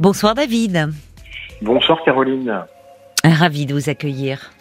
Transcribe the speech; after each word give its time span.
Bonsoir 0.00 0.36
David. 0.36 0.90
Bonsoir 1.60 1.98
Caroline. 2.04 2.64
Ravi 3.24 3.66
de 3.66 3.74
vous 3.74 3.90
accueillir. 3.90 4.52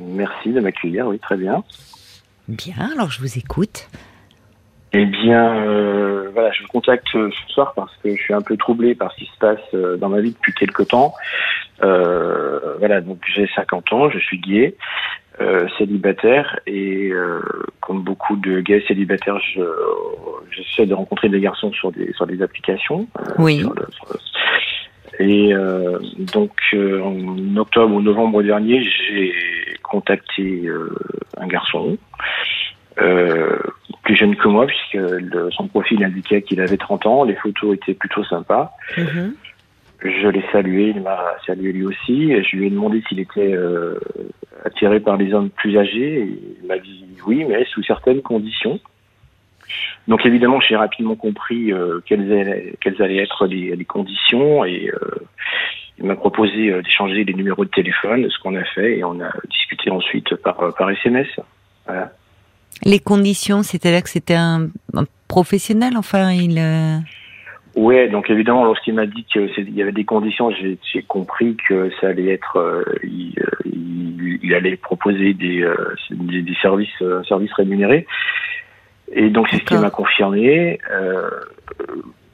Merci 0.00 0.50
de 0.50 0.60
m'accueillir, 0.60 1.06
oui, 1.08 1.18
très 1.18 1.36
bien. 1.36 1.62
Bien, 2.48 2.90
alors 2.94 3.10
je 3.10 3.20
vous 3.20 3.36
écoute. 3.36 3.90
Eh 4.94 5.04
bien, 5.04 5.56
euh, 5.56 6.30
voilà, 6.32 6.52
je 6.52 6.62
vous 6.62 6.68
contacte 6.68 7.06
ce 7.12 7.30
soir 7.48 7.74
parce 7.76 7.94
que 8.02 8.16
je 8.16 8.22
suis 8.22 8.32
un 8.32 8.40
peu 8.40 8.56
troublé 8.56 8.94
par 8.94 9.12
ce 9.12 9.18
qui 9.18 9.26
se 9.26 9.38
passe 9.38 9.60
euh, 9.74 9.98
dans 9.98 10.08
ma 10.08 10.22
vie 10.22 10.32
depuis 10.32 10.54
quelque 10.54 10.84
temps. 10.84 11.12
Euh, 11.82 12.76
voilà, 12.78 13.02
donc 13.02 13.18
j'ai 13.26 13.46
50 13.54 13.92
ans, 13.92 14.08
je 14.08 14.18
suis 14.20 14.38
gay, 14.38 14.74
célibataire 15.76 16.60
et 16.66 17.10
comme 17.80 18.02
beaucoup 18.02 18.36
de 18.36 18.60
gays 18.60 18.84
célibataires, 18.86 19.38
j'essaie 20.50 20.86
de 20.86 20.94
rencontrer 20.94 21.28
des 21.28 21.40
garçons 21.40 21.72
sur 21.72 21.90
des 21.90 22.12
sur 22.12 22.26
des 22.26 22.40
applications. 22.42 23.06
oui. 23.38 23.66
Et 25.18 25.52
euh, 25.52 25.98
donc, 26.18 26.52
euh, 26.74 27.02
en 27.02 27.56
octobre 27.56 27.94
ou 27.94 28.00
novembre 28.00 28.42
dernier, 28.42 28.82
j'ai 28.82 29.34
contacté 29.82 30.66
euh, 30.66 30.94
un 31.36 31.46
garçon, 31.46 31.98
plus 32.96 34.16
jeune 34.16 34.36
que 34.36 34.48
moi, 34.48 34.66
puisque 34.66 34.98
son 35.52 35.68
profil 35.68 36.02
indiquait 36.04 36.42
qu'il 36.42 36.60
avait 36.60 36.76
30 36.76 37.06
ans, 37.06 37.24
les 37.24 37.34
photos 37.34 37.74
étaient 37.74 37.94
plutôt 37.94 38.24
sympas. 38.24 38.72
Mhm. 38.96 39.34
Je 40.04 40.28
l'ai 40.28 40.44
salué, 40.50 40.92
il 40.96 41.00
m'a 41.00 41.18
salué 41.46 41.72
lui 41.72 41.84
aussi, 41.84 42.32
et 42.32 42.42
je 42.42 42.56
lui 42.56 42.66
ai 42.66 42.70
demandé 42.70 43.02
s'il 43.08 43.20
était 43.20 43.54
attiré 44.64 44.98
par 44.98 45.16
les 45.16 45.32
hommes 45.32 45.50
plus 45.50 45.78
âgés, 45.78 46.20
et 46.20 46.38
il 46.60 46.66
m'a 46.66 46.78
dit 46.78 47.04
oui, 47.26 47.44
mais 47.48 47.64
sous 47.66 47.82
certaines 47.82 48.22
conditions. 48.22 48.80
Donc 50.08 50.26
évidemment, 50.26 50.60
j'ai 50.60 50.76
rapidement 50.76 51.14
compris 51.14 51.72
euh, 51.72 52.00
quelles, 52.06 52.32
allaient, 52.32 52.74
quelles, 52.80 53.00
allaient, 53.00 53.22
être 53.22 53.46
les, 53.46 53.76
les 53.76 53.84
conditions 53.84 54.64
et 54.64 54.90
euh, 54.92 54.98
il 55.98 56.06
m'a 56.06 56.16
proposé 56.16 56.70
euh, 56.70 56.82
d'échanger 56.82 57.24
les 57.24 57.34
numéros 57.34 57.64
de 57.64 57.70
téléphone, 57.70 58.28
ce 58.28 58.38
qu'on 58.40 58.56
a 58.56 58.64
fait 58.64 58.98
et 58.98 59.04
on 59.04 59.20
a 59.20 59.30
discuté 59.50 59.90
ensuite 59.90 60.34
par, 60.36 60.74
par 60.76 60.90
SMS. 60.90 61.28
Voilà. 61.86 62.12
Les 62.84 62.98
conditions, 62.98 63.62
c'est-à-dire 63.62 64.02
que 64.02 64.08
c'était 64.08 64.34
un, 64.34 64.68
professionnel, 65.28 65.96
enfin 65.96 66.32
il. 66.32 66.60
Ouais, 67.74 68.08
donc 68.08 68.28
évidemment, 68.28 68.64
lorsqu'il 68.64 68.94
m'a 68.94 69.06
dit 69.06 69.24
qu'il 69.24 69.74
y 69.74 69.80
avait 69.80 69.92
des 69.92 70.04
conditions, 70.04 70.50
j'ai 70.50 71.02
compris 71.02 71.56
que 71.68 71.90
ça 72.00 72.08
allait 72.08 72.32
être, 72.32 72.84
il, 73.02 73.34
il, 74.42 74.54
allait 74.54 74.76
proposer 74.76 75.32
des, 75.32 75.66
des, 76.10 76.42
des 76.42 76.54
services, 76.60 77.02
services 77.26 77.52
rémunérés. 77.54 78.06
Et 79.12 79.30
donc 79.30 79.48
c'est 79.50 79.58
ce 79.58 79.64
qui 79.64 79.74
m'a 79.74 79.90
confirmé. 79.90 80.78
Euh, 80.90 81.28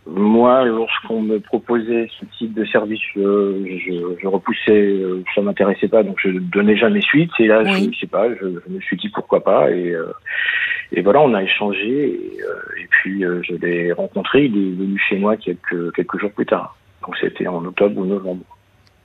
moi, 0.09 0.65
lorsqu'on 0.65 1.21
me 1.21 1.39
proposait 1.39 2.09
ce 2.19 2.25
type 2.39 2.55
de 2.55 2.65
service, 2.65 3.01
je, 3.15 4.17
je, 4.21 4.27
repoussais, 4.27 4.71
euh, 4.71 5.23
ça 5.34 5.43
m'intéressait 5.43 5.89
pas, 5.89 6.03
donc 6.03 6.17
je 6.23 6.31
donnais 6.31 6.77
jamais 6.77 7.03
suite. 7.03 7.31
Et 7.39 7.47
là, 7.47 7.62
je 7.65 7.89
ne 7.89 7.95
sais 7.95 8.06
pas, 8.06 8.27
je, 8.34 8.47
me 8.47 8.81
suis 8.81 8.97
dit 8.97 9.11
pourquoi 9.11 9.45
pas. 9.45 9.71
Et, 9.71 9.91
euh, 9.91 10.06
et 10.93 11.03
voilà, 11.03 11.21
on 11.21 11.34
a 11.34 11.43
échangé. 11.43 12.09
Et, 12.09 12.43
euh, 12.43 12.81
et 12.81 12.87
puis 12.87 13.23
je 13.23 13.55
l'ai 13.56 13.93
rencontré. 13.93 14.47
Il 14.47 14.56
est 14.56 14.77
venu 14.77 14.99
chez 15.09 15.19
moi 15.19 15.37
quelques 15.37 15.95
quelques 15.95 16.19
jours 16.19 16.33
plus 16.33 16.47
tard. 16.47 16.77
Donc 17.03 17.17
c'était 17.21 17.47
en 17.47 17.65
octobre 17.65 17.99
ou 18.01 18.06
novembre. 18.06 18.45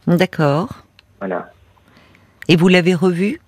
D'accord. 0.08 0.70
Voilà. 1.20 1.50
Et 2.48 2.56
vous 2.56 2.70
l'avez 2.70 2.96
revu? 2.96 3.40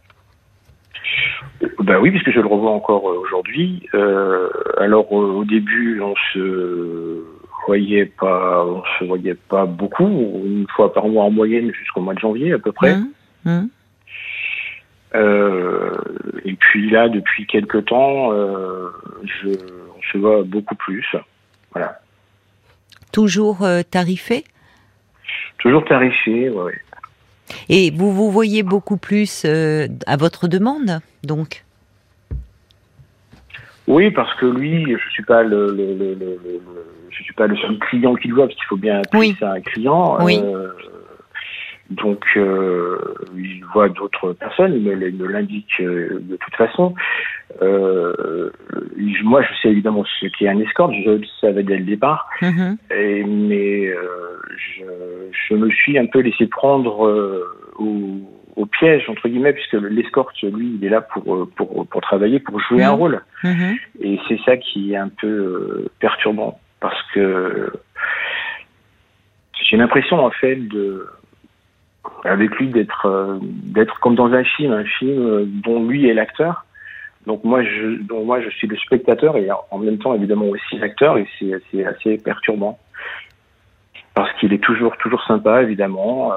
Ben 1.62 2.00
oui, 2.00 2.12
puisque 2.12 2.32
je 2.32 2.40
le 2.40 2.48
revois 2.48 2.72
encore 2.72 3.10
euh, 3.10 3.20
aujourd'hui. 3.20 3.88
Euh, 3.94 4.50
alors 4.78 5.12
au 5.12 5.46
début, 5.46 6.02
on 6.02 6.16
se 6.34 7.24
voyait 7.68 8.06
pas, 8.06 8.66
on 8.66 8.84
se 9.00 9.06
voyait 9.06 9.36
pas 9.36 9.66
beaucoup, 9.66 10.08
une 10.08 10.68
fois 10.76 10.94
par 10.94 11.08
mois 11.08 11.24
en 11.24 11.32
moyenne 11.32 11.72
jusqu'au 11.74 12.02
mois 12.02 12.14
de 12.14 12.20
janvier 12.20 12.54
à 12.54 12.60
peu 12.60 12.72
près. 12.72 12.96
Mmh, 12.96 13.06
mmh. 13.46 13.70
Euh, 15.16 15.92
et 16.44 16.54
puis 16.54 16.90
là, 16.90 17.08
depuis 17.08 17.46
quelque 17.46 17.78
temps, 17.78 18.32
je, 19.24 19.50
on 19.50 20.02
se 20.12 20.18
voit 20.18 20.44
beaucoup 20.44 20.76
plus. 20.76 21.16
Voilà. 21.72 22.00
Toujours 23.12 23.66
tarifé? 23.90 24.44
Toujours 25.60 25.86
tarifé, 25.86 26.50
oui. 26.50 26.74
Et 27.70 27.92
vous 27.92 28.12
vous 28.12 28.30
voyez 28.30 28.64
beaucoup 28.64 28.98
plus 28.98 29.46
à 29.46 30.18
votre 30.18 30.48
demande, 30.48 31.00
donc 31.26 31.66
oui, 33.88 34.10
parce 34.10 34.34
que 34.36 34.48
lui, 34.48 34.96
je 34.98 35.10
suis 35.12 35.24
pas 35.24 35.44
le, 35.44 35.68
le, 35.68 35.94
le, 35.94 36.16
le 36.16 36.40
je 37.12 37.24
suis 37.24 37.34
pas 37.34 37.48
le 37.48 37.56
seul 37.58 37.78
client 37.80 38.16
qu'il 38.16 38.34
voit, 38.34 38.46
parce 38.46 38.56
qu'il 38.56 38.66
faut 38.66 38.78
bien 38.78 39.00
appeler 39.00 39.36
ça 39.40 39.54
un 39.54 39.62
client. 39.62 40.18
Oui. 40.22 40.42
Euh, 40.44 40.70
donc, 41.92 42.26
euh, 42.36 42.98
il 43.38 43.64
voit 43.74 43.90
d'autres 43.90 44.34
personnes, 44.34 44.74
il 44.74 44.82
me, 44.82 45.28
l'indique 45.28 45.70
euh, 45.80 46.20
de 46.20 46.36
toute 46.36 46.56
façon. 46.56 46.96
Euh, 47.62 48.50
moi, 49.24 49.44
je 49.44 49.54
sais 49.62 49.70
évidemment 49.70 50.04
ce 50.20 50.26
qu'est 50.28 50.48
un 50.48 50.60
escorte, 50.60 50.94
je 51.06 51.12
le 51.12 51.22
savais 51.40 51.62
dès 51.62 51.78
le 51.78 51.86
départ, 51.86 52.28
et, 52.42 53.24
mais 53.24 53.92
je, 54.58 54.84
je, 55.48 55.54
me 55.54 55.70
suis 55.70 56.00
un 56.00 56.08
peu 56.08 56.20
laissé 56.20 56.48
prendre 56.48 57.46
au 57.78 57.96
au 58.56 58.66
piège 58.66 59.10
entre 59.10 59.28
guillemets 59.28 59.54
puisque 59.54 59.74
l'escorte 59.74 60.42
lui 60.42 60.78
il 60.80 60.86
est 60.86 60.90
là 60.90 61.02
pour 61.02 61.36
euh, 61.36 61.52
pour 61.56 61.88
pour 61.88 62.02
travailler 62.02 62.40
pour 62.40 62.60
jouer 62.60 62.84
un 62.84 62.94
mhm. 62.94 63.00
rôle 63.00 63.22
mhm. 63.44 63.78
et 64.02 64.20
c'est 64.28 64.40
ça 64.46 64.58
qui 64.58 64.94
est 64.94 64.98
un 64.98 65.10
peu 65.10 65.28
euh, 65.28 65.92
perturbant 66.00 66.60
parce 66.80 67.02
que 67.14 67.72
j'ai 69.62 69.78
l'impression 69.78 70.24
en 70.24 70.32
fait 70.32 70.56
de 70.56 71.08
avec 72.24 72.52
lui 72.56 72.68
d'être 72.68 73.06
euh, 73.08 73.40
d'être 73.42 74.00
comme 74.00 74.16
dans 74.16 74.32
un 74.32 74.44
film 74.44 74.72
un 74.72 74.86
film 74.86 75.46
dont 75.64 75.86
lui 75.86 76.08
est 76.08 76.14
l'acteur 76.14 76.66
donc 77.28 77.44
moi 77.44 77.64
je 77.64 78.02
dont 78.04 78.24
moi 78.24 78.42
je 78.42 78.50
suis 78.50 78.68
le 78.68 78.78
spectateur 78.78 79.36
et 79.38 79.50
en 79.72 79.78
même 79.80 79.98
temps 79.98 80.14
évidemment 80.14 80.46
aussi 80.46 80.78
l'acteur 80.78 81.18
et 81.18 81.28
c'est 81.40 81.52
c'est 81.72 81.86
assez 81.86 82.18
perturbant 82.18 82.80
parce 84.14 84.32
qu'il 84.40 84.54
est 84.54 84.64
toujours 84.64 84.96
toujours 84.98 85.24
sympa 85.24 85.64
évidemment 85.64 86.32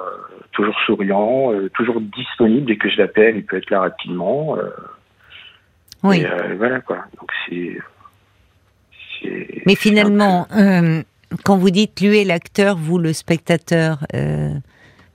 toujours 0.58 0.80
souriant, 0.86 1.52
euh, 1.52 1.70
toujours 1.70 2.00
disponible 2.00 2.66
dès 2.66 2.76
que 2.76 2.90
je 2.90 2.98
l'appelle, 2.98 3.36
il 3.36 3.44
peut 3.44 3.58
être 3.58 3.70
là 3.70 3.80
rapidement. 3.80 4.56
Euh, 4.56 4.70
oui. 6.02 6.20
Et, 6.20 6.26
euh, 6.26 6.56
voilà 6.56 6.80
quoi. 6.80 7.04
Donc 7.18 7.30
c'est. 7.48 7.78
Mais 9.66 9.74
finalement, 9.74 10.46
quand 11.44 11.56
vous 11.56 11.70
dites 11.70 12.00
lui 12.00 12.18
est 12.18 12.24
l'acteur, 12.24 12.76
vous 12.76 12.98
le 12.98 13.12
spectateur, 13.12 13.98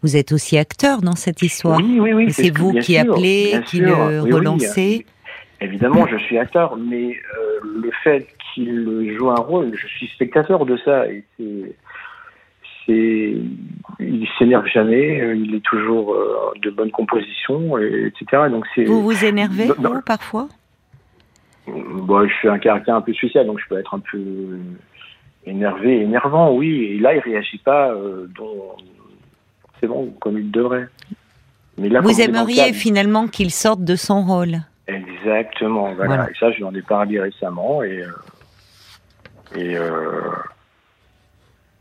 vous 0.02 0.18
êtes 0.18 0.34
aussi 0.34 0.58
acteur 0.58 1.02
dans 1.02 1.16
cette 1.16 1.42
histoire. 1.42 1.80
Oui, 1.80 2.00
oui, 2.02 2.14
oui. 2.14 2.32
C'est 2.32 2.56
vous 2.56 2.74
qui 2.74 2.98
appelez, 2.98 3.62
qui 3.66 3.80
le 3.80 4.22
relancez. 4.22 5.06
évidemment, 5.62 6.06
je 6.08 6.18
suis 6.18 6.38
acteur, 6.38 6.76
mais 6.76 7.18
le 7.64 7.92
fait 8.04 8.28
qu'il 8.54 9.16
joue 9.18 9.30
un 9.30 9.36
rôle, 9.36 9.72
je 9.74 9.88
suis 9.88 10.08
spectateur 10.08 10.66
de 10.66 10.78
ça. 10.84 11.08
Et 11.08 11.24
c'est 11.38 11.76
c'est 12.86 13.36
il 14.00 14.28
s'énerve 14.38 14.66
jamais, 14.68 15.22
euh, 15.22 15.36
il 15.36 15.56
est 15.56 15.64
toujours 15.64 16.14
euh, 16.14 16.52
de 16.62 16.70
bonne 16.70 16.92
composition, 16.92 17.78
etc. 17.78 18.44
Donc 18.50 18.66
c'est. 18.76 18.84
Vous 18.84 19.02
vous 19.02 19.26
énervez 19.26 19.68
vous, 19.78 20.02
parfois? 20.02 20.48
Bon, 21.68 22.28
je 22.28 22.34
suis 22.34 22.50
un 22.50 22.60
caractère 22.60 22.96
un 22.96 23.02
peu 23.02 23.14
spécial, 23.14 23.46
donc 23.46 23.60
je 23.60 23.68
peux 23.68 23.80
être 23.80 23.94
un 23.94 24.00
peu 24.00 24.60
énervé, 25.46 26.02
énervant, 26.02 26.54
oui. 26.54 26.84
Et 26.84 27.00
là, 27.00 27.16
il 27.16 27.20
réagit 27.20 27.60
pas 27.60 27.92
euh, 27.92 28.28
bon 28.36 30.14
comme 30.20 30.38
il 30.38 30.52
devrait. 30.52 30.88
Mais 31.78 31.90
là, 31.90 32.02
vous 32.02 32.22
aimeriez 32.22 32.74
finalement 32.74 33.28
qu'il 33.28 33.52
sorte 33.52 33.84
de 33.84 33.96
son 33.96 34.24
rôle? 34.24 34.60
Exactement, 34.88 35.94
voilà. 35.94 36.30
Et 36.30 36.34
ça, 36.40 36.52
je 36.52 36.58
lui 36.58 36.64
en 36.64 36.76
ai 36.76 36.82
parlé 36.82 37.20
récemment 37.20 37.84
et 37.84 38.04
et 39.56 39.78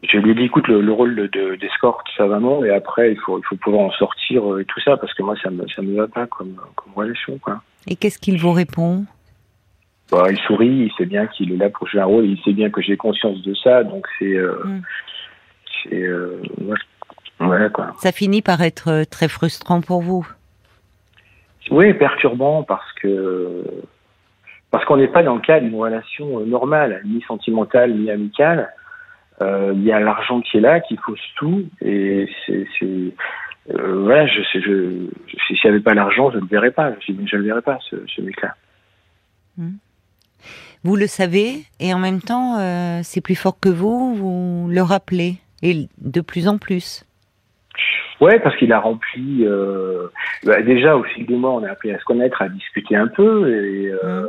je 0.03 0.19
lui 0.19 0.33
ai 0.33 0.35
dit, 0.35 0.45
écoute, 0.45 0.67
le, 0.69 0.93
rôle 0.93 1.15
d'escorte, 1.61 2.07
de, 2.07 2.13
ça 2.17 2.27
va 2.27 2.41
non, 2.41 2.65
et 2.65 2.71
après, 2.71 3.13
il 3.13 3.19
faut, 3.21 3.39
il 3.39 3.45
faut 3.45 3.57
pouvoir 3.57 3.83
en 3.83 3.91
sortir 3.93 4.53
euh, 4.53 4.61
et 4.61 4.65
tout 4.65 4.81
ça, 4.81 4.97
parce 4.97 5.15
que 5.15 5.23
moi, 5.23 5.37
ça 5.43 5.51
me, 5.51 5.67
ça 5.69 5.83
me 5.83 5.97
va 5.97 6.09
pas 6.09 6.27
comme, 6.27 6.57
comme 6.75 6.93
relation, 6.95 7.39
quoi. 7.39 7.63
Et 7.87 7.95
qu'est-ce 7.95 8.19
qu'il 8.19 8.39
vous 8.39 8.53
répond? 8.53 9.05
Bah, 10.11 10.27
Il 10.31 10.39
sourit, 10.39 10.67
il 10.69 10.93
sait 10.99 11.07
bien 11.07 11.27
qu'il 11.29 11.53
est 11.53 11.57
là 11.57 11.71
pour 11.71 11.87
jouer 11.87 12.01
un 12.01 12.07
rôle, 12.07 12.27
il 12.27 12.41
sait 12.43 12.53
bien 12.53 12.71
que 12.71 12.83
j'ai 12.83 12.97
conscience 12.97 13.43
de 13.43 13.55
ça, 13.55 13.85
donc 13.85 14.07
c'est. 14.19 14.37
Euh, 14.37 14.61
mm. 14.65 14.83
c'est 15.83 16.03
euh, 16.03 16.43
voilà, 17.39 17.69
quoi. 17.71 17.93
Ça 17.99 18.13
finit 18.13 18.43
par 18.43 18.61
être 18.63 19.05
très 19.05 19.29
frustrant 19.29 19.81
pour 19.81 20.03
vous? 20.03 20.27
Oui, 21.71 21.95
perturbant, 21.95 22.65
parce 22.65 22.93
que. 22.95 23.65
Parce 24.73 24.85
qu'on 24.87 24.97
n'est 24.97 25.09
pas 25.09 25.23
dans 25.23 25.35
le 25.35 25.41
cadre 25.41 25.67
d'une 25.67 25.79
relation 25.79 26.41
normale, 26.41 27.03
ni 27.05 27.23
sentimentale, 27.23 27.95
ni 27.95 28.11
amicale. 28.11 28.73
Euh, 29.43 29.73
il 29.75 29.83
y 29.83 29.93
a 29.93 30.01
l'argent 30.01 30.41
qui 30.41 30.59
est 30.59 30.61
là, 30.61 30.81
qui 30.81 30.97
fausse 30.97 31.21
tout, 31.37 31.65
et 31.81 32.29
c'est, 32.47 32.67
euh, 32.83 34.03
voilà, 34.03 34.27
je 34.27 34.41
je, 34.55 34.69
n'y 35.51 35.71
avait 35.71 35.81
pas 35.81 35.95
l'argent, 35.95 36.31
je 36.31 36.37
ne 36.37 36.43
le 36.43 36.47
verrais 36.47 36.71
pas, 36.71 36.93
je, 37.07 37.13
ne 37.13 37.27
le 37.31 37.43
verrais 37.45 37.63
pas, 37.63 37.79
ce, 37.91 37.97
ce 38.15 38.23
mec-là. 38.23 38.55
Hmm. 39.57 39.77
Vous 40.85 40.97
le 40.97 41.07
savez, 41.07 41.65
et 41.81 41.95
en 41.95 41.99
même 41.99 42.21
temps, 42.21 42.59
euh, 42.59 43.01
c'est 43.03 43.21
plus 43.21 43.37
fort 43.37 43.59
que 43.61 43.69
vous, 43.69 44.15
vous 44.15 44.69
le 44.71 44.83
rappelez. 44.83 45.39
et 45.63 45.89
de 45.99 46.21
plus 46.21 46.49
en 46.49 46.59
plus. 46.59 47.05
Ouais, 48.21 48.39
parce 48.39 48.57
qu'il 48.57 48.73
a 48.73 48.79
rempli. 48.79 49.45
Euh, 49.45 50.09
bah, 50.45 50.63
déjà, 50.63 50.97
au 50.97 51.03
fil 51.03 51.27
des 51.27 51.37
mois, 51.37 51.53
on 51.53 51.65
a 51.65 51.71
appris 51.71 51.93
à 51.93 51.99
se 51.99 52.05
connaître, 52.05 52.41
à 52.43 52.49
discuter 52.49 52.95
un 52.95 53.09
peu. 53.09 53.49
Et 53.51 53.91
euh, 53.91 54.23
mm. 54.23 54.27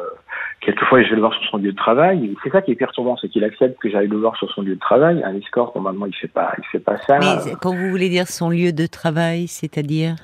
quelquefois, 0.62 1.04
je 1.04 1.10
vais 1.10 1.16
le 1.16 1.22
voir 1.22 1.34
sur 1.34 1.44
son 1.52 1.58
lieu 1.58 1.72
de 1.72 1.78
travail. 1.78 2.36
C'est 2.44 2.52
ça 2.52 2.62
qui 2.62 2.72
est 2.72 2.76
perturbant, 2.76 3.18
c'est 3.18 3.30
qu'il 3.30 3.44
accepte 3.44 3.80
que 3.80 3.90
j'aille 3.90 4.08
le 4.08 4.18
voir 4.18 4.36
sur 4.38 4.52
son 4.52 4.62
lieu 4.62 4.76
de 4.76 4.80
travail. 4.80 5.22
Un 5.24 5.36
escorte, 5.36 5.76
normalement, 5.76 6.06
il 6.06 6.16
fait 6.16 6.28
pas, 6.28 6.54
il 6.58 6.66
fait 6.72 6.80
pas 6.80 6.98
ça. 7.06 7.20
Mais 7.20 7.54
quand 7.62 7.76
vous 7.76 7.90
voulez 7.90 8.10
dire 8.10 8.28
son 8.28 8.50
lieu 8.50 8.72
de 8.72 8.88
travail, 8.88 9.48
c'est-à-dire? 9.48 10.16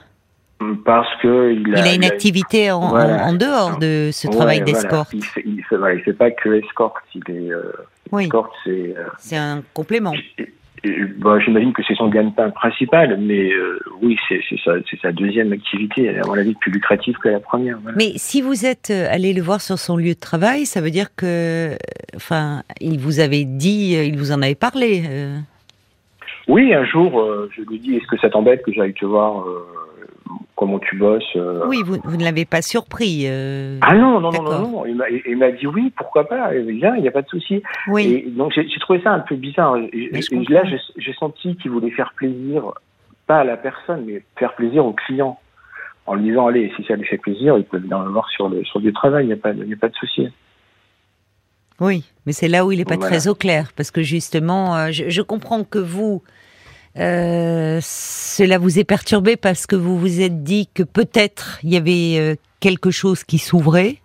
Parce 0.83 1.09
que 1.21 1.53
il 1.53 1.73
a, 1.73 1.79
il 1.79 1.87
a 1.87 1.95
une 1.95 2.03
activité 2.03 2.69
en, 2.69 2.81
en, 2.81 3.33
dehors 3.33 3.79
de 3.79 4.09
ce 4.11 4.27
travail 4.27 4.61
d'escorte. 4.61 5.13
Il 5.13 5.23
fait, 5.23 5.43
il, 5.45 5.63
fait, 5.63 6.13
pas 6.13 6.31
que 6.31 6.49
escorte. 6.49 7.01
Il 7.15 7.23
est 7.29 7.49
euh, 7.49 7.71
oui. 8.11 8.29
c'est. 8.65 8.69
Euh, 8.97 9.05
c'est 9.17 9.37
un 9.37 9.61
complément. 9.73 10.13
Bah, 11.17 11.39
J'imagine 11.43 11.73
que 11.73 11.81
c'est 11.87 11.95
son 11.95 12.07
gagne-pain 12.07 12.49
principal, 12.51 13.17
mais 13.19 13.51
euh, 13.51 13.79
oui, 14.01 14.17
c'est 14.27 14.41
sa, 14.63 14.73
sa, 15.01 15.11
deuxième 15.11 15.51
activité, 15.51 16.17
à 16.17 16.25
mon 16.25 16.33
avis, 16.33 16.53
plus 16.55 16.71
lucrative 16.71 17.15
que 17.17 17.29
la 17.29 17.39
première. 17.39 17.77
Mais 17.95 18.13
si 18.15 18.41
vous 18.41 18.65
êtes 18.65 18.89
euh, 18.89 19.07
allé 19.09 19.33
le 19.33 19.41
voir 19.41 19.61
sur 19.61 19.77
son 19.77 19.97
lieu 19.97 20.13
de 20.13 20.19
travail, 20.19 20.65
ça 20.65 20.81
veut 20.81 20.91
dire 20.91 21.15
que, 21.15 21.75
enfin, 22.15 22.63
il 22.79 22.99
vous 22.99 23.19
avait 23.19 23.43
dit, 23.45 23.93
il 23.93 24.17
vous 24.17 24.31
en 24.31 24.41
avait 24.41 24.55
parlé. 24.55 25.03
Oui, 26.47 26.73
un 26.73 26.85
jour, 26.85 27.23
je 27.55 27.61
lui 27.61 27.79
dis, 27.79 27.95
est-ce 27.95 28.07
que 28.07 28.17
ça 28.17 28.29
t'embête 28.29 28.63
que 28.63 28.71
j'aille 28.71 28.93
te 28.93 29.05
voir 29.05 29.45
comment 30.55 30.79
tu 30.79 30.95
bosses. 30.97 31.23
Euh. 31.35 31.65
Oui, 31.67 31.81
vous, 31.85 31.97
ne 32.17 32.23
l'avez 32.23 32.45
pas 32.45 32.61
surpris. 32.61 33.23
Euh, 33.25 33.77
ah 33.81 33.95
non, 33.95 34.19
non, 34.19 34.31
non, 34.31 34.43
non, 34.43 34.85
Il 34.85 35.37
m'a 35.37 35.51
dit 35.51 35.67
oui, 35.67 35.91
pourquoi 35.95 36.27
pas, 36.27 36.51
viens, 36.51 36.95
il 36.95 37.01
n'y 37.01 37.07
a 37.07 37.11
pas 37.11 37.21
de 37.21 37.29
souci. 37.29 37.63
Oui. 37.87 38.23
Et 38.25 38.29
donc 38.29 38.51
j'ai 38.53 38.79
trouvé 38.79 39.01
ça 39.01 39.11
un 39.11 39.19
peu 39.19 39.35
bizarre. 39.35 39.77
là, 39.77 40.63
j'ai 40.97 41.13
senti 41.13 41.55
qu'il 41.57 41.71
voulait 41.71 41.91
faire 41.91 42.13
plaisir, 42.15 42.73
pas 43.27 43.39
à 43.39 43.43
la 43.43 43.57
personne, 43.57 44.03
mais 44.05 44.23
faire 44.37 44.53
plaisir 44.55 44.85
au 44.85 44.93
client. 44.93 45.39
En 46.05 46.15
lui 46.15 46.29
disant, 46.29 46.47
allez, 46.47 46.73
si 46.75 46.83
ça 46.85 46.95
lui 46.95 47.05
fait 47.05 47.19
plaisir, 47.19 47.55
il 47.59 47.63
peut 47.63 47.77
venir 47.77 47.99
le 47.99 48.09
voir 48.09 48.27
sur 48.29 48.49
le, 48.49 48.63
sur 48.65 48.79
du 48.79 48.91
travail, 48.91 49.25
il 49.25 49.27
n'y 49.27 49.33
a, 49.33 49.37
pas, 49.37 49.49
a 49.49 49.79
pas 49.79 49.89
de 49.89 49.95
souci. 49.95 50.27
Oui, 51.79 52.03
mais 52.25 52.33
c'est 52.33 52.47
là 52.47 52.65
où 52.65 52.71
il 52.71 52.79
n'est 52.79 52.85
pas 52.85 52.97
très 52.97 53.27
au 53.27 53.35
clair, 53.35 53.71
parce 53.75 53.91
que 53.91 54.01
justement, 54.01 54.75
euh, 54.75 54.87
je 54.91 55.21
comprends 55.21 55.63
que 55.63 55.79
vous, 55.79 56.23
euh, 56.97 57.79
cela 57.81 58.57
vous 58.57 58.79
est 58.79 58.83
perturbé 58.83 59.37
parce 59.37 59.67
que 59.67 59.75
vous 59.75 59.97
vous 59.97 60.21
êtes 60.21 60.43
dit 60.43 60.67
que 60.73 60.83
peut-être 60.83 61.59
il 61.63 61.73
y 61.73 61.77
avait 61.77 62.19
euh, 62.19 62.35
quelque 62.59 62.91
chose 62.91 63.23
qui 63.23 63.37
s'ouvrait 63.37 63.97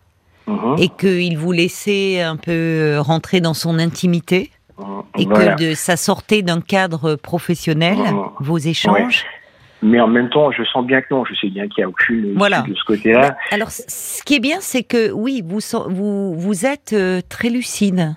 mhm. 0.46 0.76
et 0.78 0.88
qu'il 0.88 1.38
vous 1.38 1.52
laissait 1.52 2.20
un 2.20 2.36
peu 2.36 2.52
euh, 2.52 3.00
rentrer 3.00 3.40
dans 3.40 3.54
son 3.54 3.78
intimité 3.78 4.50
mhm. 4.78 5.02
et 5.18 5.26
que 5.26 5.70
de, 5.70 5.74
ça 5.74 5.96
sortait 5.96 6.42
d'un 6.42 6.60
cadre 6.60 7.14
professionnel, 7.16 7.96
mhm. 7.96 8.28
vos 8.40 8.58
échanges. 8.58 9.24
Mais 9.82 10.00
en 10.00 10.08
même 10.08 10.30
temps, 10.30 10.50
je 10.50 10.62
sens 10.64 10.86
bien 10.86 11.02
que 11.02 11.08
non, 11.10 11.24
je 11.26 11.34
sais 11.34 11.48
bien 11.48 11.68
qu'il 11.68 11.82
n'y 11.82 11.84
a 11.84 11.88
aucune 11.88 12.34
voilà. 12.36 12.62
de 12.62 12.74
ce 12.74 12.84
côté-là. 12.84 13.36
Alors, 13.50 13.70
ce 13.70 14.22
qui 14.22 14.36
est 14.36 14.40
bien, 14.40 14.56
c'est 14.60 14.82
que 14.82 15.10
oui, 15.10 15.42
vous, 15.44 15.60
vous, 15.88 16.34
vous 16.34 16.64
êtes 16.64 16.96
très 17.28 17.50
lucide 17.50 18.14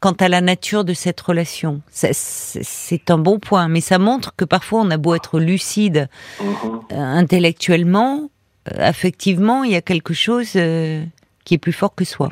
quant 0.00 0.12
à 0.12 0.28
la 0.28 0.40
nature 0.40 0.84
de 0.84 0.92
cette 0.92 1.20
relation. 1.20 1.80
C'est 1.88 3.10
un 3.10 3.18
bon 3.18 3.38
point, 3.38 3.68
mais 3.68 3.80
ça 3.80 3.98
montre 3.98 4.34
que 4.36 4.44
parfois 4.44 4.80
on 4.80 4.90
a 4.90 4.96
beau 4.96 5.14
être 5.14 5.40
lucide 5.40 6.08
mhm. 6.40 6.46
euh, 6.92 6.96
intellectuellement, 6.96 8.30
euh, 8.68 8.76
affectivement, 8.78 9.64
il 9.64 9.72
y 9.72 9.76
a 9.76 9.80
quelque 9.80 10.14
chose 10.14 10.54
euh, 10.56 11.02
qui 11.44 11.54
est 11.54 11.58
plus 11.58 11.72
fort 11.72 11.94
que 11.94 12.04
soi. 12.04 12.28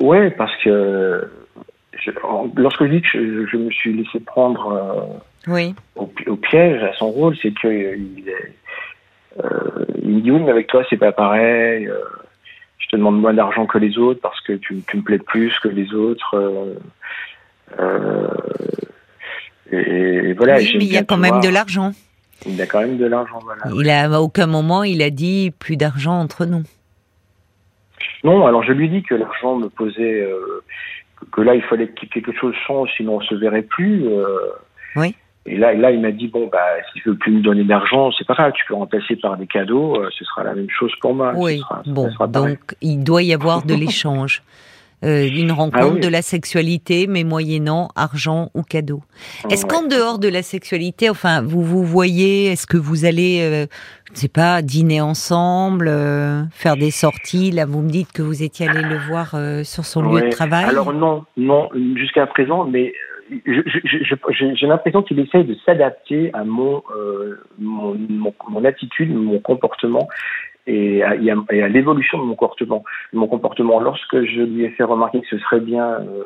Ouais, 0.00 0.30
parce 0.30 0.54
que 0.62 1.30
lorsque 2.56 2.84
je 2.84 2.90
dis 2.90 3.00
que 3.00 3.46
je, 3.46 3.56
me 3.56 3.70
suis 3.70 3.94
laissé 3.94 4.20
prendre 4.20 5.22
oui. 5.46 5.74
au, 5.94 6.36
piège 6.36 6.82
à 6.82 6.92
son 6.94 7.10
rôle, 7.10 7.36
c'est 7.40 7.52
qu'il 7.54 7.70
il, 7.72 8.32
il 10.02 10.10
me 10.10 10.20
dit 10.20 10.30
oui, 10.30 10.42
mais 10.42 10.50
avec 10.50 10.66
toi 10.66 10.84
c'est 10.90 10.96
pas 10.96 11.12
pareil 11.12 11.88
je 12.84 12.88
te 12.90 12.96
demande 12.96 13.20
moins 13.20 13.32
d'argent 13.32 13.66
que 13.66 13.78
les 13.78 13.98
autres 13.98 14.20
parce 14.20 14.40
que 14.42 14.52
tu, 14.52 14.82
me 14.94 15.02
plais 15.02 15.18
plus 15.18 15.58
que 15.60 15.68
les 15.68 15.92
autres. 15.94 16.34
Euh, 16.34 16.74
euh, 17.80 18.28
et, 19.72 20.32
voilà. 20.34 20.56
mais 20.56 20.64
il 20.64 20.92
y 20.92 20.96
a 20.96 21.04
quand 21.04 21.16
même 21.16 21.40
de 21.40 21.48
l'argent. 21.48 21.92
Il 22.46 22.56
y 22.56 22.62
a 22.62 22.66
quand 22.66 22.80
même 22.80 22.98
de 22.98 23.06
l'argent, 23.06 23.38
voilà. 23.42 23.62
Il 23.74 23.88
a, 23.88 24.14
à 24.14 24.20
aucun 24.20 24.46
moment, 24.46 24.84
il 24.84 25.02
a 25.02 25.10
dit 25.10 25.50
plus 25.58 25.76
d'argent 25.76 26.20
entre 26.20 26.44
nous. 26.44 26.62
Non, 28.22 28.46
alors 28.46 28.62
je 28.62 28.72
lui 28.72 28.88
dis 28.90 29.02
que 29.02 29.14
l'argent 29.14 29.56
me 29.56 29.68
posait, 29.68 30.20
euh, 30.22 30.62
que 31.32 31.40
là 31.40 31.54
il 31.54 31.62
fallait 31.62 31.88
que 31.88 32.06
quelque 32.06 32.32
chose 32.32 32.54
change, 32.66 32.90
sinon 32.96 33.16
on 33.16 33.20
se 33.22 33.34
verrait 33.34 33.62
plus. 33.62 34.04
oui. 34.96 35.14
Et 35.46 35.56
là, 35.56 35.74
là, 35.74 35.90
il 35.90 36.00
m'a 36.00 36.10
dit 36.10 36.28
bon 36.28 36.48
bah 36.50 36.58
si 36.92 37.00
tu 37.00 37.10
veux 37.10 37.16
plus 37.16 37.32
me 37.32 37.42
donner 37.42 37.64
d'argent, 37.64 38.10
c'est 38.16 38.26
pas 38.26 38.34
grave, 38.34 38.52
tu 38.54 38.64
peux 38.66 38.74
remplacer 38.74 39.16
par 39.16 39.36
des 39.36 39.46
cadeaux, 39.46 39.96
euh, 39.96 40.08
ce 40.18 40.24
sera 40.24 40.44
la 40.44 40.54
même 40.54 40.70
chose 40.70 40.92
pour 41.00 41.14
moi. 41.14 41.32
Oui. 41.36 41.60
bon, 41.86 42.08
donc 42.28 42.58
il 42.80 43.04
doit 43.04 43.22
y 43.22 43.34
avoir 43.34 43.64
de 43.64 43.74
l'échange. 43.84 44.42
Euh, 45.04 45.28
une 45.28 45.50
ah 45.50 45.54
rencontre 45.54 46.00
de 46.00 46.08
la 46.08 46.22
sexualité, 46.22 47.06
mais 47.06 47.24
moyennant 47.24 47.88
argent 47.94 48.50
ou 48.54 48.62
cadeau. 48.62 49.02
Est-ce 49.50 49.66
qu'en 49.66 49.86
dehors 49.86 50.18
de 50.18 50.28
la 50.28 50.42
sexualité, 50.42 51.10
enfin, 51.10 51.42
vous 51.42 51.62
vous 51.62 51.84
voyez, 51.84 52.46
est-ce 52.46 52.66
que 52.66 52.78
vous 52.78 53.04
allez, 53.04 53.40
euh, 53.42 53.66
je 54.06 54.12
ne 54.12 54.16
sais 54.16 54.28
pas, 54.28 54.62
dîner 54.62 55.02
ensemble, 55.02 55.88
euh, 55.88 56.44
faire 56.52 56.76
des 56.76 56.90
sorties? 56.90 57.50
Là, 57.50 57.66
vous 57.66 57.82
me 57.82 57.90
dites 57.90 58.12
que 58.12 58.22
vous 58.22 58.42
étiez 58.42 58.66
allé 58.66 58.80
le 58.80 58.96
voir 58.96 59.36
sur 59.64 59.84
son 59.84 60.02
lieu 60.02 60.22
de 60.22 60.30
travail. 60.30 60.64
Alors 60.64 60.94
non, 60.94 61.24
non, 61.36 61.68
jusqu'à 61.96 62.26
présent, 62.26 62.64
mais 62.64 62.94
j'ai 63.30 64.66
l'impression 64.66 65.02
qu'il 65.02 65.18
essaye 65.18 65.44
de 65.44 65.54
s'adapter 65.66 66.30
à 66.34 66.44
mon, 66.44 66.82
euh, 66.94 67.40
mon, 67.58 67.96
mon, 68.48 68.64
attitude, 68.64 69.14
mon 69.14 69.38
comportement 69.38 70.08
et 70.66 71.02
à, 71.02 71.10
à 71.10 71.68
l'évolution 71.68 72.18
de 72.18 72.24
mon 72.24 72.34
comportement. 72.34 72.84
Mon 73.12 73.26
comportement, 73.26 73.80
lorsque 73.80 74.24
je 74.24 74.42
lui 74.42 74.64
ai 74.64 74.70
fait 74.70 74.84
remarquer 74.84 75.20
que 75.20 75.26
ce 75.28 75.38
serait 75.38 75.60
bien 75.60 75.86
euh, 75.86 76.24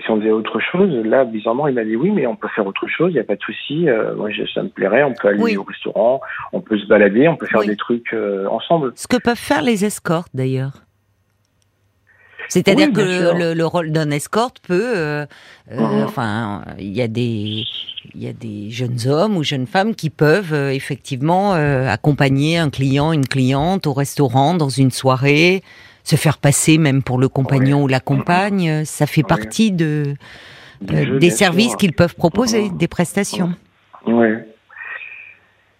si 0.00 0.10
on 0.10 0.20
faisait 0.20 0.30
autre 0.30 0.60
chose, 0.60 0.90
là, 1.04 1.24
bizarrement, 1.24 1.66
il 1.66 1.74
m'a 1.74 1.84
dit 1.84 1.96
oui, 1.96 2.10
mais 2.10 2.26
on 2.26 2.36
peut 2.36 2.48
faire 2.54 2.66
autre 2.66 2.86
chose, 2.86 3.10
il 3.10 3.14
n'y 3.14 3.20
a 3.20 3.24
pas 3.24 3.36
de 3.36 3.42
souci. 3.42 3.88
Euh, 3.88 4.14
moi, 4.14 4.28
ça 4.54 4.62
me 4.62 4.68
plairait, 4.68 5.02
on 5.02 5.14
peut 5.14 5.28
aller 5.28 5.56
au 5.56 5.64
restaurant, 5.64 6.20
on 6.52 6.60
peut 6.60 6.78
se 6.78 6.86
balader, 6.86 7.28
on 7.28 7.36
peut 7.36 7.46
faire 7.46 7.62
des 7.62 7.76
trucs 7.76 8.14
ensemble. 8.50 8.92
Ce 8.94 9.08
que 9.08 9.20
peuvent 9.20 9.36
faire 9.36 9.62
les 9.62 9.84
escortes, 9.84 10.30
d'ailleurs. 10.34 10.84
C'est-à-dire 12.50 12.92
que 12.92 13.54
le, 13.54 13.66
rôle 13.66 13.92
d'un 13.92 14.10
escorte 14.10 14.58
peut, 14.60 14.92
euh, 14.96 15.24
euh, 15.70 15.78
mhm. 15.78 16.04
enfin, 16.04 16.64
il 16.78 16.92
y 16.92 17.00
a 17.00 17.06
des, 17.06 17.64
il 18.14 18.22
y 18.22 18.26
a 18.26 18.32
des 18.32 18.70
jeunes 18.70 19.06
hommes 19.06 19.36
ou 19.36 19.44
jeunes 19.44 19.68
femmes 19.68 19.94
qui 19.94 20.10
peuvent 20.10 20.52
euh, 20.52 20.72
effectivement 20.72 21.52
accompagner 21.52 22.58
un 22.58 22.68
client, 22.68 23.12
une 23.12 23.26
cliente 23.26 23.86
au 23.86 23.92
restaurant 23.92 24.54
dans 24.54 24.68
une 24.68 24.90
soirée, 24.90 25.62
se 26.02 26.16
faire 26.16 26.38
passer 26.38 26.76
même 26.76 27.04
pour 27.04 27.18
le 27.18 27.28
compagnon 27.28 27.84
ou 27.84 27.88
la 27.88 28.00
compagne. 28.00 28.84
Ça 28.84 29.06
fait 29.06 29.22
partie 29.22 29.70
de 29.70 30.14
des 30.80 31.30
services 31.30 31.76
qu'ils 31.76 31.92
peuvent 31.92 32.16
proposer, 32.16 32.68
mhm. 32.68 32.78
des 32.78 32.88
prestations. 32.88 33.54
Oui. 34.06 34.28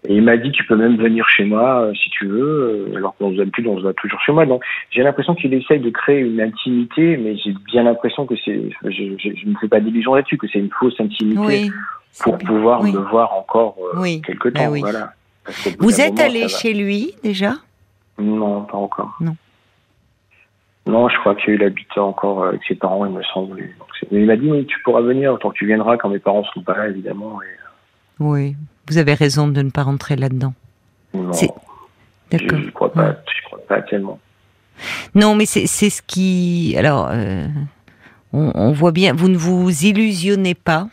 Et 0.08 0.14
il 0.14 0.22
m'a 0.22 0.36
dit 0.38 0.50
tu 0.50 0.64
peux 0.64 0.76
même 0.76 0.96
venir 0.96 1.28
chez 1.28 1.44
moi 1.44 1.82
euh, 1.82 1.94
si 1.94 2.08
tu 2.10 2.26
veux, 2.26 2.88
euh, 2.90 2.96
alors 2.96 3.14
qu'on 3.16 3.36
se 3.36 3.42
plus, 3.42 3.66
on 3.68 3.76
se 3.76 3.82
voit 3.82 3.92
toujours 3.94 4.20
chez 4.20 4.32
moi. 4.32 4.46
Donc 4.46 4.62
j'ai 4.90 5.02
l'impression 5.02 5.34
qu'il 5.34 5.52
essaye 5.52 5.80
de 5.80 5.90
créer 5.90 6.20
une 6.20 6.40
intimité, 6.40 7.18
mais 7.18 7.36
j'ai 7.36 7.54
bien 7.66 7.82
l'impression 7.82 8.26
que 8.26 8.34
c'est, 8.42 8.70
je, 8.82 9.46
ne 9.46 9.54
fais 9.60 9.68
pas 9.68 9.80
d'illusion 9.80 10.14
là-dessus, 10.14 10.38
que 10.38 10.46
c'est 10.50 10.58
une 10.58 10.70
fausse 10.70 10.98
intimité 11.00 11.70
pour 12.22 12.38
pouvoir 12.38 12.82
me 12.82 12.98
voir 13.10 13.34
encore 13.34 13.76
euh, 13.94 14.20
quelque 14.24 14.48
ben 14.48 14.70
temps. 14.70 14.78
Voilà. 14.78 15.12
Vous 15.78 16.00
êtes 16.00 16.18
allé 16.18 16.48
chez 16.48 16.72
lui 16.72 17.12
déjà? 17.22 17.54
Non, 18.18 18.62
pas 18.62 18.78
encore. 18.78 19.16
Non. 19.20 19.36
Non, 20.86 21.08
je 21.08 21.18
crois 21.18 21.34
qu'il 21.34 21.62
habite 21.62 21.96
encore 21.98 22.46
avec 22.46 22.62
ses 22.66 22.74
parents, 22.74 23.04
il 23.04 23.12
me 23.12 23.22
semble. 23.22 23.62
il 24.10 24.26
m'a 24.26 24.36
dit, 24.36 24.50
oui, 24.50 24.64
tu 24.66 24.80
pourras 24.82 25.02
venir 25.02 25.38
tant 25.38 25.50
que 25.50 25.56
tu 25.56 25.66
viendras 25.66 25.98
quand 25.98 26.08
mes 26.08 26.18
parents 26.18 26.42
sont 26.54 26.62
pas 26.62 26.76
là, 26.76 26.88
évidemment. 26.88 27.38
Oui, 28.18 28.56
vous 28.90 28.98
avez 28.98 29.14
raison 29.14 29.48
de 29.48 29.62
ne 29.62 29.70
pas 29.70 29.82
rentrer 29.82 30.16
là-dedans. 30.16 30.54
Non, 31.14 31.30
D'accord. 32.30 32.58
Je 32.58 32.66
ne 32.66 32.70
crois, 32.70 32.92
pas, 32.92 33.16
crois 33.46 33.58
pas 33.68 33.82
tellement. 33.82 34.18
Non, 35.14 35.34
mais 35.34 35.46
c'est 35.46 35.66
ce 35.66 36.02
qui... 36.02 36.74
Alors, 36.78 37.08
euh, 37.10 37.46
on, 38.32 38.72
voit 38.72 38.92
bien, 38.92 39.12
vous 39.12 39.28
ne 39.28 39.36
vous 39.36 39.70
illusionnez 39.84 40.54
pas. 40.54 40.88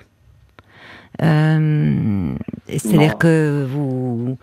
Euh, 1.22 2.34
c'est-à-dire 2.68 3.18
que 3.18 3.66
vous, 3.70 4.38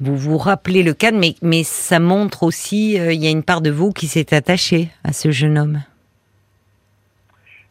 vous 0.00 0.16
vous 0.16 0.38
rappelez 0.38 0.82
le 0.82 0.94
cadre, 0.94 1.18
mais, 1.18 1.34
mais 1.42 1.64
ça 1.64 1.98
montre 1.98 2.44
aussi, 2.44 2.98
euh, 2.98 3.12
il 3.12 3.22
y 3.22 3.26
a 3.26 3.30
une 3.30 3.42
part 3.42 3.60
de 3.60 3.70
vous 3.70 3.92
qui 3.92 4.06
s'est 4.06 4.34
attachée 4.34 4.90
à 5.04 5.12
ce 5.12 5.30
jeune 5.30 5.58
homme. 5.58 5.82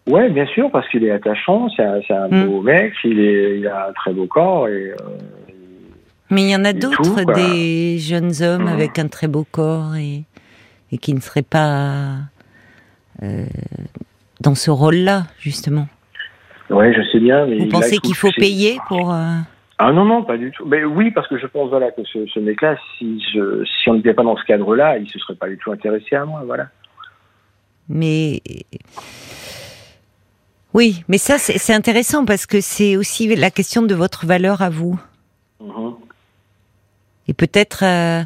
Ouais, 0.08 0.30
bien 0.30 0.46
sûr, 0.48 0.72
parce 0.72 0.88
qu'il 0.88 1.04
est 1.04 1.12
attachant, 1.12 1.68
c'est 1.76 1.84
un, 1.84 2.28
hmm. 2.30 2.48
beau 2.48 2.62
mec, 2.62 2.94
il, 3.04 3.20
est, 3.20 3.60
il 3.60 3.68
a 3.68 3.90
un 3.90 3.94
très 3.94 4.14
beau 4.14 4.26
corps. 4.26 4.70
Et, 4.70 4.92
euh, 4.92 4.96
Mais 6.30 6.44
il 6.44 6.50
y 6.50 6.56
en 6.56 6.64
a 6.64 6.72
d'autres, 6.72 7.26
des 7.34 7.98
jeunes 7.98 8.32
hommes 8.42 8.66
hmm. 8.66 8.74
avec 8.74 9.00
un 9.00 9.10
très 9.10 9.28
beau 9.28 9.46
corps 9.50 9.96
et, 9.96 10.24
et 10.94 10.98
qui 10.98 11.14
ne 11.14 11.20
seraient 11.20 11.42
pas 11.42 12.20
euh, 13.22 13.46
dans 14.40 14.56
ce 14.56 14.72
rôle-là, 14.72 15.24
justement. 15.40 15.88
Ouais, 16.70 16.94
je 16.94 17.02
sais 17.12 17.20
bien. 17.20 17.46
Mais 17.46 17.58
Vous 17.58 17.68
pensez 17.68 17.98
qu'il 17.98 18.16
faut 18.16 18.32
payer 18.32 18.78
pour 18.88 19.14
euh, 19.14 19.40
Ah 19.78 19.92
non, 19.92 20.06
non, 20.06 20.24
pas 20.24 20.38
du 20.38 20.52
tout. 20.52 20.66
Mais 20.66 20.86
oui, 20.86 21.12
parce 21.12 21.28
que 21.28 21.38
je 21.38 21.48
pense 21.48 21.70
voilà 21.70 21.92
que 21.92 22.04
ce, 22.06 22.26
ce 22.28 22.40
mec-là, 22.40 22.78
si 22.98 23.22
je, 23.34 23.66
si 23.66 23.90
on 23.90 23.96
n'était 23.96 24.14
pas 24.14 24.24
dans 24.24 24.38
ce 24.38 24.46
cadre-là, 24.46 24.98
il 24.98 25.10
se 25.10 25.20
serait 25.20 25.36
pas 25.36 25.50
du 25.50 25.58
tout 25.58 25.72
intéressé 25.72 26.16
à 26.16 26.24
moi, 26.24 26.44
voilà. 26.46 26.68
Mais 27.90 28.42
oui, 30.74 31.04
mais 31.08 31.18
ça 31.18 31.38
c'est 31.40 31.74
intéressant 31.74 32.26
parce 32.26 32.46
que 32.46 32.62
c'est 32.62 32.96
aussi 32.98 33.34
la 33.36 33.52
question 33.52 33.82
de 33.82 33.96
votre 33.96 34.26
valeur 34.26 34.62
à 34.62 34.70
vous. 34.70 35.00
Mhm. 35.62 35.94
Et 37.28 37.34
peut-être 37.34 37.84
euh, 37.84 38.24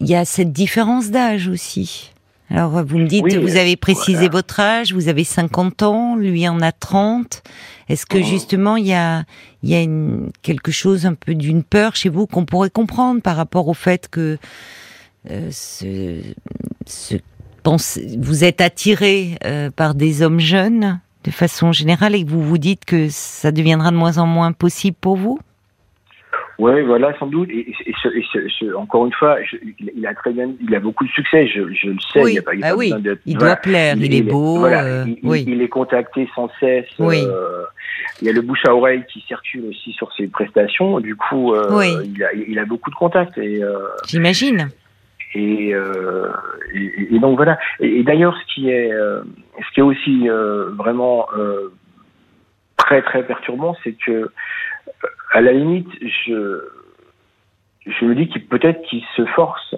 il 0.00 0.06
y 0.08 0.14
a 0.14 0.24
cette 0.24 0.52
différence 0.52 1.10
d'âge 1.10 1.48
aussi. 1.48 2.12
Alors 2.50 2.82
vous 2.82 2.96
me 2.98 3.06
dites, 3.06 3.24
Oui, 3.24 3.36
vous 3.36 3.56
avez 3.56 3.76
précisé 3.76 4.14
voilà. 4.14 4.30
votre 4.30 4.60
âge, 4.60 4.92
vous 4.94 5.08
avez 5.08 5.24
50 5.24 5.82
ans, 5.82 6.16
lui 6.16 6.48
en 6.48 6.62
a 6.62 6.72
30. 6.72 7.42
Est-ce 7.90 8.06
que 8.06 8.16
Mhm. 8.18 8.24
justement 8.24 8.76
il 8.76 8.86
y 8.86 8.94
a, 8.94 9.24
il 9.62 9.68
y 9.70 9.74
a 9.74 9.82
une, 9.82 10.30
quelque 10.42 10.72
chose 10.72 11.04
un 11.04 11.14
peu 11.14 11.34
d'une 11.34 11.62
peur 11.62 11.94
chez 11.96 12.08
vous 12.08 12.26
qu'on 12.26 12.44
pourrait 12.46 12.70
comprendre 12.70 13.20
par 13.20 13.36
rapport 13.36 13.68
au 13.68 13.74
fait 13.74 14.08
que 14.08 14.38
euh, 15.30 15.48
ce, 15.50 16.20
ce- 16.86 17.16
pense- 17.62 17.98
vous 18.18 18.44
êtes 18.44 18.60
attiré 18.62 19.36
euh, 19.44 19.70
par 19.70 19.94
des 19.94 20.22
hommes 20.22 20.40
jeunes? 20.40 21.00
De 21.28 21.34
façon 21.34 21.72
générale 21.72 22.14
et 22.14 22.24
que 22.24 22.30
vous 22.30 22.42
vous 22.42 22.58
dites 22.58 22.84
que 22.84 23.08
ça 23.10 23.52
deviendra 23.52 23.90
de 23.90 23.96
moins 23.96 24.18
en 24.18 24.26
moins 24.26 24.52
possible 24.52 24.96
pour 25.00 25.16
vous? 25.16 25.38
Ouais, 26.58 26.82
voilà, 26.82 27.16
sans 27.20 27.26
doute. 27.28 27.48
Et, 27.50 27.70
et 27.70 27.94
ce- 28.02 28.08
et 28.08 28.24
ce- 28.32 28.48
ce- 28.48 28.74
encore 28.74 29.06
une 29.06 29.12
fois, 29.12 29.36
je- 29.44 29.56
il, 29.94 30.04
a 30.06 30.12
très 30.14 30.32
bien, 30.32 30.50
il 30.60 30.74
a 30.74 30.80
beaucoup 30.80 31.04
de 31.04 31.10
succès, 31.10 31.46
je, 31.46 31.72
je 31.72 31.90
le 31.90 31.96
sais. 32.12 32.20
Oui, 32.20 32.32
il 32.32 32.34
y 32.34 32.38
a 32.38 32.42
pas, 32.42 32.54
il 32.54 32.60
y 32.60 32.64
a 32.64 32.70
pas 32.70 32.76
oui, 32.76 32.92
besoin 32.92 33.14
il 33.26 33.38
voilà. 33.38 33.54
doit 33.54 33.62
plaire, 33.62 33.94
il, 33.96 34.14
est 34.14 34.22
beau. 34.22 34.58
voilà, 34.58 34.82
euh, 34.84 35.04
il, 35.06 35.18
oui. 35.22 35.60
est 35.62 35.68
contacté 35.68 36.28
sans 36.34 36.50
cesse. 36.58 36.86
Oui. 36.98 37.22
euh, 37.24 37.62
il 38.20 38.26
y 38.26 38.30
a 38.30 38.32
le 38.32 38.40
bouche 38.42 38.64
à 38.66 38.74
oreille 38.74 39.04
qui 39.12 39.20
circule 39.28 39.66
aussi 39.70 39.92
sur 39.92 40.12
ses 40.16 40.26
prestations. 40.26 40.98
Du 40.98 41.14
coup, 41.14 41.54
euh, 41.54 41.78
Oui. 41.78 41.94
il, 42.16 42.24
a, 42.24 42.32
il 42.32 42.58
a 42.58 42.64
beaucoup 42.64 42.90
de 42.90 42.96
contacts. 42.96 43.38
Et, 43.38 43.62
J'imagine. 44.08 44.70
Et, 45.34 45.74
euh, 45.74 46.30
et, 46.74 47.18
donc 47.18 47.36
voilà. 47.36 47.58
Et, 47.80 48.02
d'ailleurs, 48.02 48.36
ce 48.38 48.54
qui 48.54 48.70
est, 48.70 48.92
euh, 48.92 49.22
ce 49.58 49.74
qui 49.74 49.80
est 49.80 49.82
aussi 49.82 50.28
euh, 50.28 50.70
vraiment 50.70 51.26
euh, 51.36 51.72
très 52.76 53.02
très 53.02 53.22
perturbant, 53.24 53.76
c'est 53.84 53.92
que 53.92 54.12
euh, 54.12 54.28
à 55.32 55.40
la 55.40 55.52
limite, 55.52 55.88
je 56.00 56.62
je 57.86 58.04
me 58.04 58.14
dis 58.14 58.28
qu'il 58.28 58.46
peut-être 58.46 58.82
qu'il 58.82 59.02
se 59.16 59.24
force 59.26 59.74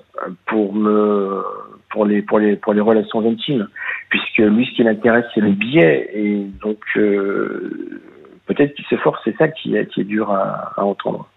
pour 0.47 0.75
me 0.75 1.43
pour 1.91 2.05
les 2.05 2.23
pour 2.23 2.39
les 2.39 2.57
pour 2.57 2.75
les 2.75 2.81
relations 2.81 3.21
intimes, 3.27 3.69
puisque 4.09 4.39
lui, 4.39 4.67
ce 4.67 4.77
qui 4.77 4.83
l'intéresse, 4.83 5.27
c'est 5.35 5.41
le 5.41 5.53
billet, 5.53 6.11
et 6.13 6.45
donc 6.61 6.81
euh, 6.97 8.01
peut-être 8.47 8.75
qu'il 8.75 8.85
se 8.87 8.97
force. 8.97 9.21
C'est 9.25 9.37
ça 9.37 9.49
qui 9.49 9.77
est 9.77 9.87
qui 9.87 10.01
est 10.03 10.05
dur 10.05 10.31
à, 10.31 10.73
à 10.77 10.85
entendre. 10.85 11.30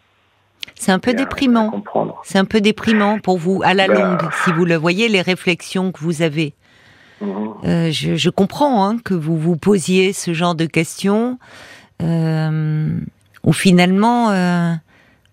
C'est 0.76 0.92
un 0.92 1.00
peu 1.00 1.14
déprimant. 1.14 1.84
C'est 2.24 2.38
un 2.40 2.46
peu 2.46 2.60
déprimant 2.62 3.20
pour 3.20 3.38
vous, 3.38 3.62
à 3.64 3.74
la 3.74 3.88
Bah. 3.88 3.94
longue, 3.94 4.22
si 4.44 4.52
vous 4.52 4.66
le 4.66 4.76
voyez, 4.76 5.08
les 5.08 5.22
réflexions 5.22 5.92
que 5.92 6.00
vous 6.00 6.22
avez. 6.22 6.54
Mhm. 7.22 7.54
Euh, 7.66 7.92
je, 7.92 8.16
je 8.16 8.30
comprends 8.30 8.86
hein, 8.86 8.98
que 9.04 9.14
vous 9.14 9.38
vous 9.38 9.56
posiez 9.56 10.12
ce 10.14 10.34
genre 10.34 10.56
de 10.56 10.66
questions, 10.66 11.38
euh, 12.02 12.90
où 13.44 13.54
finalement, 13.54 14.32
euh, 14.32 14.74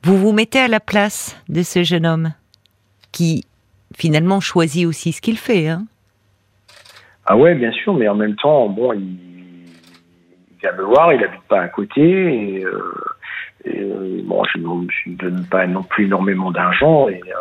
vous 0.04 0.16
vous 0.18 0.32
mettez 0.32 0.60
à 0.60 0.68
la 0.68 0.80
place 0.80 1.36
de 1.48 1.62
ce 1.62 1.82
jeune 1.82 2.06
homme, 2.06 2.32
qui 3.12 3.44
finalement 3.96 4.40
choisit 4.40 4.86
aussi 4.86 5.12
ce 5.12 5.20
qu'il 5.20 5.36
fait. 5.38 5.68
Hein. 5.68 5.84
Ah 7.26 7.36
ouais, 7.36 7.54
bien 7.54 7.72
sûr, 7.72 7.94
mais 7.94 8.08
en 8.08 8.14
même 8.14 8.36
temps, 8.36 8.68
bon, 8.68 8.92
il, 8.92 9.00
il 9.02 10.58
vient 10.60 10.72
me 10.76 10.82
voir, 10.84 11.12
il 11.12 11.22
habite 11.24 11.42
pas 11.48 11.60
à 11.62 11.68
côté, 11.68 12.00
et, 12.02 12.64
euh, 12.64 12.94
et, 13.64 13.80
euh, 13.80 14.20
bon, 14.24 14.42
je 14.44 14.58
ne 14.58 15.16
donne 15.16 15.44
pas 15.50 15.66
non 15.66 15.82
plus 15.82 16.04
énormément 16.06 16.50
d'argent, 16.50 17.08
et 17.08 17.20
euh, 17.26 17.34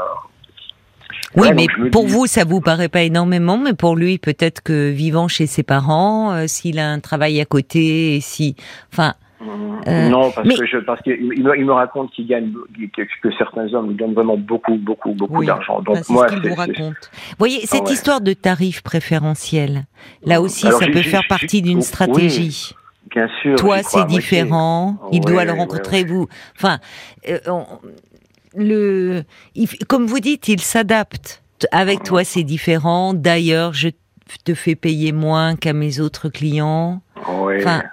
Oui, 1.36 1.48
Ouais, 1.50 1.54
mais 1.54 1.68
pour 1.92 2.06
dis- 2.06 2.12
vous, 2.12 2.26
ça 2.26 2.44
vous 2.44 2.60
paraît 2.62 2.90
pas 2.90 3.02
énormément, 3.04 3.58
mais 3.58 3.74
pour 3.74 3.96
lui, 3.96 4.18
peut-être 4.18 4.62
que 4.64 4.90
vivant 4.90 5.28
chez 5.28 5.46
ses 5.48 5.64
parents, 5.64 6.32
euh, 6.34 6.48
s'il 6.48 6.80
a 6.80 6.90
un 6.90 7.00
travail 7.00 7.40
à 7.40 7.46
côté, 7.46 8.16
et 8.16 8.20
si, 8.22 8.56
enfin, 8.92 9.14
Euh, 9.88 10.10
non, 10.10 10.32
parce 10.32 10.46
mais- 10.46 10.56
que 10.56 10.66
je, 10.66 10.78
parce 10.80 11.02
qu'il 11.02 11.14
il 11.38 11.44
me, 11.44 11.58
il 11.58 11.66
me 11.66 11.72
raconte 11.72 12.12
qu'il 12.12 12.28
gagne, 12.28 12.52
que, 12.94 13.04
que 13.24 13.30
certains 13.38 13.74
hommes 13.74 13.88
lui 13.90 13.96
donnent 13.96 14.14
vraiment 14.14 14.36
beaucoup, 14.36 14.76
beaucoup, 14.76 15.14
beaucoup 15.14 15.38
Oui, 15.38 15.46
d'argent. 15.46 15.82
Donc 15.82 15.98
moi, 16.10 16.28
ce 16.28 16.36
vous 16.36 16.56
raconte. 16.56 17.10
Vous 17.14 17.36
voyez, 17.40 17.62
cette 17.66 17.84
ouais. 17.88 17.94
histoire 17.94 18.20
de 18.20 18.34
tarif 18.34 18.82
préférentiel, 18.84 19.86
là 20.26 20.42
aussi, 20.42 20.68
Alors, 20.68 20.80
ça 20.80 20.88
peut 20.88 21.02
faire 21.04 21.24
partie 21.30 21.62
d'une 21.62 21.78
oui, 21.78 21.84
stratégie. 21.84 22.74
Bien 23.12 23.28
sûr. 23.42 23.56
Toi, 23.56 23.82
c'est 23.84 23.98
moitié. 24.00 24.18
différent. 24.18 24.98
Il 25.12 25.20
Ouais, 25.20 25.32
doit 25.32 25.46
le 25.46 25.52
ouais, 25.54 25.58
rencontrer, 25.60 26.04
vous. 26.04 26.28
Enfin, 26.56 26.80
euh, 27.30 27.40
on- 27.48 27.66
le, 28.56 29.24
il 29.56 29.68
comme 29.88 30.06
vous 30.08 30.20
dites, 30.20 30.48
il 30.48 30.60
s'adapte. 30.62 31.44
Avec 31.72 32.04
toi, 32.04 32.24
c'est 32.24 32.44
différent. 32.44 33.14
D'ailleurs, 33.14 33.74
je 33.74 33.90
te 34.46 34.54
fais 34.54 34.76
payer 34.76 35.12
moins 35.12 35.56
qu'à 35.56 35.74
mes 35.74 36.00
autres 36.00 36.30
clients. 36.30 37.02
Ouais. 37.28 37.58
Enfin- 37.60 37.84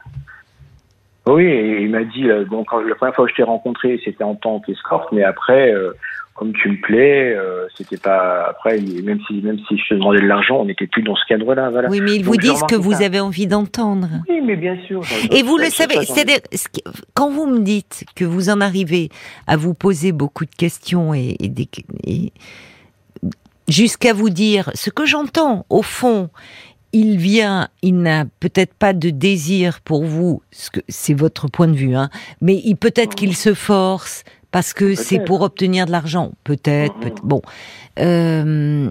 Oui, 1.26 1.44
il 1.82 1.90
m'a 1.90 2.04
dit, 2.04 2.28
euh, 2.30 2.44
bon, 2.44 2.62
quand 2.64 2.78
la 2.80 2.94
première 2.94 3.14
fois 3.14 3.24
que 3.24 3.32
je 3.32 3.36
t'ai 3.36 3.42
rencontré, 3.42 4.00
c'était 4.04 4.22
en 4.22 4.36
tant 4.36 4.60
qu'escorte, 4.60 5.10
mais 5.12 5.24
après, 5.24 5.72
euh, 5.74 5.92
comme 6.36 6.52
tu 6.52 6.68
me 6.70 6.80
plais, 6.80 7.34
euh, 7.34 7.66
c'était 7.76 7.96
pas. 7.96 8.46
Après, 8.50 8.78
même 8.78 9.18
si 9.26 9.34
même 9.40 9.58
si 9.68 9.76
je 9.78 9.88
te 9.88 9.94
demandais 9.94 10.20
de 10.20 10.26
l'argent, 10.26 10.58
on 10.60 10.64
n'était 10.66 10.86
plus 10.86 11.02
dans 11.02 11.16
ce 11.16 11.24
cadre-là, 11.28 11.70
voilà. 11.70 11.88
Oui, 11.88 12.00
mais 12.00 12.16
ils 12.16 12.22
Donc, 12.22 12.34
vous 12.34 12.36
disent 12.40 12.62
que 12.68 12.76
vous 12.76 13.02
avez 13.02 13.20
envie 13.20 13.46
d'entendre. 13.46 14.08
Oui, 14.28 14.40
mais 14.44 14.56
bien 14.56 14.76
sûr. 14.86 15.00
Et 15.30 15.42
vous 15.42 15.56
le 15.56 15.66
savez, 15.70 16.04
c'est-à-dire, 16.04 16.38
quand 17.14 17.30
vous 17.30 17.46
me 17.46 17.60
dites 17.60 18.04
que 18.14 18.24
vous 18.24 18.50
en 18.50 18.60
arrivez 18.60 19.08
à 19.46 19.56
vous 19.56 19.74
poser 19.74 20.12
beaucoup 20.12 20.44
de 20.44 20.54
questions 20.54 21.14
et, 21.14 21.36
et 21.40 21.48
des- 21.48 21.68
et 22.04 22.32
jusqu'à 23.68 24.12
vous 24.12 24.30
dire 24.30 24.70
ce 24.74 24.90
que 24.90 25.06
j'entends, 25.06 25.66
au 25.70 25.82
fond, 25.82 26.30
il 26.92 27.18
vient, 27.18 27.68
il 27.82 27.98
n'a 28.00 28.24
peut-être 28.40 28.74
pas 28.74 28.92
de 28.92 29.10
désir 29.10 29.80
pour 29.80 30.04
vous, 30.04 30.42
c'est 30.88 31.14
votre 31.14 31.48
point 31.48 31.68
de 31.68 31.74
vue, 31.76 31.94
hein, 31.94 32.08
mais 32.40 32.62
peut-être 32.80 33.14
qu'il 33.14 33.34
se 33.36 33.54
force 33.54 34.22
parce 34.56 34.72
que 34.72 34.94
c'est 34.94 35.22
pour 35.22 35.42
obtenir 35.42 35.84
de 35.84 35.90
l'argent, 35.90 36.30
peut-être. 36.42 36.96
Mhm. 36.96 37.02
peut 37.02 37.10
bon, 37.24 37.42
Euh, 37.98 38.90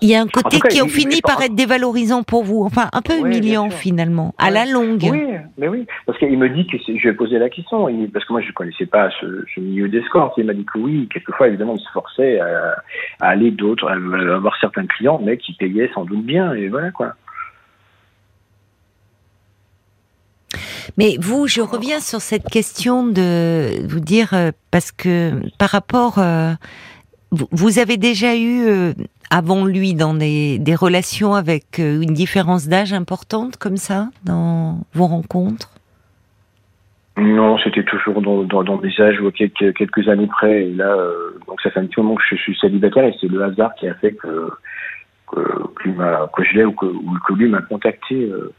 il 0.00 0.08
y 0.08 0.14
a 0.14 0.22
un 0.22 0.26
côté 0.26 0.58
cas, 0.60 0.68
qui 0.68 0.80
ont 0.80 0.88
fini 0.88 1.20
par 1.20 1.42
être 1.42 1.54
dévalorisant 1.54 2.22
pour 2.22 2.44
vous, 2.44 2.62
enfin 2.64 2.88
un 2.94 3.02
peu 3.02 3.18
humiliant 3.18 3.68
finalement, 3.68 4.34
à 4.38 4.50
la 4.50 4.64
longue. 4.64 5.06
Oui, 5.10 5.22
mais 5.58 5.68
oui, 5.68 5.86
parce 6.06 6.18
qu'il 6.18 6.38
me 6.38 6.48
dit 6.48 6.66
que 6.66 6.78
je 6.78 7.08
ai 7.08 7.12
posé 7.12 7.38
la 7.38 7.50
question, 7.50 7.90
il- 7.90 8.10
parce 8.10 8.24
que 8.24 8.32
moi 8.32 8.40
je 8.40 8.50
connaissais 8.52 8.86
pas 8.86 9.10
ce, 9.20 9.44
ce 9.54 9.60
milieu 9.60 9.88
d'escorte. 9.90 10.32
Il 10.38 10.46
m'a 10.46 10.54
dit 10.54 10.64
que 10.64 10.78
oui, 10.78 11.08
quelquefois 11.12 11.48
évidemment 11.48 11.74
il 11.76 11.82
se 11.84 11.90
forçait 11.92 12.40
à, 12.40 12.48
à 13.20 13.28
aller 13.28 13.50
d'autres, 13.50 13.86
à 13.86 13.92
avoir 14.34 14.56
certains 14.62 14.86
clients, 14.86 15.20
mais 15.22 15.36
qui 15.36 15.52
payaient 15.52 15.90
sans 15.94 16.06
doute 16.06 16.24
bien, 16.24 16.54
et 16.54 16.68
voilà 16.68 16.90
quoi. 16.90 17.14
Mais 20.96 21.16
vous, 21.20 21.46
je 21.46 21.60
reviens 21.60 22.00
sur 22.00 22.20
cette 22.20 22.48
question 22.48 23.06
de 23.06 23.86
vous 23.88 24.00
dire, 24.00 24.32
euh, 24.32 24.50
parce 24.70 24.92
que 24.92 25.32
par 25.58 25.70
rapport, 25.70 26.18
euh, 26.18 26.52
vous, 27.30 27.78
avez 27.78 27.96
déjà 27.96 28.36
eu, 28.36 28.66
euh, 28.66 28.92
avant 29.30 29.64
lui, 29.66 29.94
dans 29.94 30.14
des, 30.14 30.60
relations 30.74 31.34
avec 31.34 31.78
une 31.78 32.14
différence 32.14 32.68
d'âge 32.68 32.92
importante 32.92 33.56
comme 33.56 33.76
ça, 33.76 34.08
dans 34.24 34.78
vos 34.94 35.06
rencontres? 35.06 35.70
Non, 37.16 37.58
c'était 37.58 37.82
toujours 37.82 38.22
dans, 38.22 38.76
des 38.76 39.00
âges 39.00 39.20
ou 39.20 39.30
quelques, 39.32 40.08
années 40.08 40.28
près. 40.28 40.66
Et 40.66 40.72
là, 40.72 40.96
donc 41.48 41.60
ça 41.60 41.70
fait 41.70 41.80
un 41.80 41.86
petit 41.86 42.00
moment 42.00 42.14
que 42.14 42.22
je 42.30 42.36
suis 42.36 42.56
célibataire 42.56 43.04
et 43.04 43.14
c'est 43.20 43.26
le 43.26 43.42
hasard 43.42 43.74
qui 43.74 43.88
a 43.88 43.94
fait 43.94 44.12
que 44.12 44.50
que, 45.30 45.40
que 46.34 46.44
je 46.44 46.56
l'ai 46.56 46.64
ou 46.64 46.72
que, 46.72 46.86
ou 46.86 47.14
que 47.26 47.34
lui 47.34 47.48
m'a 47.48 47.62
contacté. 47.62 48.14
euh, 48.30 48.52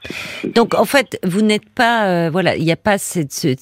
Donc 0.56 0.74
en 0.76 0.86
fait, 0.86 1.20
vous 1.26 1.42
n'êtes 1.42 1.70
pas, 1.70 2.08
euh, 2.08 2.30
voilà, 2.30 2.56
il 2.56 2.64
n'y 2.64 2.72
a 2.72 2.76
pas 2.78 2.98
cette, 2.98 3.32
ce- 3.32 3.56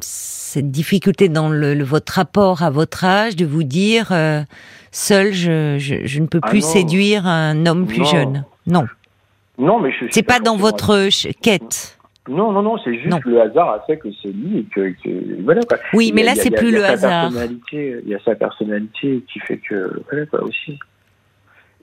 cette 0.00 0.70
difficulté 0.70 1.28
dans 1.28 1.48
le, 1.48 1.74
le- 1.74 1.84
votre 1.84 2.12
rapport 2.14 2.62
à 2.62 2.70
votre 2.70 3.04
âge 3.04 3.36
de 3.36 3.46
vous 3.46 3.62
dire, 3.62 4.08
euh, 4.12 4.42
seul, 4.92 5.32
je, 5.32 5.76
je, 5.78 6.04
je 6.06 6.20
ne 6.20 6.26
peux 6.26 6.40
Ah 6.42 6.48
plus 6.48 6.62
séduire 6.64 7.26
un 7.26 7.66
homme 7.66 7.86
plus 7.86 8.00
Non. 8.00 8.04
jeune. 8.04 8.44
Non, 8.66 8.84
non, 9.58 9.80
mais 9.80 9.90
c'est 10.10 10.22
pas 10.22 10.40
dans 10.40 10.56
votre 10.56 11.08
quête. 11.40 11.98
Non, 12.28 12.50
non, 12.50 12.60
non, 12.62 12.76
c'est 12.84 12.94
juste 12.94 13.06
Non. 13.08 13.20
le 13.24 13.40
hasard 13.40 13.70
a 13.70 13.80
fait 13.86 13.96
que 13.98 14.08
c'est 14.20 14.32
lui 14.32 14.58
et 14.58 14.64
que, 14.64 14.88
que- 15.02 15.42
voilà 15.44 15.62
quoi. 15.62 15.78
Oui, 15.94 16.10
mais 16.12 16.24
là, 16.24 16.34
c'est 16.34 16.50
plus 16.50 16.72
le 16.72 16.80
sa 16.80 16.88
hasard. 16.88 17.30
Il 17.72 18.02
y 18.08 18.14
a 18.14 18.18
sa 18.24 18.34
personnalité 18.34 19.22
qui 19.32 19.38
fait 19.40 19.58
que 19.58 20.02
voilà 20.10 20.26
quoi 20.26 20.42
aussi. 20.42 20.78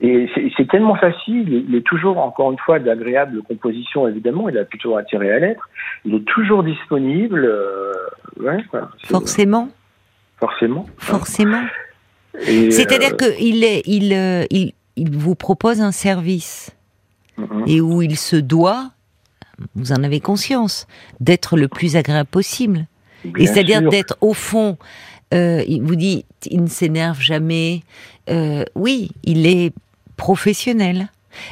Et 0.00 0.28
c'est 0.56 0.68
tellement 0.68 0.96
facile. 0.96 1.64
Il 1.68 1.74
est, 1.74 1.82
toujours, 1.82 2.18
encore 2.18 2.50
une 2.50 2.58
fois, 2.58 2.78
d'agréable 2.78 3.42
composition 3.42 4.08
évidemment. 4.08 4.48
Il 4.48 4.58
a 4.58 4.64
plutôt 4.64 4.96
intérêt 4.96 5.30
à 5.30 5.38
l'être. 5.38 5.68
Il 6.04 6.14
est 6.14 6.24
toujours 6.24 6.64
disponible. 6.64 7.44
euh, 7.44 7.92
ouais, 8.40 8.58
Forcément, 9.04 9.68
Forcément. 10.38 10.86
forcément. 10.98 11.62
C'est-à-dire 12.40 13.12
euh, 13.12 13.16
que 13.16 13.40
il 13.40 13.62
est, 13.62 13.82
il, 13.86 14.12
euh, 14.12 14.44
il, 14.50 14.72
vous 15.16 15.36
propose 15.36 15.80
un 15.80 15.92
service 15.92 16.76
mhm. 17.36 17.64
et 17.68 17.80
où 17.80 18.02
il 18.02 18.16
se 18.16 18.34
doit, 18.34 18.90
vous 19.76 19.92
en 19.92 20.02
avez 20.02 20.18
conscience, 20.18 20.88
d'être 21.20 21.56
le 21.56 21.68
plus 21.68 21.94
agréable 21.94 22.28
possible. 22.28 22.86
Et 23.38 23.46
c'est-à-dire 23.46 23.88
d'être 23.88 24.18
au 24.20 24.34
fond, 24.34 24.76
euh, 25.34 25.64
il 25.66 25.82
vous 25.82 25.96
dit, 25.96 26.24
il 26.46 26.62
ne 26.62 26.68
s'énerve 26.68 27.20
jamais. 27.20 27.82
Euh, 28.30 28.64
oui, 28.74 29.10
il 29.24 29.46
est 29.46 29.72
professionnel. 30.16 31.08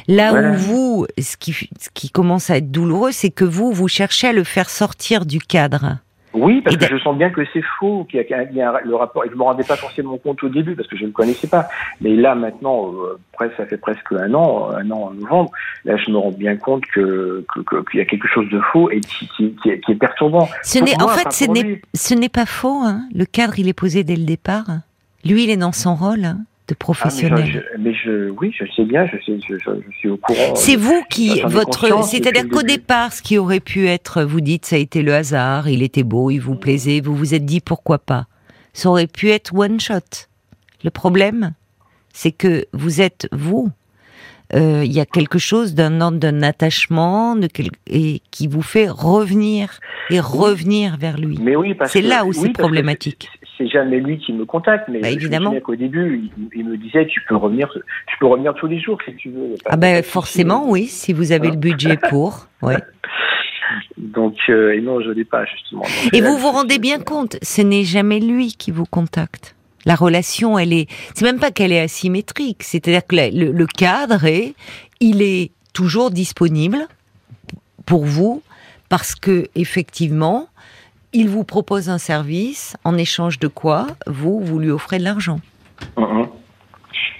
Là 0.07 0.33
où 0.33 0.53
vous, 0.55 1.07
ce 1.19 1.35
qui, 1.35 1.51
ce 1.51 1.89
qui 1.93 2.09
commence 2.09 2.49
à 2.49 2.57
être 2.57 2.71
douloureux, 2.71 3.11
c'est 3.11 3.29
que 3.29 3.43
vous, 3.43 3.73
vous 3.73 3.89
cherchez 3.89 4.27
à 4.27 4.33
le 4.33 4.45
faire 4.45 4.69
sortir 4.69 5.25
du 5.25 5.39
cadre. 5.39 5.97
Oui, 6.33 6.61
parce 6.61 6.77
que 6.77 6.87
je 6.87 6.97
sens 6.97 7.15
bien 7.15 7.29
que 7.29 7.41
c'est 7.53 7.63
faux, 7.79 8.05
qu'il 8.09 8.19
y, 8.19 8.61
a, 8.61 8.81
le 8.83 8.95
rapport. 8.95 9.23
Et 9.25 9.29
je 9.29 9.35
me 9.35 9.43
rendais 9.43 9.63
pas 9.63 9.75
forcément 9.75 10.17
compte 10.17 10.43
au 10.43 10.49
début 10.49 10.75
parce 10.75 10.87
que 10.87 10.95
je 10.95 11.03
ne 11.03 11.07
le 11.07 11.13
connaissais 11.13 11.47
pas. 11.47 11.67
Mais 12.01 12.15
là, 12.15 12.33
maintenant, 12.33 12.91
euh, 12.91 13.19
presque, 13.33 13.55
ça 13.57 13.65
fait 13.65 13.77
presque 13.77 14.11
un 14.11 14.33
an, 14.33 14.71
un 14.71 14.89
an 14.89 15.03
en 15.03 15.13
novembre. 15.13 15.51
Là, 15.85 15.95
je 15.97 16.09
me 16.09 16.17
rends 16.17 16.31
bien 16.31 16.57
compte 16.57 16.85
que 16.87 17.45
qu'il 17.89 17.99
y 17.99 18.01
a 18.01 18.05
quelque 18.05 18.27
chose 18.27 18.49
de 18.49 18.59
faux 18.71 18.89
et 18.89 18.99
qui, 19.01 19.27
qui, 19.27 19.69
est, 19.69 19.79
qui 19.79 19.91
est, 19.91 19.95
perturbant. 19.95 20.47
Ce 20.63 20.79
n'est, 20.79 21.01
en 21.01 21.07
fait, 21.07 21.31
ce 21.31 21.45
n'est, 21.45 21.81
ce 21.93 22.15
n'est 22.15 22.29
pas 22.29 22.45
faux. 22.47 22.81
Hein. 22.83 23.03
Le 23.13 23.25
cadre, 23.25 23.59
il 23.59 23.67
est 23.67 23.73
posé 23.73 24.03
dès 24.03 24.15
le 24.15 24.25
départ. 24.25 24.65
Lui, 25.25 25.43
il 25.43 25.49
est 25.49 25.57
dans 25.57 25.71
son 25.71 25.95
rôle. 25.95 26.25
Hein 26.25 26.39
de 26.73 26.77
professionnel. 26.77 27.65
Ah, 27.73 27.77
mais, 27.79 27.93
je, 27.93 28.29
oui, 28.29 28.53
je 28.57 28.65
sais 28.75 28.83
bien, 28.83 29.05
je, 29.05 29.17
sais, 29.25 29.39
je, 29.47 29.55
suis 29.97 30.09
au 30.09 30.17
courant. 30.17 30.55
C'est 30.55 30.75
vous 30.75 31.03
qui, 31.09 31.41
votre, 31.45 32.03
c'est-à-dire 32.03 32.47
qu'au 32.49 32.63
départ, 32.63 33.13
ce 33.13 33.21
qui 33.21 33.37
aurait 33.37 33.59
pu 33.59 33.87
être, 33.87 34.23
vous 34.23 34.41
dites, 34.41 34.65
ça 34.65 34.75
a 34.75 34.79
été 34.79 35.01
le 35.01 35.13
hasard, 35.13 35.69
il 35.69 35.81
était 35.81 36.03
beau, 36.03 36.29
il 36.29 36.39
vous 36.39 36.55
plaisait, 36.55 37.01
vous 37.01 37.15
vous 37.15 37.33
êtes 37.33 37.45
dit 37.45 37.61
pourquoi 37.61 37.99
pas. 37.99 38.27
Ça 38.73 38.89
aurait 38.89 39.07
pu 39.07 39.29
être 39.29 39.53
one 39.53 39.79
shot. 39.79 40.27
Le 40.83 40.89
problème, 40.89 41.53
c'est 42.13 42.31
que 42.31 42.65
vous 42.73 43.01
êtes 43.01 43.27
vous. 43.31 43.69
Euh, 44.53 44.83
il 44.85 44.91
y 44.91 44.99
a 44.99 45.05
quelque 45.05 45.39
chose 45.39 45.73
d'un 45.73 46.01
ordre 46.01 46.19
d'un 46.19 46.43
attachement 46.43 47.35
de 47.35 47.47
et 47.87 48.21
qui 48.29 48.47
vous 48.47 48.61
fait 48.61 48.87
revenir 48.87 49.79
et 50.09 50.19
revenir 50.19 50.97
vers 50.97 51.17
lui. 51.17 51.39
Mais 51.41 51.55
oui, 51.55 51.75
c'est 51.85 52.01
là 52.01 52.25
où 52.25 52.33
c'est 52.33 52.49
problématique 52.49 53.29
c'est 53.63 53.69
jamais 53.69 53.99
lui 53.99 54.17
qui 54.17 54.33
me 54.33 54.45
contacte, 54.45 54.87
mais 54.89 54.99
bah, 54.99 55.09
évidemment. 55.09 55.53
qu'au 55.61 55.75
début, 55.75 56.29
il, 56.53 56.65
me 56.65 56.77
disait 56.77 57.05
tu 57.07 57.21
peux 57.27 57.35
revenir, 57.35 57.69
tu 58.07 58.17
peux 58.19 58.27
revenir 58.27 58.53
tous 58.55 58.67
les 58.67 58.79
jours 58.79 58.97
si 59.05 59.15
tu 59.15 59.29
veux. 59.29 59.55
Ah 59.65 59.77
ben 59.77 60.03
forcément, 60.03 60.69
oui, 60.69 60.85
si 60.85 61.13
vous 61.13 61.31
avez 61.31 61.49
le 61.49 61.55
budget 61.55 61.97
pour, 62.09 62.47
ouais. 62.61 62.77
Donc, 63.97 64.35
euh, 64.49 64.73
et 64.73 64.81
non, 64.81 65.01
je 65.01 65.09
l'ai 65.09 65.25
pas 65.25 65.45
justement. 65.45 65.83
et 66.11 66.21
vous 66.21 66.37
vous 66.37 66.51
rendez 66.51 66.79
bien 66.79 66.99
compte, 66.99 67.37
ce 67.41 67.61
n'est 67.61 67.83
jamais 67.83 68.19
lui 68.19 68.53
qui 68.53 68.71
vous 68.71 68.85
contacte. 68.85 69.55
La 69.85 69.95
relation, 69.95 70.57
elle 70.57 70.73
est, 70.73 70.87
c'est 71.13 71.25
même 71.25 71.39
pas 71.39 71.51
qu'elle 71.51 71.71
est 71.71 71.81
asymétrique, 71.81 72.63
c'est-à-dire 72.63 73.05
que 73.05 73.15
le, 73.15 73.51
le 73.51 73.65
cadre 73.65 74.25
est, 74.25 74.53
il 74.99 75.21
est 75.21 75.51
toujours 75.73 76.11
disponible 76.11 76.87
pour 77.85 78.05
vous 78.05 78.41
parce 78.89 79.15
que 79.15 79.47
effectivement, 79.55 80.47
il 81.13 81.29
vous 81.29 81.43
propose 81.43 81.89
un 81.89 81.97
service, 81.97 82.75
en 82.83 82.97
échange 82.97 83.39
de 83.39 83.47
quoi 83.47 83.87
vous, 84.07 84.39
vous 84.39 84.59
lui 84.59 84.71
offrez 84.71 84.97
de 84.97 85.03
l'argent. 85.03 85.39
Mm-hmm. 85.97 86.27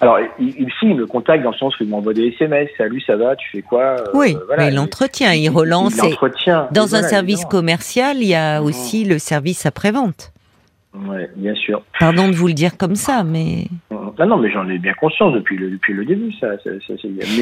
Alors, 0.01 0.19
il, 0.39 0.67
il 0.81 0.95
me 0.95 1.05
contacte 1.05 1.43
dans 1.43 1.51
le 1.51 1.57
sens 1.57 1.79
où 1.79 1.83
il 1.83 1.89
m'envoie 1.89 2.13
des 2.13 2.27
SMS. 2.27 2.69
Salut, 2.77 3.01
ça 3.01 3.15
va 3.15 3.35
Tu 3.35 3.50
fais 3.51 3.62
quoi 3.62 3.95
euh, 4.00 4.05
Oui, 4.13 4.35
mais 4.57 4.69
il 4.69 4.79
entretient, 4.79 5.31
il, 5.31 5.50
relance. 5.50 5.95
dans 6.71 6.95
un 6.95 7.03
service 7.03 7.45
commercial, 7.45 8.17
il 8.17 8.27
y 8.27 8.35
a 8.35 8.59
mm-hmm. 8.59 8.63
aussi 8.63 9.05
le 9.05 9.17
service 9.19 9.65
après-vente. 9.65 10.33
Oui, 10.93 11.23
bien 11.35 11.55
sûr. 11.55 11.83
Pardon 12.00 12.27
de 12.27 12.35
vous 12.35 12.47
le 12.47 12.53
dire 12.53 12.77
comme 12.77 12.95
ça, 12.95 13.23
mais. 13.23 13.65
Ah 14.20 14.25
non, 14.25 14.38
mais 14.38 14.51
j'en 14.51 14.67
ai 14.70 14.77
bien 14.77 14.93
conscience 14.93 15.34
depuis 15.34 15.58
le, 15.58 15.72
depuis 15.72 15.93
le 15.93 16.05
début, 16.05 16.32
ça. 16.39 16.48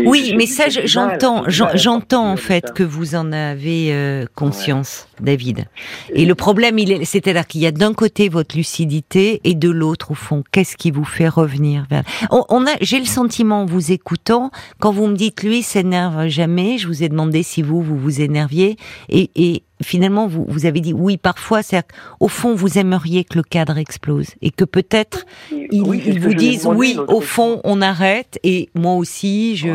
oui, 0.06 0.34
mais 0.38 0.46
ça, 0.46 0.66
j'entends, 0.86 1.44
j'entends 1.48 2.32
en 2.32 2.38
fait 2.38 2.74
que 2.74 2.84
vous 2.84 3.16
en 3.16 3.32
avez 3.32 3.94
euh, 3.94 4.26
conscience, 4.36 5.08
David. 5.20 5.66
Et, 6.14 6.26
le 6.26 6.36
problème, 6.36 6.80
il 6.80 6.92
est, 6.92 7.06
c'est-à-dire 7.06 7.46
qu'il 7.46 7.62
y 7.62 7.68
a 7.68 7.72
d'un 7.72 7.94
côté 7.94 8.30
votre 8.30 8.56
lucidité 8.56 9.42
et 9.44 9.54
de 9.54 9.70
l'autre, 9.70 10.12
au 10.12 10.16
fond, 10.16 10.44
qu'est-ce 10.52 10.78
qui 10.78 10.92
vous 10.92 11.04
fait 11.04 11.28
revenir 11.28 11.86
vers. 11.90 12.04
On, 12.32 12.66
a, 12.66 12.72
j'ai 12.80 13.00
le 13.00 13.06
sentiment, 13.06 13.62
en 13.62 13.66
vous 13.66 13.92
écoutant, 13.92 14.52
quand 14.80 14.92
vous 14.92 15.08
me 15.08 15.16
dites 15.16 15.44
lui 15.44 15.62
s'énerve 15.62 16.28
jamais, 16.28 16.78
je 16.78 16.88
vous 16.88 17.04
ai 17.04 17.10
demandé 17.10 17.44
si 17.44 17.62
vous 17.62 17.82
vous 17.82 17.98
vous 17.98 18.22
énerviez, 18.22 18.78
et, 19.10 19.30
et 19.36 19.64
finalement, 19.84 20.28
vous, 20.28 20.46
vous 20.48 20.66
avez 20.66 20.80
dit 20.82 20.94
oui, 20.94 21.18
parfois, 21.18 21.64
c'est 21.64 21.86
au 22.20 22.28
fond, 22.28 22.56
vous 22.56 22.78
aimeriez 22.78 23.24
que 23.24 23.38
le 23.38 23.44
cadre 23.44 23.78
explose 23.78 24.36
et 24.42 24.52
que 24.52 24.66
peut-être 24.66 25.26
ils, 25.52 26.20
vous 26.20 26.34
disent 26.34 26.66
oui, 26.66 26.98
au 27.08 27.22
fond, 27.22 27.62
on 27.64 27.82
arrête 27.82 28.40
et 28.44 28.70
moi 28.76 28.94
aussi, 28.94 29.56
je, 29.56 29.70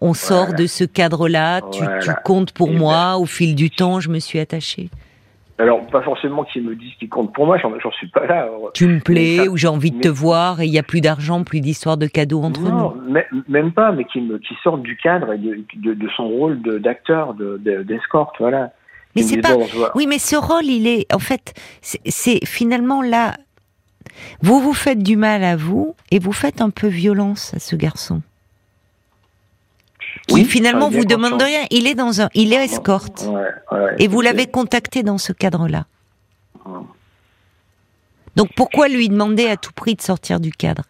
on 0.00 0.14
sort 0.14 0.54
de 0.54 0.66
ce 0.66 0.84
cadre-là. 0.84 1.60
Tu, 1.72 1.82
tu, 2.02 2.10
comptes 2.24 2.52
pour 2.52 2.70
moi. 2.70 3.16
Au 3.18 3.26
fil 3.26 3.54
du 3.54 3.70
temps, 3.70 4.00
je 4.00 4.10
me 4.10 4.18
suis 4.18 4.38
attachée. 4.38 4.90
Alors, 5.60 5.84
pas 5.88 6.02
forcément 6.02 6.44
qu'ils 6.44 6.62
me 6.62 6.76
disent 6.76 6.94
qu'ils 7.00 7.08
comptent 7.08 7.32
pour 7.32 7.44
moi, 7.44 7.58
j'en 7.58 7.90
suis 7.90 8.06
pas 8.06 8.26
là. 8.26 8.48
Tu 8.74 8.86
me 8.86 9.00
plais, 9.00 9.48
ou 9.48 9.56
j'ai 9.56 9.66
envie 9.66 9.90
de 9.90 9.98
te 9.98 10.08
voir, 10.08 10.60
et 10.60 10.66
il 10.66 10.70
n'y 10.70 10.78
a 10.78 10.84
plus 10.84 11.00
d'argent, 11.00 11.42
plus 11.42 11.60
d'histoire 11.60 11.96
de 11.96 12.06
cadeaux 12.06 12.42
entre 12.42 12.60
nous. 12.60 12.70
Non, 12.70 12.94
même 13.48 13.72
pas, 13.72 13.90
mais 13.90 14.04
qui 14.04 14.20
me, 14.20 14.38
qui 14.38 14.54
sortent 14.62 14.82
du 14.82 14.96
cadre 14.96 15.32
et 15.32 15.38
de, 15.38 15.94
de, 15.94 16.08
son 16.16 16.28
rôle 16.28 16.60
d'acteur, 16.80 17.34
d'escorte, 17.34 18.36
voilà. 18.38 18.70
Mais 19.16 19.22
c'est 19.22 19.38
pas. 19.38 19.56
Oui, 19.94 20.06
mais 20.06 20.18
ce 20.18 20.36
rôle, 20.36 20.66
il 20.66 20.86
est. 20.86 21.12
En 21.12 21.18
fait, 21.18 21.54
c'est 21.82 22.44
finalement 22.44 23.02
là. 23.02 23.36
Vous 24.42 24.60
vous 24.60 24.74
faites 24.74 25.02
du 25.02 25.16
mal 25.16 25.44
à 25.44 25.56
vous 25.56 25.94
et 26.10 26.18
vous 26.18 26.32
faites 26.32 26.60
un 26.60 26.70
peu 26.70 26.88
violence 26.88 27.52
à 27.54 27.58
ce 27.58 27.76
garçon. 27.76 28.22
Qui 30.26 30.44
finalement 30.44 30.90
vous 30.90 31.04
demande 31.04 31.40
rien. 31.40 31.64
Il 31.70 31.86
est 31.86 31.94
dans 31.94 32.20
un, 32.20 32.28
il 32.34 32.52
est 32.52 32.64
escorte. 32.64 33.28
et 33.98 34.08
vous 34.08 34.20
l'avez 34.20 34.46
contacté 34.46 35.02
dans 35.02 35.18
ce 35.18 35.32
cadre-là. 35.32 35.86
Donc 38.36 38.50
pourquoi 38.54 38.88
lui 38.88 39.08
demander 39.08 39.48
à 39.48 39.56
tout 39.56 39.72
prix 39.72 39.94
de 39.94 40.02
sortir 40.02 40.38
du 40.38 40.52
cadre? 40.52 40.82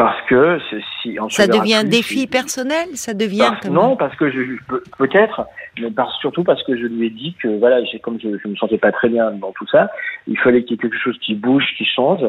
Parce 0.00 0.22
que 0.22 0.58
si 1.02 1.18
ça 1.28 1.46
devient 1.46 1.74
un 1.74 1.84
défi 1.84 2.26
personnel, 2.26 2.88
ça 2.94 3.12
devient 3.12 3.52
non 3.70 3.96
parce 3.96 4.16
que 4.16 4.30
je 4.30 4.56
peut-être, 4.96 5.46
mais 5.78 5.88
surtout 6.20 6.42
parce 6.42 6.62
que 6.62 6.74
je 6.74 6.86
lui 6.86 7.08
ai 7.08 7.10
dit 7.10 7.36
que 7.42 7.48
voilà, 7.58 7.82
comme 8.02 8.18
je, 8.18 8.38
je 8.42 8.48
me 8.48 8.56
sentais 8.56 8.78
pas 8.78 8.92
très 8.92 9.10
bien 9.10 9.30
dans 9.32 9.52
tout 9.52 9.66
ça, 9.66 9.90
il 10.26 10.38
fallait 10.38 10.62
qu'il 10.62 10.70
y 10.70 10.74
ait 10.76 10.78
quelque 10.78 10.96
chose 10.96 11.18
qui 11.20 11.34
bouge, 11.34 11.66
qui 11.76 11.84
change, 11.84 12.22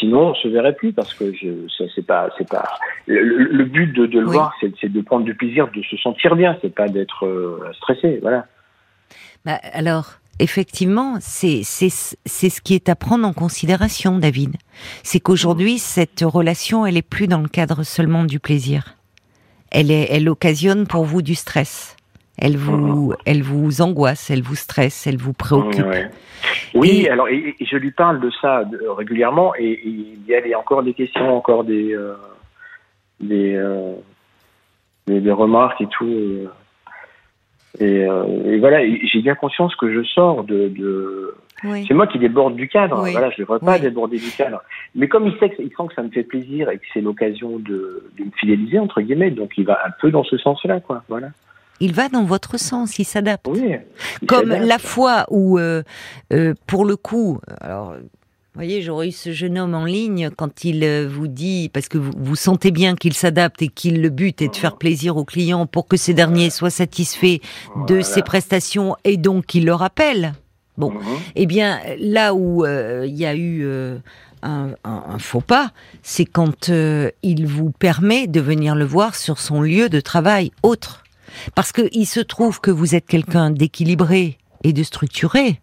sinon 0.00 0.30
on 0.30 0.34
se 0.34 0.48
verrait 0.48 0.74
plus 0.74 0.92
parce 0.92 1.14
que 1.14 1.32
je 1.32 1.68
c'est 1.94 2.04
pas 2.04 2.30
c'est 2.36 2.50
pas 2.50 2.64
le, 3.06 3.62
but 3.62 3.92
de, 3.92 4.06
le 4.18 4.24
voir, 4.24 4.52
c'est 4.60 4.92
de 4.92 5.00
prendre 5.00 5.24
du 5.24 5.36
plaisir, 5.36 5.68
de 5.68 5.82
se 5.82 5.96
sentir 5.98 6.34
bien, 6.34 6.58
c'est 6.62 6.74
pas 6.74 6.88
d'être 6.88 7.26
euh, 7.26 7.70
stressé, 7.74 8.18
voilà. 8.22 8.46
Bah, 9.44 9.60
alors 9.72 10.14
effectivement, 10.38 11.16
c'est 11.20 11.62
ce 11.62 12.60
qui 12.60 12.74
est 12.74 12.88
à 12.88 12.96
prendre 12.96 13.26
en 13.26 13.32
considération, 13.32 14.18
David. 14.18 14.56
C'est 15.02 15.20
qu'aujourd'hui, 15.20 15.78
cette 15.78 16.22
relation, 16.22 16.86
elle 16.86 16.96
est 16.96 17.02
plus 17.02 17.28
dans 17.28 17.40
le 17.40 17.48
cadre 17.48 17.82
seulement 17.82 18.24
du 18.24 18.40
plaisir. 18.40 18.96
Elle, 19.70 19.90
est, 19.90 20.08
elle 20.10 20.28
occasionne 20.28 20.86
pour 20.86 21.04
vous 21.04 21.22
du 21.22 21.34
stress. 21.34 21.96
Elle 22.36 22.56
vous, 22.56 23.10
mhm. 23.10 23.16
elle 23.26 23.42
vous 23.42 23.80
angoisse, 23.80 24.28
elle 24.30 24.42
vous 24.42 24.56
stresse, 24.56 25.06
elle 25.06 25.18
vous 25.18 25.32
préoccupe. 25.32 25.86
Oui, 26.74 27.08
alors 27.08 27.28
et, 27.28 27.54
je 27.60 27.76
lui 27.76 27.92
parle 27.92 28.20
de 28.20 28.30
ça 28.40 28.64
régulièrement 28.96 29.54
et, 29.56 29.80
il 29.84 30.26
y 30.26 30.52
a 30.52 30.58
encore 30.58 30.82
des 30.82 30.94
questions, 30.94 31.36
encore 31.36 31.62
des 31.62 31.94
euh, 31.94 32.14
euh, 33.22 33.94
des, 35.06 35.20
des, 35.20 35.30
remarques 35.30 35.80
et 35.80 35.86
tout. 35.86 36.08
Et, 36.08 36.48
euh, 37.80 38.44
et, 38.44 38.58
voilà, 38.58 38.80
j'ai 38.86 39.20
bien 39.20 39.34
conscience 39.34 39.74
que 39.76 39.92
je 39.92 40.02
sors 40.04 40.44
de. 40.44 40.68
de... 40.68 41.34
C'est 41.88 41.94
moi 41.94 42.06
qui 42.06 42.18
déborde 42.18 42.56
du 42.56 42.68
cadre. 42.68 42.96
Voilà, 43.10 43.30
je 43.30 43.40
ne 43.40 43.46
devrais 43.46 43.58
pas 43.58 43.78
déborder 43.78 44.18
du 44.18 44.30
cadre. 44.30 44.62
Mais 44.94 45.08
comme 45.08 45.26
il 45.26 45.36
sait 45.38 45.48
que, 45.48 45.62
il 45.62 45.70
sent 45.70 45.88
que 45.88 45.94
ça 45.94 46.02
me 46.02 46.10
fait 46.10 46.22
plaisir 46.22 46.68
et 46.68 46.76
que 46.76 46.84
c'est 46.92 47.00
l'occasion 47.00 47.58
de, 47.58 48.10
de, 48.18 48.24
me 48.24 48.30
fidéliser 48.38 48.78
entre 48.78 49.00
guillemets, 49.00 49.30
donc 49.30 49.52
il 49.56 49.64
va 49.64 49.80
un 49.86 49.90
peu 49.98 50.10
dans 50.10 50.24
ce 50.24 50.36
sens-là, 50.36 50.80
quoi. 50.80 51.02
Voilà. 51.08 51.28
Il 51.80 51.92
va 51.92 52.08
dans 52.08 52.24
votre 52.24 52.58
sens, 52.58 52.98
il 52.98 53.04
s'adapte. 53.04 53.48
Oui, 53.48 53.74
Comme 54.28 54.50
la 54.50 54.78
fois 54.78 55.24
où, 55.30 55.58
euh, 55.58 55.82
euh, 56.32 56.54
pour 56.66 56.84
le 56.84 56.96
coup, 56.96 57.40
alors 57.60 57.94
vous 58.54 58.60
voyez, 58.60 58.82
j'aurais 58.82 59.08
eu 59.08 59.12
ce 59.12 59.32
jeune 59.32 59.58
homme 59.58 59.74
en 59.74 59.84
ligne 59.84 60.30
quand 60.30 60.62
il 60.62 60.84
euh, 60.84 61.08
vous 61.10 61.26
dit, 61.26 61.68
parce 61.72 61.88
que 61.88 61.98
vous, 61.98 62.12
vous 62.16 62.36
sentez 62.36 62.70
bien 62.70 62.94
qu'il 62.94 63.12
s'adapte 63.12 63.62
et 63.62 63.66
qu'il 63.66 64.00
le 64.00 64.10
but 64.10 64.40
est 64.42 64.48
de 64.48 64.54
faire 64.54 64.76
plaisir 64.76 65.16
aux 65.16 65.24
clients 65.24 65.66
pour 65.66 65.88
que 65.88 65.96
ces 65.96 66.14
derniers 66.14 66.50
soient 66.50 66.70
satisfaits 66.70 67.40
de 67.88 68.00
ses 68.00 68.22
prestations 68.22 68.94
et 69.02 69.16
donc 69.16 69.46
qu'il 69.46 69.64
le 69.64 69.74
rappelle. 69.74 70.34
Bon, 70.78 70.92
mhm. 70.92 71.00
eh 71.34 71.46
bien, 71.46 71.80
là 71.98 72.32
où 72.32 72.64
euh, 72.64 73.04
il 73.08 73.16
y 73.16 73.26
a 73.26 73.34
eu 73.34 73.64
euh, 73.64 73.98
un, 74.44 74.68
un, 74.84 75.18
faux 75.18 75.40
pas, 75.40 75.72
c'est 76.04 76.24
quand 76.24 76.70
il 76.70 77.46
vous 77.48 77.72
permet 77.72 78.28
de 78.28 78.40
venir 78.40 78.76
le 78.76 78.84
voir 78.84 79.16
sur 79.16 79.40
son 79.40 79.62
lieu 79.62 79.88
de 79.88 79.98
travail 79.98 80.52
autre. 80.62 81.02
Parce 81.56 81.72
qu'il 81.72 82.06
se 82.06 82.20
trouve 82.20 82.60
que 82.60 82.70
vous 82.70 82.94
êtes 82.94 83.06
quelqu'un 83.06 83.50
d'équilibré 83.50 84.38
et 84.62 84.72
de 84.72 84.84
structuré 84.84 85.60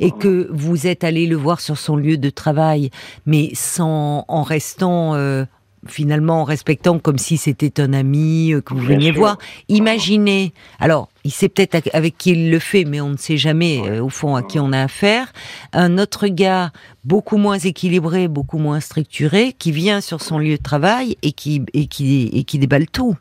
et 0.00 0.10
que 0.10 0.48
vous 0.52 0.86
êtes 0.86 1.04
allé 1.04 1.26
le 1.26 1.36
voir 1.36 1.60
sur 1.60 1.78
son 1.78 1.96
lieu 1.96 2.16
de 2.16 2.30
travail, 2.30 2.90
mais 3.26 3.50
sans 3.54 4.24
en 4.28 4.42
restant 4.42 5.14
euh, 5.14 5.44
finalement 5.86 6.42
en 6.42 6.44
respectant 6.44 6.98
comme 6.98 7.18
si 7.18 7.36
c'était 7.36 7.80
un 7.80 7.92
ami 7.92 8.52
euh, 8.52 8.60
que 8.60 8.74
vous 8.74 8.80
veniez 8.80 9.10
voir. 9.10 9.38
Imaginez, 9.68 10.52
alors 10.78 11.08
il 11.24 11.32
sait 11.32 11.48
peut-être 11.48 11.88
avec 11.92 12.18
qui 12.18 12.32
il 12.32 12.50
le 12.50 12.58
fait, 12.58 12.84
mais 12.84 13.00
on 13.00 13.10
ne 13.10 13.16
sait 13.16 13.36
jamais 13.36 13.80
euh, 13.84 14.02
au 14.02 14.08
fond 14.08 14.34
à 14.34 14.42
qui 14.42 14.58
on 14.58 14.72
a 14.72 14.82
affaire. 14.82 15.32
Un 15.72 15.98
autre 15.98 16.28
gars 16.28 16.72
beaucoup 17.04 17.36
moins 17.36 17.58
équilibré, 17.58 18.28
beaucoup 18.28 18.58
moins 18.58 18.80
structuré, 18.80 19.54
qui 19.58 19.72
vient 19.72 20.00
sur 20.00 20.20
son 20.20 20.38
lieu 20.38 20.56
de 20.56 20.62
travail 20.62 21.16
et 21.22 21.32
qui 21.32 21.62
et 21.72 21.86
qui 21.86 22.28
et 22.32 22.44
qui 22.44 22.58
déballe 22.58 22.86
tout. 22.86 23.16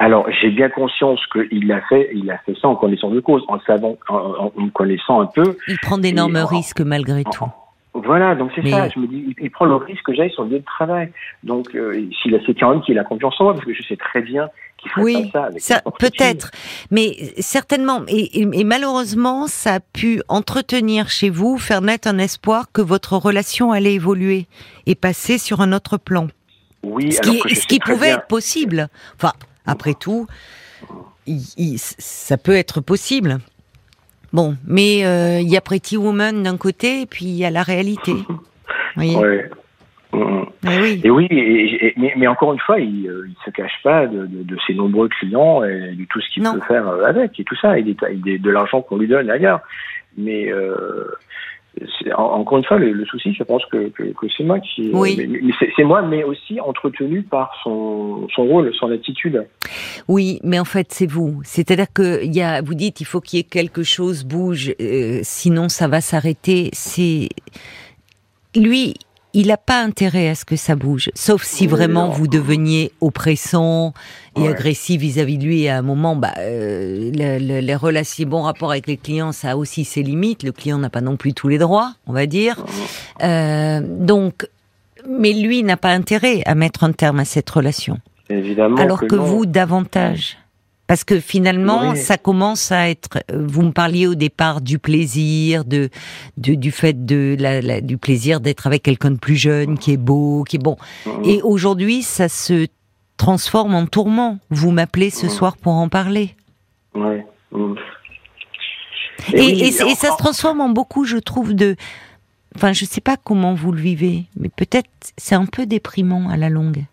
Alors, 0.00 0.26
j'ai 0.40 0.48
bien 0.48 0.70
conscience 0.70 1.20
qu'il 1.26 1.70
a 1.70 1.82
fait, 1.82 2.08
il 2.14 2.30
a 2.30 2.38
fait 2.38 2.54
ça 2.58 2.68
en 2.68 2.74
connaissance 2.74 3.12
de 3.12 3.20
cause, 3.20 3.44
en 3.48 3.60
savant, 3.60 3.98
en, 4.08 4.50
connaissant 4.72 5.20
un 5.20 5.26
peu. 5.26 5.58
Il 5.68 5.78
prend 5.78 5.98
d'énormes 5.98 6.38
risques 6.38 6.80
malgré 6.80 7.22
tout. 7.22 7.44
Voilà, 7.92 8.34
donc 8.34 8.50
c'est 8.54 8.66
ça. 8.66 8.88
Je 8.88 8.98
me 8.98 9.06
dis, 9.06 9.34
il, 9.38 9.50
prend 9.50 9.66
le 9.66 9.74
risque 9.74 10.02
que 10.06 10.14
j'aille 10.14 10.30
sur 10.30 10.44
le 10.44 10.50
lieu 10.52 10.58
de 10.60 10.64
travail. 10.64 11.12
Donc, 11.42 11.74
euh, 11.74 12.08
s'il 12.22 12.34
a, 12.34 12.38
c'est 12.46 12.58
quand 12.58 12.70
même 12.70 12.80
qu'il 12.80 12.98
a 12.98 13.04
confiance 13.04 13.38
en 13.40 13.44
moi, 13.44 13.52
parce 13.52 13.66
que 13.66 13.74
je 13.74 13.82
sais 13.82 13.96
très 13.96 14.22
bien 14.22 14.48
qu'il 14.78 14.90
ferait 14.90 15.04
oui, 15.04 15.30
ça. 15.34 15.50
ça 15.58 15.82
peut-être, 15.98 16.50
mais 16.90 17.12
certainement. 17.38 18.00
Et, 18.08 18.40
et, 18.40 18.64
malheureusement, 18.64 19.48
ça 19.48 19.74
a 19.74 19.80
pu 19.80 20.22
entretenir 20.28 21.10
chez 21.10 21.28
vous, 21.28 21.58
faire 21.58 21.82
naître 21.82 22.08
un 22.08 22.16
espoir 22.16 22.72
que 22.72 22.80
votre 22.80 23.18
relation 23.18 23.70
allait 23.70 23.94
évoluer 23.94 24.46
et 24.86 24.94
passer 24.94 25.36
sur 25.36 25.60
un 25.60 25.74
autre 25.74 25.98
plan. 25.98 26.28
Oui, 26.84 27.12
ce 27.12 27.20
qui, 27.20 27.54
ce 27.54 27.66
qui 27.66 27.80
pouvait 27.80 28.08
être 28.10 28.28
possible. 28.28 28.88
Enfin, 29.16 29.32
après 29.66 29.94
tout, 29.94 30.26
ça 31.76 32.36
peut 32.36 32.56
être 32.56 32.80
possible. 32.80 33.38
Bon, 34.32 34.56
mais 34.66 35.04
euh, 35.04 35.40
il 35.40 35.48
y 35.48 35.56
a 35.56 35.60
Pretty 35.60 35.96
Woman 35.96 36.42
d'un 36.42 36.56
côté, 36.56 37.02
et 37.02 37.06
puis 37.06 37.24
il 37.26 37.36
y 37.36 37.44
a 37.44 37.50
la 37.50 37.62
réalité. 37.62 38.12
Oui. 38.96 39.14
Et 41.04 41.10
oui, 41.10 41.28
mais, 42.16 42.26
encore 42.26 42.52
une 42.52 42.58
fois, 42.58 42.80
il 42.80 43.04
ne 43.04 43.08
euh, 43.08 43.28
se 43.44 43.50
cache 43.50 43.80
pas 43.84 44.08
de, 44.08 44.56
ses 44.66 44.74
nombreux 44.74 45.08
clients 45.08 45.62
et 45.62 45.94
de 45.94 46.04
tout 46.06 46.20
ce 46.20 46.28
qu'il 46.34 46.42
peut 46.42 46.60
faire 46.66 46.88
euh, 46.88 47.04
avec 47.04 47.38
et 47.38 47.44
tout 47.44 47.54
ça, 47.54 47.78
et, 47.78 47.84
de 47.84 48.50
l'argent 48.50 48.82
qu'on 48.82 48.96
lui 48.96 49.06
donne 49.06 49.28
d'ailleurs. 49.28 49.60
Mais 50.18 50.50
encore 52.16 52.58
une 52.58 52.64
fois, 52.64 52.78
le, 52.78 53.04
souci, 53.06 53.32
je 53.34 53.42
pense 53.42 53.64
que, 53.66 53.92
c'est 54.36 54.44
moi 54.44 54.58
qui. 54.60 54.90
Oui. 54.92 55.52
c'est 55.76 55.84
moi, 55.84 56.02
mais 56.02 56.24
aussi 56.24 56.60
entretenu 56.60 57.22
par 57.22 57.52
son, 57.62 58.26
son 58.34 58.44
rôle, 58.44 58.72
son 58.74 58.90
attitude. 58.90 59.46
Oui, 60.08 60.40
mais 60.42 60.58
en 60.58 60.64
fait, 60.64 60.88
c'est 60.90 61.06
vous. 61.06 61.40
C'est-à-dire 61.44 61.92
que 61.92 62.24
y 62.24 62.42
a, 62.42 62.62
vous 62.62 62.74
dites, 62.74 63.00
il 63.00 63.04
faut 63.04 63.20
qu'il 63.20 63.38
y 63.38 63.40
ait 63.40 63.44
quelque 63.44 63.82
chose 63.82 64.24
bouge, 64.24 64.74
euh, 64.80 65.20
sinon 65.22 65.68
ça 65.68 65.88
va 65.88 66.00
s'arrêter. 66.00 66.70
C'est 66.72 67.28
lui, 68.56 68.94
il 69.32 69.48
n'a 69.48 69.56
pas 69.56 69.80
intérêt 69.82 70.28
à 70.28 70.34
ce 70.34 70.44
que 70.44 70.56
ça 70.56 70.74
bouge, 70.74 71.10
sauf 71.14 71.42
si 71.42 71.66
vraiment 71.66 72.08
vous 72.08 72.26
deveniez 72.26 72.92
oppressant 73.00 73.94
et 74.36 74.48
agressif 74.48 75.00
vis-à-vis 75.00 75.38
de 75.38 75.44
lui. 75.44 75.62
Et 75.62 75.70
à 75.70 75.78
un 75.78 75.82
moment, 75.82 76.16
bah, 76.16 76.34
euh, 76.38 77.10
les 77.12 77.74
relations, 77.74 78.28
bons 78.28 78.42
rapports 78.42 78.72
avec 78.72 78.86
les 78.86 78.96
clients, 78.96 79.32
ça 79.32 79.52
a 79.52 79.56
aussi 79.56 79.84
ses 79.84 80.02
limites. 80.02 80.42
Le 80.42 80.52
client 80.52 80.78
n'a 80.78 80.90
pas 80.90 81.00
non 81.00 81.16
plus 81.16 81.32
tous 81.32 81.48
les 81.48 81.58
droits, 81.58 81.94
on 82.06 82.12
va 82.12 82.26
dire. 82.26 82.64
Euh, 83.22 83.80
donc, 83.84 84.48
mais 85.08 85.32
lui 85.32 85.62
n'a 85.62 85.76
pas 85.76 85.90
intérêt 85.90 86.42
à 86.46 86.54
mettre 86.54 86.84
un 86.84 86.92
terme 86.92 87.20
à 87.20 87.24
cette 87.24 87.48
relation. 87.48 87.98
Évidemment. 88.28 88.76
Alors 88.76 89.00
que, 89.00 89.16
vous, 89.16 89.46
davantage. 89.46 90.38
Parce 90.90 91.04
que 91.04 91.20
finalement, 91.20 91.94
ça 91.94 92.18
commence 92.18 92.72
à 92.72 92.90
être. 92.90 93.18
Euh, 93.30 93.46
vous 93.46 93.62
me 93.62 93.70
parliez 93.70 94.08
au 94.08 94.16
départ 94.16 94.60
du 94.60 94.80
plaisir, 94.80 95.64
de, 95.64 95.88
du 96.36 96.72
fait 96.72 97.06
de 97.06 97.36
la, 97.38 97.80
du 97.80 97.96
plaisir 97.96 98.40
d'être 98.40 98.66
avec 98.66 98.82
quelqu'un 98.82 99.12
de 99.12 99.16
plus 99.16 99.36
jeune, 99.36 99.78
qui 99.78 99.92
est 99.92 99.96
beau, 99.96 100.42
qui 100.42 100.56
est 100.56 100.58
bon. 100.58 100.76
Et 101.22 101.42
aujourd'hui, 101.42 102.02
ça 102.02 102.28
se 102.28 102.66
transforme 103.18 103.76
en 103.76 103.86
tourment. 103.86 104.40
Vous 104.50 104.72
m'appelez 104.72 105.10
ce 105.10 105.26
mmh. 105.26 105.30
soir 105.30 105.56
pour 105.56 105.74
en 105.74 105.88
parler. 105.88 106.34
Ouais. 106.96 107.24
Et, 109.32 109.68
et, 109.68 109.70
ça 109.70 110.10
se 110.10 110.16
transforme 110.18 110.60
en 110.60 110.70
beaucoup, 110.70 111.04
je 111.04 111.18
trouve, 111.18 111.54
de. 111.54 111.76
Enfin, 112.56 112.72
je 112.72 112.84
sais 112.84 113.00
pas 113.00 113.16
comment 113.16 113.54
vous 113.54 113.70
le 113.70 113.80
vivez, 113.80 114.24
mais 114.34 114.48
peut-être 114.48 114.90
c'est 115.16 115.36
un 115.36 115.46
peu 115.46 115.66
déprimant 115.66 116.28
à 116.30 116.36
la 116.36 116.48
longue. 116.48 116.84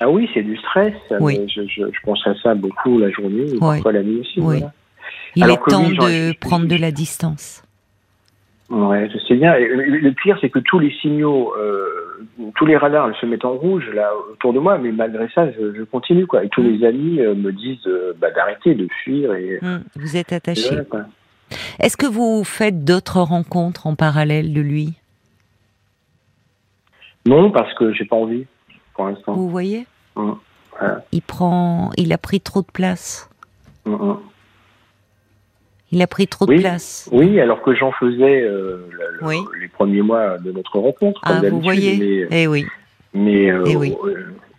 Ah 0.00 0.08
oui, 0.08 0.28
c'est 0.32 0.42
du 0.42 0.56
stress. 0.56 0.94
Oui. 1.20 1.46
Je, 1.54 1.62
je, 1.62 1.82
je, 1.92 2.00
pense 2.02 2.26
à 2.26 2.34
ça 2.42 2.54
beaucoup 2.54 2.98
la 2.98 3.10
journée, 3.10 3.54
et 3.54 3.58
parfois 3.58 3.92
la 3.92 4.02
nuit 4.02 4.20
aussi. 4.20 4.40
Oui. 4.40 4.62
Il 5.36 5.48
est 5.48 5.56
temps 5.68 5.88
de 5.88 6.36
prendre 6.38 6.66
de 6.66 6.76
la 6.76 6.90
distance. 6.90 7.62
Ouais, 8.70 9.10
je 9.12 9.18
sais 9.26 9.34
bien. 9.34 9.54
Et 9.54 9.66
le 9.66 10.12
pire, 10.12 10.38
c'est 10.40 10.48
que 10.48 10.60
tous 10.60 10.78
les 10.78 10.92
signaux, 11.02 11.52
euh, 11.56 12.24
tous 12.54 12.66
les 12.66 12.76
radars 12.76 13.10
se 13.20 13.26
mettent 13.26 13.44
en 13.44 13.54
rouge 13.54 13.84
là 13.92 14.10
autour 14.32 14.52
de 14.52 14.60
moi, 14.60 14.78
mais 14.78 14.92
malgré 14.92 15.28
ça, 15.34 15.50
je, 15.50 15.74
je 15.74 15.82
continue 15.82 16.26
quoi. 16.26 16.44
Et 16.44 16.48
tous 16.48 16.62
mm. 16.62 16.68
les 16.68 16.86
amis 16.86 17.20
euh, 17.20 17.34
me 17.34 17.52
disent 17.52 17.86
euh, 17.86 18.12
bah, 18.18 18.30
d'arrêter, 18.30 18.74
de 18.74 18.86
fuir. 19.02 19.34
Et, 19.34 19.58
mm. 19.60 19.82
Vous 19.96 20.16
êtes 20.16 20.32
attaché. 20.32 20.76
Est-ce 21.80 21.96
que 21.96 22.06
vous 22.06 22.44
faites 22.44 22.84
d'autres 22.84 23.20
rencontres 23.20 23.88
en 23.88 23.96
parallèle 23.96 24.54
de 24.54 24.60
lui? 24.60 24.94
Non, 27.26 27.50
parce 27.50 27.74
que 27.74 27.92
j'ai 27.92 28.04
pas 28.04 28.16
envie. 28.16 28.46
Vous 29.26 29.48
voyez? 29.48 29.86
Mmh. 30.16 30.32
Il 31.12 31.22
prend, 31.22 31.90
il 31.96 32.12
a 32.12 32.18
pris 32.18 32.40
trop 32.40 32.62
de 32.62 32.70
place. 32.72 33.28
Mmh. 33.84 34.14
Il 35.92 36.02
a 36.02 36.06
pris 36.06 36.28
trop 36.28 36.46
de 36.46 36.56
place. 36.58 37.08
Oui, 37.12 37.40
alors 37.40 37.62
que 37.62 37.74
j'en 37.74 37.90
faisais 37.92 38.42
euh, 38.42 38.88
les 39.60 39.68
premiers 39.68 40.02
mois 40.02 40.38
de 40.38 40.52
notre 40.52 40.78
rencontre. 40.78 41.20
ah, 41.24 41.40
vous 41.48 41.60
voyez 41.60 42.26
mais, 42.30 42.42
Eh 42.42 42.46
oui. 42.46 42.64
Mais 43.12 43.50
euh, 43.50 43.64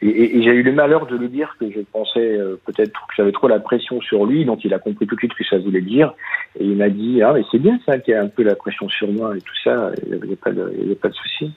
eh 0.02 0.38
et, 0.38 0.44
j'ai 0.44 0.50
eu 0.50 0.64
le 0.64 0.74
malheur 0.74 1.06
de 1.06 1.16
lui 1.16 1.30
dire 1.30 1.56
que 1.58 1.72
je 1.72 1.80
pensais 1.80 2.20
euh, 2.20 2.60
peut-être 2.66 3.08
que 3.08 3.14
j'avais 3.16 3.32
trop 3.32 3.48
la 3.48 3.60
pression 3.60 4.02
sur 4.02 4.26
lui, 4.26 4.44
donc 4.44 4.66
il 4.66 4.74
a 4.74 4.80
compris 4.80 5.08
tout 5.08 5.16
de 5.16 5.20
suite 5.20 5.32
ce 5.32 5.38
que 5.38 5.50
ça 5.50 5.58
voulait 5.58 5.82
dire. 5.82 6.14
Et 6.60 6.66
il 6.66 6.76
m'a 6.76 6.90
dit 6.90 7.22
ah 7.22 7.32
mais 7.34 7.44
c'est 7.50 7.60
bien 7.60 7.80
ça 7.86 7.98
qu'il 8.00 8.14
y 8.14 8.18
a 8.18 8.22
un 8.22 8.28
peu 8.28 8.44
la 8.44 8.56
pression 8.56 8.90
sur 8.90 9.10
moi 9.10 9.38
et 9.38 9.40
tout 9.42 9.56
ça. 9.64 9.92
Il 10.04 10.10
n'y 10.10 10.22
avait 10.22 10.36
pas 10.36 10.52
de, 10.52 10.64
de 10.64 11.14
souci. 11.14 11.54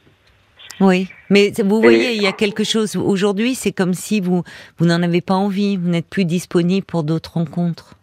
Oui, 0.80 1.08
mais 1.30 1.52
vous 1.64 1.80
voyez, 1.80 2.14
il 2.14 2.22
y 2.22 2.26
a 2.26 2.32
quelque 2.32 2.64
chose. 2.64 2.96
Aujourd'hui, 2.96 3.54
c'est 3.54 3.72
comme 3.72 3.94
si 3.94 4.20
vous, 4.20 4.42
vous 4.78 4.87
n'en 4.87 5.02
avez 5.02 5.20
pas 5.20 5.34
envie, 5.34 5.76
vous 5.76 5.88
n'êtes 5.88 6.08
plus 6.08 6.24
disponible 6.24 6.84
pour 6.84 7.04
d'autres 7.04 7.34
rencontres. 7.34 7.94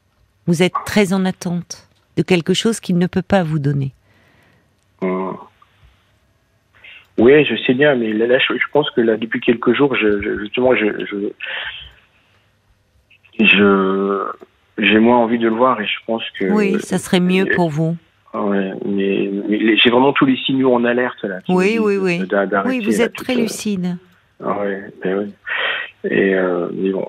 Vous 0.47 0.63
êtes 0.63 0.73
très 0.85 1.13
en 1.13 1.25
attente 1.25 1.89
de 2.17 2.23
quelque 2.23 2.53
chose 2.53 2.79
qu'il 2.79 2.97
ne 2.97 3.07
peut 3.07 3.21
pas 3.21 3.43
vous 3.43 3.59
donner. 3.59 3.93
Mmh. 5.01 5.31
Oui, 7.17 7.45
je 7.45 7.55
sais 7.67 7.73
bien, 7.73 7.95
mais 7.95 8.13
là, 8.13 8.39
je, 8.39 8.53
pense 8.71 8.89
que 8.91 9.01
là, 9.01 9.17
depuis 9.17 9.41
quelques 9.41 9.73
jours, 9.73 9.95
je, 9.95 10.39
justement, 10.39 10.75
je, 10.75 10.85
je, 13.39 14.25
j'ai 14.77 14.99
moins 14.99 15.17
envie 15.17 15.37
de 15.37 15.47
le 15.47 15.55
voir 15.55 15.79
et 15.81 15.85
je 15.85 15.97
pense 16.05 16.23
que. 16.39 16.45
Oui, 16.45 16.79
ça 16.79 16.97
serait 16.97 17.19
mieux 17.19 17.45
pour 17.55 17.69
vous. 17.69 17.95
Ouais, 18.33 18.71
mais, 18.85 19.29
mais 19.49 19.77
j'ai 19.77 19.89
vraiment 19.89 20.13
tous 20.13 20.25
les 20.25 20.37
signaux 20.37 20.73
en 20.73 20.85
alerte 20.85 21.23
là. 21.23 21.39
Oui, 21.49 21.77
oui, 21.79 21.97
oui. 21.97 22.21
Oui, 22.65 22.79
vous 22.79 23.01
êtes 23.01 23.13
très 23.13 23.35
lucide. 23.35 23.97
Ah 24.43 24.59
ouais, 24.61 24.91
ben 25.03 25.17
oui. 25.19 25.33
Et 26.09 26.33
euh, 26.33 26.67
mais 26.73 26.89
bon, 26.89 27.07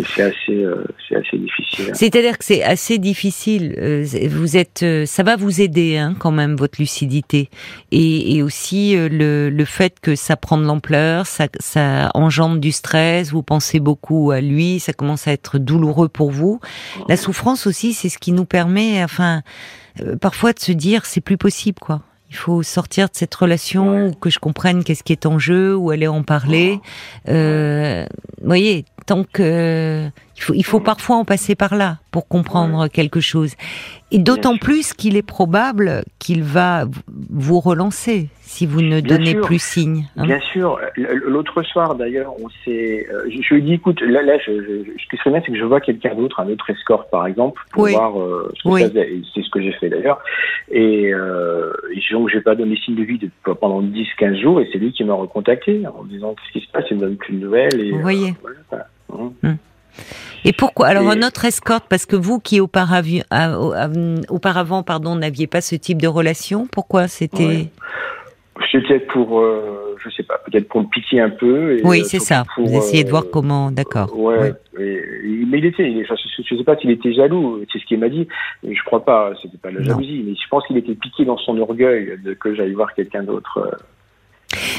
c'est 0.00 0.20
assez, 0.20 0.52
euh, 0.52 0.84
c'est 1.08 1.16
assez 1.16 1.38
difficile. 1.38 1.90
C'est-à-dire 1.94 2.36
que 2.36 2.44
c'est 2.44 2.62
assez 2.62 2.98
difficile. 2.98 3.74
Euh, 3.78 4.04
vous 4.28 4.58
êtes, 4.58 4.82
euh, 4.82 5.06
ça 5.06 5.22
va 5.22 5.36
vous 5.36 5.62
aider 5.62 5.96
hein, 5.96 6.14
quand 6.18 6.30
même 6.30 6.54
votre 6.54 6.78
lucidité, 6.78 7.48
et, 7.90 8.36
et 8.36 8.42
aussi 8.42 8.96
le, 8.96 9.48
le 9.48 9.64
fait 9.64 9.98
que 9.98 10.14
ça 10.14 10.36
prend 10.36 10.58
de 10.58 10.64
l'ampleur, 10.64 11.24
ça, 11.24 11.46
ça 11.58 12.10
engendre 12.12 12.60
du 12.60 12.70
stress. 12.70 13.32
Vous 13.32 13.42
pensez 13.42 13.80
beaucoup 13.80 14.30
à 14.30 14.42
lui, 14.42 14.78
ça 14.78 14.92
commence 14.92 15.26
à 15.26 15.32
être 15.32 15.58
douloureux 15.58 16.10
pour 16.10 16.30
vous. 16.30 16.60
La 17.08 17.16
souffrance 17.16 17.66
aussi, 17.66 17.94
c'est 17.94 18.10
ce 18.10 18.18
qui 18.18 18.32
nous 18.32 18.44
permet, 18.44 19.02
enfin 19.02 19.40
euh, 20.00 20.16
parfois 20.16 20.52
de 20.52 20.60
se 20.60 20.72
dire 20.72 21.06
c'est 21.06 21.20
plus 21.20 21.36
possible 21.36 21.78
quoi. 21.80 22.02
Il 22.30 22.36
faut 22.36 22.64
sortir 22.64 23.06
de 23.06 23.14
cette 23.14 23.34
relation, 23.34 24.12
que 24.12 24.28
je 24.28 24.40
comprenne 24.40 24.82
qu'est-ce 24.82 25.04
qui 25.04 25.12
est 25.12 25.24
en 25.24 25.38
jeu, 25.38 25.76
ou 25.76 25.90
aller 25.90 26.08
en 26.08 26.24
parler. 26.24 26.80
Euh, 27.28 28.04
vous 28.40 28.46
voyez, 28.46 28.84
tant 29.06 29.22
que 29.22 30.10
il 30.36 30.42
faut, 30.42 30.54
il 30.54 30.64
faut 30.64 30.80
parfois 30.80 31.16
en 31.16 31.24
passer 31.24 31.54
par 31.54 31.74
là 31.76 31.98
pour 32.10 32.28
comprendre 32.28 32.88
quelque 32.88 33.20
chose. 33.20 33.54
Et 34.10 34.18
d'autant 34.18 34.56
plus 34.56 34.92
qu'il 34.92 35.16
est 35.16 35.22
probable 35.22 36.04
qu'il 36.18 36.42
va 36.42 36.84
vous 37.08 37.58
relancer 37.58 38.28
si 38.40 38.66
vous 38.66 38.82
ne 38.82 39.00
donnez 39.00 39.34
plus 39.34 39.60
signe. 39.60 40.06
Hein. 40.16 40.26
Bien 40.26 40.38
sûr. 40.52 40.78
L'autre 40.96 41.62
soir, 41.62 41.96
d'ailleurs, 41.96 42.34
on 42.40 42.48
s'est. 42.64 43.06
Euh, 43.12 43.28
je, 43.28 43.54
lui 43.54 43.62
dis, 43.62 43.72
écoute, 43.74 44.00
là, 44.02 44.22
là, 44.22 44.38
je, 44.38 44.52
je, 44.52 44.92
ce 45.02 45.08
qui 45.08 45.16
serait 45.16 45.30
bien, 45.30 45.42
c'est 45.44 45.50
que 45.50 45.58
je 45.58 45.64
vois 45.64 45.80
quelqu'un 45.80 46.14
d'autre, 46.14 46.38
un 46.38 46.48
autre 46.48 46.70
escorte, 46.70 47.10
par 47.10 47.26
exemple, 47.26 47.60
pour 47.72 47.88
voir 47.88 48.20
euh, 48.20 48.52
ce 48.56 48.68
que 48.68 48.78
ça 48.78 48.88
faisait. 48.88 49.20
C'est 49.34 49.42
ce 49.42 49.50
que 49.50 49.60
j'ai 49.60 49.72
fait 49.72 49.88
d'ailleurs. 49.88 50.20
Et, 50.70 51.12
euh, 51.12 51.72
donc, 52.12 52.28
j'ai 52.28 52.40
pas 52.40 52.54
donné 52.54 52.76
signe 52.76 52.94
de 52.94 53.02
vie 53.02 53.18
pendant 53.60 53.82
10-15 53.82 54.40
jours, 54.40 54.60
et 54.60 54.68
c'est 54.72 54.78
lui 54.78 54.92
qui 54.92 55.02
m'a 55.02 55.14
recontacté 55.14 55.82
en 55.88 56.04
disant 56.04 56.36
ce 56.46 56.52
qui 56.52 56.64
se 56.64 56.70
passe, 56.70 56.84
il 56.92 56.98
me 56.98 57.02
donne 57.02 57.16
plus 57.16 57.34
de 57.34 57.40
nouvelles. 57.40 57.80
Et, 57.80 57.90
vous 57.90 58.00
voyez. 58.00 58.34
Euh, 58.72 58.76
Hum. 59.42 59.58
Et 60.44 60.52
pourquoi? 60.52 60.88
Alors 60.88 61.10
un 61.10 61.22
autre 61.22 61.44
escorte, 61.44 61.84
parce 61.88 62.06
que 62.06 62.16
vous 62.16 62.38
qui 62.38 62.60
auparavant, 62.60 63.22
auparavant 64.28 64.82
pardon, 64.82 65.16
n'aviez 65.16 65.46
pas 65.46 65.60
ce 65.60 65.74
type 65.74 66.00
de 66.00 66.08
relation, 66.08 66.66
pourquoi 66.70 67.08
c'était? 67.08 67.68
Peut-être 68.54 69.06
pour, 69.08 69.40
euh, 69.40 69.96
je 70.02 70.10
sais 70.10 70.22
pas, 70.22 70.38
peut-être 70.46 70.68
pour 70.68 70.80
le 70.80 70.86
piquer 70.86 71.20
un 71.20 71.30
peu. 71.30 71.78
oui, 71.84 72.04
c'est 72.04 72.20
ça. 72.20 72.44
Vous 72.56 72.72
essayez 72.72 73.04
de 73.04 73.10
voir 73.10 73.24
comment, 73.32 73.70
d'accord. 73.70 74.16
Ouais, 74.18 74.52
mais 74.78 75.00
il 75.24 75.64
était, 75.64 76.04
je, 76.04 76.56
sais 76.56 76.64
pas 76.64 76.76
s'il 76.76 76.90
était 76.90 77.12
jaloux, 77.12 77.60
c'est 77.72 77.78
ce 77.78 77.84
qu'il 77.86 77.98
m'a 77.98 78.08
dit. 78.08 78.28
Je 78.62 78.82
crois 78.84 79.04
pas, 79.04 79.32
c'était 79.42 79.58
pas 79.58 79.70
la 79.70 79.82
jalousie, 79.82 80.24
mais 80.26 80.34
je 80.34 80.48
pense 80.48 80.66
qu'il 80.66 80.76
était 80.76 80.94
piqué 80.94 81.24
dans 81.24 81.38
son 81.38 81.58
orgueil 81.58 82.18
de 82.22 82.34
que 82.34 82.54
j'aille 82.54 82.74
voir 82.74 82.94
quelqu'un 82.94 83.22
d'autre. 83.22 83.76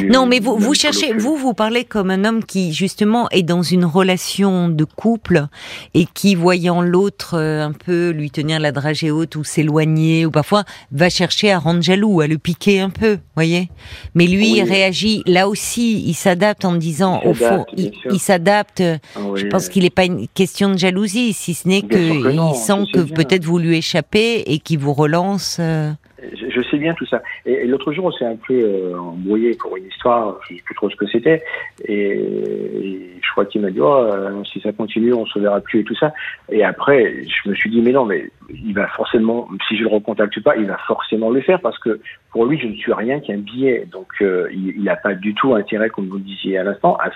Non, 0.04 0.26
mais 0.26 0.40
vous, 0.40 0.58
vous 0.58 0.74
cherchez, 0.74 1.14
vous, 1.14 1.36
vous 1.36 1.54
parlez 1.54 1.84
comme 1.84 2.12
un 2.12 2.26
homme 2.26 2.44
qui, 2.44 2.74
justement, 2.74 3.30
est 3.30 3.44
dans 3.44 3.62
une 3.62 3.86
relation 3.86 4.70
de 4.70 4.84
couple 4.84 5.48
et 5.94 6.06
qui, 6.06 6.36
voyant 6.36 6.82
l'autre 6.82 7.36
euh, 7.38 7.66
un 7.66 7.72
peu 7.72 8.10
lui 8.10 8.32
tenir 8.32 8.60
la 8.60 8.72
dragée 8.72 9.12
haute 9.12 9.36
ou 9.36 9.44
s'éloigner, 9.44 10.26
ou 10.26 10.32
parfois, 10.32 10.64
va 10.92 11.10
chercher 11.10 11.52
à 11.52 11.60
rendre 11.60 11.82
jaloux, 11.82 12.22
à 12.22 12.28
le 12.28 12.38
piquer 12.38 12.80
un 12.80 12.90
peu, 12.90 13.20
voyez. 13.36 13.70
Mais 14.14 14.28
lui, 14.28 14.58
il 14.58 14.64
réagit, 14.64 15.24
là 15.26 15.48
aussi, 15.48 16.04
il 16.06 16.14
s'adapte 16.14 16.66
en 16.66 16.76
disant, 16.76 17.22
au 17.24 17.34
fond, 17.34 17.66
il, 17.76 18.20
s'adapte. 18.20 18.82
Ah 18.82 19.20
je 19.36 19.46
pense 19.48 19.70
qu'il 19.70 19.84
n'est 19.84 19.90
pas 19.90 20.06
une 20.06 20.28
question 20.28 20.70
de 20.70 20.78
jalousie, 20.78 21.34
si 21.34 21.54
ce 21.54 21.68
n'est 21.68 21.82
qu'il 21.82 22.56
sent 22.56 22.86
que 22.94 23.00
peut-être 23.00 23.46
vous 23.46 23.60
lui 23.60 23.78
échappez 23.78 24.44
et 24.52 24.60
qu'il 24.60 24.80
vous 24.80 24.94
relance. 24.94 25.58
Euh, 25.60 25.92
je, 26.34 26.62
sais 26.62 26.78
bien 26.78 26.94
tout 26.94 27.06
ça. 27.06 27.22
Et, 27.46 27.66
l'autre 27.66 27.92
jour, 27.94 28.06
on 28.06 28.12
s'est 28.12 28.26
un 28.26 28.36
peu 28.36 28.54
euh, 28.54 28.98
embrouillé 28.98 29.56
pour 29.56 29.76
une 29.78 29.86
histoire, 29.86 30.40
je 30.48 30.54
ne 30.54 30.58
sais 30.58 30.64
plus 30.64 30.76
trop 30.76 30.90
ce 30.90 30.96
que 30.96 31.08
c'était. 31.08 31.44
Et, 31.86 32.20
je 33.22 33.32
crois 33.32 33.46
qu'il 33.46 33.62
m'a 33.62 33.72
dit, 33.72 33.80
oh, 33.82 33.94
euh, 33.94 34.44
si 34.52 34.62
ça 34.62 34.72
continue, 34.72 35.14
on 35.14 35.26
se 35.26 35.40
verra 35.40 35.60
plus 35.60 35.82
et 35.82 35.84
tout 35.84 35.96
ça. 35.96 36.14
Et 36.52 36.64
après, 36.64 37.24
je 37.24 37.50
me 37.50 37.56
suis 37.56 37.70
dit, 37.70 37.82
mais 37.82 37.92
non, 37.92 38.06
mais 38.06 38.30
il 38.50 38.74
va 38.74 38.88
forcément, 38.88 39.48
si 39.68 39.78
je 39.78 39.84
le 39.84 39.90
recontacte 39.90 40.42
pas, 40.42 40.56
il 40.56 40.66
va 40.66 40.78
forcément 40.88 41.30
le 41.30 41.42
faire 41.42 41.60
parce 41.62 41.78
que 41.80 42.00
pour 42.32 42.46
lui, 42.46 42.60
je 42.60 42.68
ne 42.68 42.74
suis 42.76 42.94
rien 42.94 43.20
qu'un 43.20 43.38
billet. 43.38 43.88
Donc, 43.92 44.08
euh, 44.22 44.50
il 44.52 44.84
n'a 44.84 44.96
pas 44.96 45.14
du 45.14 45.34
tout 45.34 45.56
intérêt, 45.56 45.90
comme 45.90 46.10
vous 46.10 46.18
le 46.18 46.24
disiez 46.24 46.58
à 46.58 46.64
l'instant, 46.64 46.98
à 46.98 47.10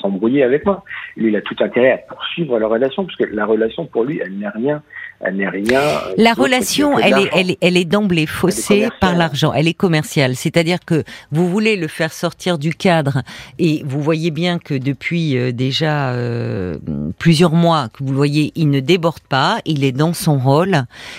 s'embrouiller 0.00 0.42
avec 0.42 0.64
moi. 0.64 0.82
Lui, 1.16 1.28
il 1.28 1.36
a 1.36 1.42
tout 1.42 1.56
intérêt 1.60 1.92
à 1.92 1.98
poursuivre 1.98 2.58
la 2.58 2.66
relation 2.66 3.04
parce 3.04 3.16
que 3.16 3.24
la 3.24 3.44
relation, 3.44 3.84
pour 3.86 4.04
lui, 4.04 4.20
elle 4.24 4.38
n'est 4.38 4.48
rien 4.48 4.82
elle 5.22 5.36
n'est 5.36 5.48
rien. 5.48 5.80
La 6.16 6.34
relation, 6.34 6.98
elle 6.98 7.18
est, 7.18 7.30
elle, 7.32 7.56
elle 7.60 7.76
est 7.76 7.84
d'emblée 7.84 8.26
faussée 8.26 8.88
par 9.00 9.16
l'argent. 9.16 9.52
Elle 9.52 9.68
est 9.68 9.74
commerciale. 9.74 10.34
C'est-à-dire 10.34 10.78
que 10.84 11.04
vous 11.30 11.48
voulez 11.48 11.76
le 11.76 11.86
faire 11.86 12.12
sortir 12.12 12.58
du 12.58 12.74
cadre 12.74 13.22
et 13.58 13.82
vous 13.84 14.00
voyez 14.02 14.30
bien 14.30 14.58
que 14.58 14.74
depuis 14.74 15.36
euh, 15.36 15.52
déjà 15.52 16.12
euh, 16.12 16.76
plusieurs 17.18 17.52
mois 17.52 17.88
que 17.88 18.02
vous 18.02 18.14
voyez, 18.14 18.52
il 18.56 18.70
ne 18.70 18.80
déborde 18.80 19.20
pas, 19.20 19.58
il 19.64 19.84
est 19.84 19.92
dans 19.92 20.12
son 20.12 20.38
rôle 20.38 20.71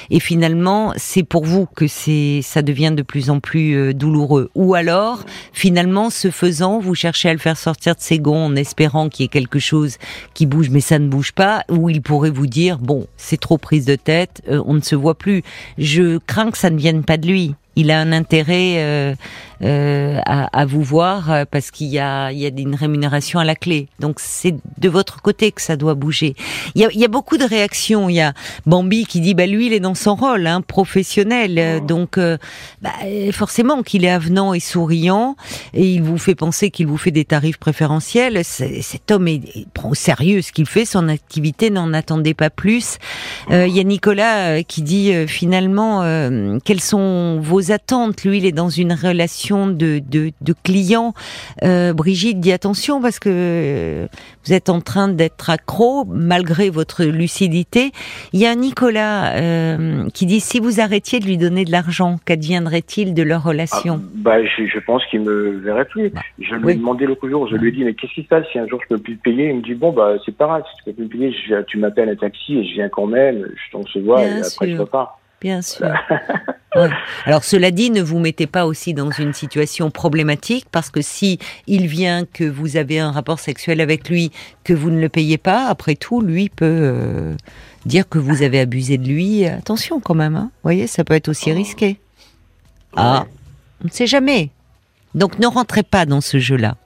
et 0.10 0.20
finalement, 0.20 0.94
c'est 0.98 1.24
pour 1.24 1.46
vous 1.46 1.66
que 1.66 1.88
c'est, 1.88 2.42
ça 2.44 2.62
devient 2.62 2.94
de 2.96 3.02
plus 3.02 3.30
en 3.30 3.40
plus 3.40 3.76
euh, 3.76 3.94
douloureux. 3.94 4.50
Ou 4.56 4.76
alors, 4.76 5.24
finalement, 5.52 6.10
ce 6.10 6.32
faisant, 6.32 6.80
vous 6.80 6.96
cherchez 6.96 7.30
à 7.30 7.34
le 7.34 7.40
faire 7.40 7.58
sortir 7.58 7.96
de 7.96 8.02
ses 8.02 8.20
gonds 8.20 8.46
en 8.46 8.56
espérant 8.56 9.10
qu'il 9.10 9.24
y 9.24 9.26
ait 9.26 9.30
quelque 9.30 9.60
chose 9.60 9.98
qui 10.34 10.46
bouge, 10.46 10.70
mais 10.70 10.82
ça 10.82 11.00
ne 11.00 11.08
bouge 11.08 11.32
pas, 11.32 11.64
ou 11.70 11.90
il 11.90 12.02
pourrait 12.02 12.30
vous 12.30 12.48
dire, 12.48 12.78
bon, 12.80 13.08
c'est 13.18 13.40
trop 13.40 13.58
prise 13.58 13.86
de 13.86 13.96
tête, 13.96 14.42
euh, 14.50 14.62
on 14.66 14.74
ne 14.74 14.82
se 14.82 14.96
voit 14.96 15.18
plus. 15.18 15.44
Je 15.78 16.18
crains 16.20 16.52
que 16.52 16.58
ça 16.58 16.70
ne 16.70 16.78
vienne 16.78 17.04
pas 17.04 17.18
de 17.18 17.28
lui. 17.28 17.56
Il 17.76 17.90
a 17.90 18.00
un 18.00 18.12
intérêt 18.12 18.76
euh, 18.78 19.16
euh, 19.64 20.20
à, 20.26 20.60
à, 20.60 20.66
vous 20.66 20.82
voir 20.82 21.32
euh, 21.32 21.46
parce 21.50 21.72
qu'il 21.72 21.88
y 21.88 21.98
a, 21.98 22.32
il 22.32 22.40
y 22.40 22.46
a 22.46 22.50
une 22.50 22.76
rémunération 22.76 23.40
à 23.40 23.46
la 23.46 23.56
clé. 23.56 23.88
Donc 24.00 24.18
c'est 24.20 24.56
de 24.78 24.90
votre 24.90 25.22
côté 25.22 25.54
que 25.54 25.62
ça 25.62 25.78
doit 25.78 25.94
bouger. 25.94 26.36
Il 26.76 26.82
y 26.82 26.86
a, 26.86 26.90
il 26.92 27.00
y 27.00 27.06
a 27.06 27.08
beaucoup 27.08 27.38
de 27.38 27.46
réactions. 27.46 28.10
Il 28.10 28.16
y 28.16 28.22
a 28.22 28.34
Bambi 28.66 29.06
qui 29.06 29.22
dit 29.22 29.34
bah 29.34 29.46
lui 29.46 29.68
il 29.68 29.74
est 29.74 29.80
dans 29.80 29.96
son 29.96 30.16
rôle 30.16 30.48
hein, 30.48 30.60
professionnel, 30.62 31.58
euh, 31.60 31.80
oh. 31.82 31.86
donc 31.86 32.20
bah, 32.82 32.92
forcément 33.32 33.84
qu'il 33.84 34.04
est 34.04 34.10
avenant 34.10 34.54
et 34.54 34.60
souriant 34.60 35.38
et 35.74 35.94
il 35.94 36.02
vous 36.02 36.18
fait 36.18 36.36
penser 36.36 36.70
qu'il 36.70 36.88
vous 36.88 36.98
fait 36.98 37.12
des 37.12 37.26
tarifs 37.26 37.58
préférentiels. 37.58 38.44
Cet 38.44 39.12
homme 39.12 39.30
est, 39.30 39.42
il 39.56 39.68
prend 39.74 39.92
au 39.92 39.96
sérieux 39.96 40.42
ce 40.42 40.52
qu'il 40.52 40.66
fait, 40.66 40.84
son 40.84 41.08
activité 41.08 41.70
n'en 41.70 41.94
attendait 41.94 42.34
pas 42.34 42.50
plus. 42.50 42.98
il 43.50 43.70
y 43.70 43.80
a 43.80 43.84
Nicolas 43.84 44.62
qui 44.64 44.82
dit 44.82 45.14
finalement 45.28 46.02
quelles 46.66 46.82
sont 46.82 47.40
vos 47.40 47.72
attentes? 47.72 48.24
Lui 48.26 48.40
il 48.40 48.46
est 48.46 48.52
dans 48.52 48.70
une 48.70 48.94
relation 48.94 49.53
de, 49.68 50.02
de, 50.10 50.54
clients. 50.64 51.14
Euh, 51.64 51.94
Brigitte 51.94 52.40
dit 52.40 52.52
attention 52.52 53.02
parce 53.02 53.20
que 53.20 54.08
vous 54.46 54.54
êtes 54.54 54.70
en 54.70 54.82
train 54.82 55.08
d'être 55.08 55.50
accro 55.50 56.06
malgré 56.06 56.70
votre 56.70 57.04
lucidité. 57.04 57.92
Il 58.34 58.40
y 58.40 58.46
a 58.46 58.56
Nicolas 58.56 59.36
euh, 59.36 60.10
qui 60.14 60.26
dit 60.26 60.40
si 60.40 60.60
vous 60.60 60.80
arrêtiez 60.80 61.20
de 61.20 61.26
lui 61.26 61.38
donner 61.38 61.66
de 61.66 61.72
l'argent, 61.72 62.18
qu'adviendrait-il 62.26 63.14
de 63.14 63.24
leur 63.24 63.44
relation? 63.44 64.02
Ah, 64.02 64.10
bah, 64.16 64.46
je, 64.46 64.80
pense 64.80 65.06
qu'il 65.08 65.22
me 65.22 65.58
verrait 65.64 65.86
plus. 65.86 66.10
Bah, 66.10 66.22
je 66.40 66.56
lui 66.56 66.72
ai 66.72 66.76
demandé 66.76 67.06
l'autre 67.06 67.28
jour, 67.28 67.48
je 67.48 67.56
lui 67.56 67.70
ai 67.70 67.72
dit 67.72 67.84
mais 67.84 67.94
qu'est-ce 67.94 68.14
qui 68.14 68.24
se 68.24 68.28
passe 68.28 68.46
si 68.52 68.60
un 68.60 68.68
jour 68.68 68.80
je 68.84 68.96
peux 68.96 69.02
plus 69.02 69.18
te 69.18 69.24
payer? 69.24 69.50
Il 69.50 69.58
me 69.58 69.62
dit 69.62 69.76
bon 69.76 69.92
bah 69.92 70.16
c'est 70.26 70.36
pas 70.36 70.46
grave, 70.46 70.64
si 70.70 70.78
tu 70.78 70.84
peux 70.86 70.94
plus 70.94 71.04
me 71.04 71.10
payer, 71.10 71.64
tu 71.68 71.78
m'appelles 71.78 72.10
un 72.10 72.16
taxi 72.16 72.58
et 72.58 72.66
je 72.66 72.74
viens 72.74 72.90
quand 72.90 73.08
même, 73.08 73.48
je 73.56 73.72
t'en 73.72 73.86
se 73.86 74.00
voit 74.00 74.24
et 74.24 74.42
après 74.42 74.70
je 74.70 74.78
repars. 74.78 75.20
Bien 75.44 75.62
sûr. 75.62 75.94
Alors 77.26 77.44
cela 77.44 77.70
dit, 77.70 77.92
ne 77.92 78.02
vous 78.02 78.18
mettez 78.18 78.48
pas 78.48 78.66
aussi 78.66 78.94
dans 78.94 79.12
une 79.12 79.34
situation 79.34 79.92
problématique 79.92 80.66
parce 80.72 80.90
que 80.90 81.02
si 81.02 81.38
il 81.68 81.86
vient 81.88 82.26
que 82.26 82.44
vous 82.44 82.78
avez 82.78 83.00
un 83.00 83.12
rapport 83.12 83.40
sexuel 83.40 83.82
avec 83.82 84.10
lui, 84.10 84.32
que 84.64 84.74
vous 84.74 84.90
ne 84.90 85.00
le 85.00 85.10
payez 85.10 85.38
pas, 85.38 85.68
après 85.68 85.96
tout, 85.96 86.22
lui 86.22 86.50
peut 86.50 86.66
euh, 86.66 87.36
dire 87.86 88.10
que 88.10 88.18
vous 88.18 88.42
avez 88.42 88.60
abusé 88.60 88.98
de 88.98 89.08
lui. 89.08 89.46
Attention 89.46 90.00
quand 90.00 90.16
même, 90.16 90.36
hein. 90.36 90.50
vous 90.52 90.64
voyez, 90.64 90.88
ça 90.88 91.04
peut 91.04 91.14
être 91.14 91.30
aussi 91.30 91.52
risqué. 91.52 92.00
Ah, 92.96 93.26
on 93.82 93.86
ne 93.86 93.92
sait 93.92 94.08
jamais. 94.08 94.50
Donc 95.14 95.38
ne 95.40 95.48
rentrez 95.48 95.84
pas 95.84 96.06
dans 96.06 96.22
ce 96.22 96.40
jeu-là. 96.40 96.78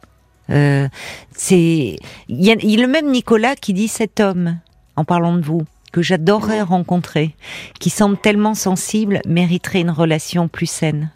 Euh, 0.49 0.87
c'est 1.33 1.97
il 2.29 2.45
y 2.45 2.51
a 2.51 2.55
le 2.55 2.87
même 2.87 3.11
Nicolas 3.11 3.55
qui 3.55 3.73
dit 3.73 3.87
cet 3.87 4.19
homme 4.19 4.57
en 4.95 5.03
parlant 5.03 5.35
de 5.35 5.41
vous 5.41 5.65
que 5.97 6.03
j'adorerais 6.03 6.61
rencontrer, 6.61 7.33
qui 7.79 7.89
semble 7.89 8.19
tellement 8.19 8.53
sensible, 8.53 9.19
mériterait 9.25 9.81
une 9.81 9.89
relation 9.89 10.47
plus 10.47 10.67
saine 10.67 11.09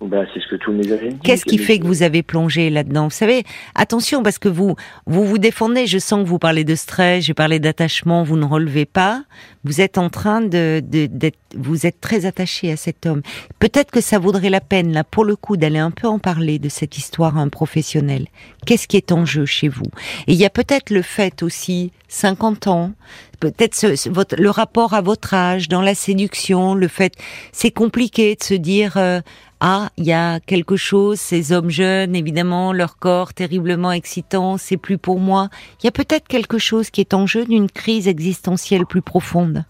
ben, 0.00 0.26
c'est 0.32 0.40
ce 0.40 0.46
que 0.46 0.56
tous 0.56 0.72
mes 0.72 0.90
amis 0.92 1.18
Qu'est-ce 1.22 1.44
qui 1.44 1.58
fait 1.58 1.78
que 1.78 1.86
vous 1.86 2.02
avez 2.02 2.22
plongé 2.22 2.70
là-dedans 2.70 3.04
Vous 3.04 3.10
savez, 3.10 3.44
attention 3.74 4.22
parce 4.22 4.38
que 4.38 4.48
vous 4.48 4.74
vous 5.04 5.24
vous 5.24 5.36
défendez. 5.36 5.86
Je 5.86 5.98
sens 5.98 6.22
que 6.22 6.28
vous 6.28 6.38
parlez 6.38 6.64
de 6.64 6.74
stress, 6.74 7.24
j'ai 7.24 7.34
parlé 7.34 7.58
d'attachement. 7.58 8.22
Vous 8.22 8.36
ne 8.36 8.46
relevez 8.46 8.86
pas. 8.86 9.24
Vous 9.64 9.82
êtes 9.82 9.98
en 9.98 10.08
train 10.08 10.40
de, 10.40 10.80
d'être, 10.82 11.38
vous 11.54 11.86
êtes 11.86 12.00
très 12.00 12.24
attaché 12.24 12.72
à 12.72 12.76
cet 12.76 13.04
homme. 13.04 13.20
Peut-être 13.58 13.90
que 13.90 14.00
ça 14.00 14.18
vaudrait 14.18 14.48
la 14.48 14.62
peine 14.62 14.92
là, 14.92 15.04
pour 15.04 15.24
le 15.24 15.36
coup, 15.36 15.58
d'aller 15.58 15.78
un 15.78 15.90
peu 15.90 16.08
en 16.08 16.18
parler 16.18 16.58
de 16.58 16.70
cette 16.70 16.96
histoire 16.96 17.36
à 17.36 17.42
un 17.42 17.48
professionnel. 17.48 18.26
Qu'est-ce 18.64 18.88
qui 18.88 18.96
est 18.96 19.12
en 19.12 19.26
jeu 19.26 19.44
chez 19.44 19.68
vous 19.68 19.84
Et 20.26 20.32
il 20.32 20.36
y 20.36 20.46
a 20.46 20.50
peut-être 20.50 20.88
le 20.88 21.02
fait 21.02 21.42
aussi, 21.42 21.92
50 22.08 22.68
ans, 22.68 22.92
peut-être 23.38 23.74
ce, 23.74 24.08
votre, 24.08 24.36
le 24.36 24.48
rapport 24.48 24.94
à 24.94 25.02
votre 25.02 25.34
âge, 25.34 25.68
dans 25.68 25.82
la 25.82 25.94
séduction, 25.94 26.74
le 26.74 26.88
fait, 26.88 27.12
c'est 27.52 27.70
compliqué 27.70 28.36
de 28.36 28.42
se 28.42 28.54
dire. 28.54 28.96
Euh, 28.96 29.20
ah, 29.60 29.90
il 29.98 30.04
y 30.04 30.12
a 30.12 30.40
quelque 30.40 30.76
chose, 30.76 31.20
ces 31.20 31.52
hommes 31.52 31.68
jeunes, 31.68 32.16
évidemment, 32.16 32.72
leur 32.72 32.96
corps 32.96 33.34
terriblement 33.34 33.92
excitant, 33.92 34.56
c'est 34.56 34.78
plus 34.78 34.96
pour 34.96 35.20
moi. 35.20 35.50
Il 35.82 35.86
y 35.86 35.88
a 35.88 35.92
peut-être 35.92 36.26
quelque 36.28 36.56
chose 36.56 36.88
qui 36.88 37.02
est 37.02 37.12
en 37.12 37.26
jeu 37.26 37.44
d'une 37.44 37.70
crise 37.70 38.08
existentielle 38.08 38.86
plus 38.86 39.02
profonde 39.02 39.64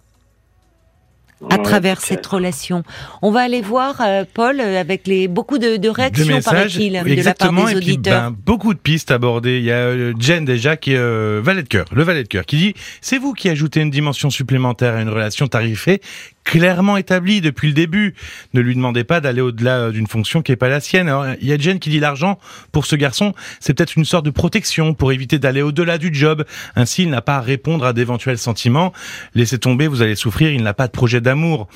à 1.48 1.58
travers 1.58 2.00
cette 2.00 2.26
relation. 2.26 2.82
On 3.22 3.30
va 3.30 3.40
aller 3.40 3.62
voir 3.62 4.00
euh, 4.00 4.24
Paul 4.32 4.60
avec 4.60 5.06
les 5.06 5.26
beaucoup 5.28 5.58
de, 5.58 5.76
de 5.76 5.88
réactions 5.88 6.36
de 6.36 6.42
paraît-il 6.42 6.92
de 6.92 7.22
la 7.22 7.34
part 7.34 7.52
des 7.52 7.76
auditeurs. 7.76 8.30
ben, 8.30 8.36
beaucoup 8.44 8.74
de 8.74 8.78
pistes 8.78 9.10
abordées. 9.10 9.58
Il 9.58 9.64
y 9.64 9.72
a 9.72 9.76
euh, 9.76 10.12
Jen 10.18 10.44
déjà 10.44 10.76
qui 10.76 10.92
est 10.92 10.98
euh, 10.98 11.40
valet 11.42 11.62
de 11.62 11.68
cœur, 11.68 11.86
le 11.92 12.02
valet 12.02 12.22
de 12.22 12.28
cœur, 12.28 12.44
qui 12.44 12.56
dit 12.56 12.74
c'est 13.00 13.18
vous 13.18 13.32
qui 13.32 13.48
ajoutez 13.48 13.80
une 13.80 13.90
dimension 13.90 14.28
supplémentaire 14.28 14.94
à 14.94 15.00
une 15.00 15.08
relation 15.08 15.46
tarifée 15.46 16.02
clairement 16.44 16.96
établi 16.96 17.40
depuis 17.40 17.68
le 17.68 17.74
début. 17.74 18.14
Ne 18.54 18.60
lui 18.60 18.74
demandez 18.74 19.04
pas 19.04 19.20
d'aller 19.20 19.40
au-delà 19.40 19.78
euh, 19.78 19.92
d'une 19.92 20.06
fonction 20.06 20.42
qui 20.42 20.52
n'est 20.52 20.56
pas 20.56 20.68
la 20.68 20.80
sienne. 20.80 21.08
Alors, 21.08 21.26
il 21.40 21.46
y 21.46 21.52
a 21.52 21.58
Jen 21.58 21.78
qui 21.78 21.90
dit 21.90 22.00
l'argent, 22.00 22.38
pour 22.72 22.86
ce 22.86 22.96
garçon, 22.96 23.34
c'est 23.60 23.74
peut-être 23.74 23.96
une 23.96 24.04
sorte 24.04 24.24
de 24.24 24.30
protection 24.30 24.94
pour 24.94 25.12
éviter 25.12 25.38
d'aller 25.38 25.62
au-delà 25.62 25.98
du 25.98 26.10
job. 26.12 26.44
Ainsi, 26.76 27.02
il 27.02 27.10
n'a 27.10 27.22
pas 27.22 27.36
à 27.36 27.40
répondre 27.40 27.84
à 27.84 27.92
d'éventuels 27.92 28.38
sentiments. 28.38 28.92
Laissez 29.34 29.58
tomber, 29.58 29.86
vous 29.86 30.02
allez 30.02 30.14
souffrir, 30.14 30.50
il 30.50 30.62
n'a 30.62 30.74
pas 30.74 30.86
de 30.86 30.92
projet 30.92 31.20
d'amour. 31.20 31.68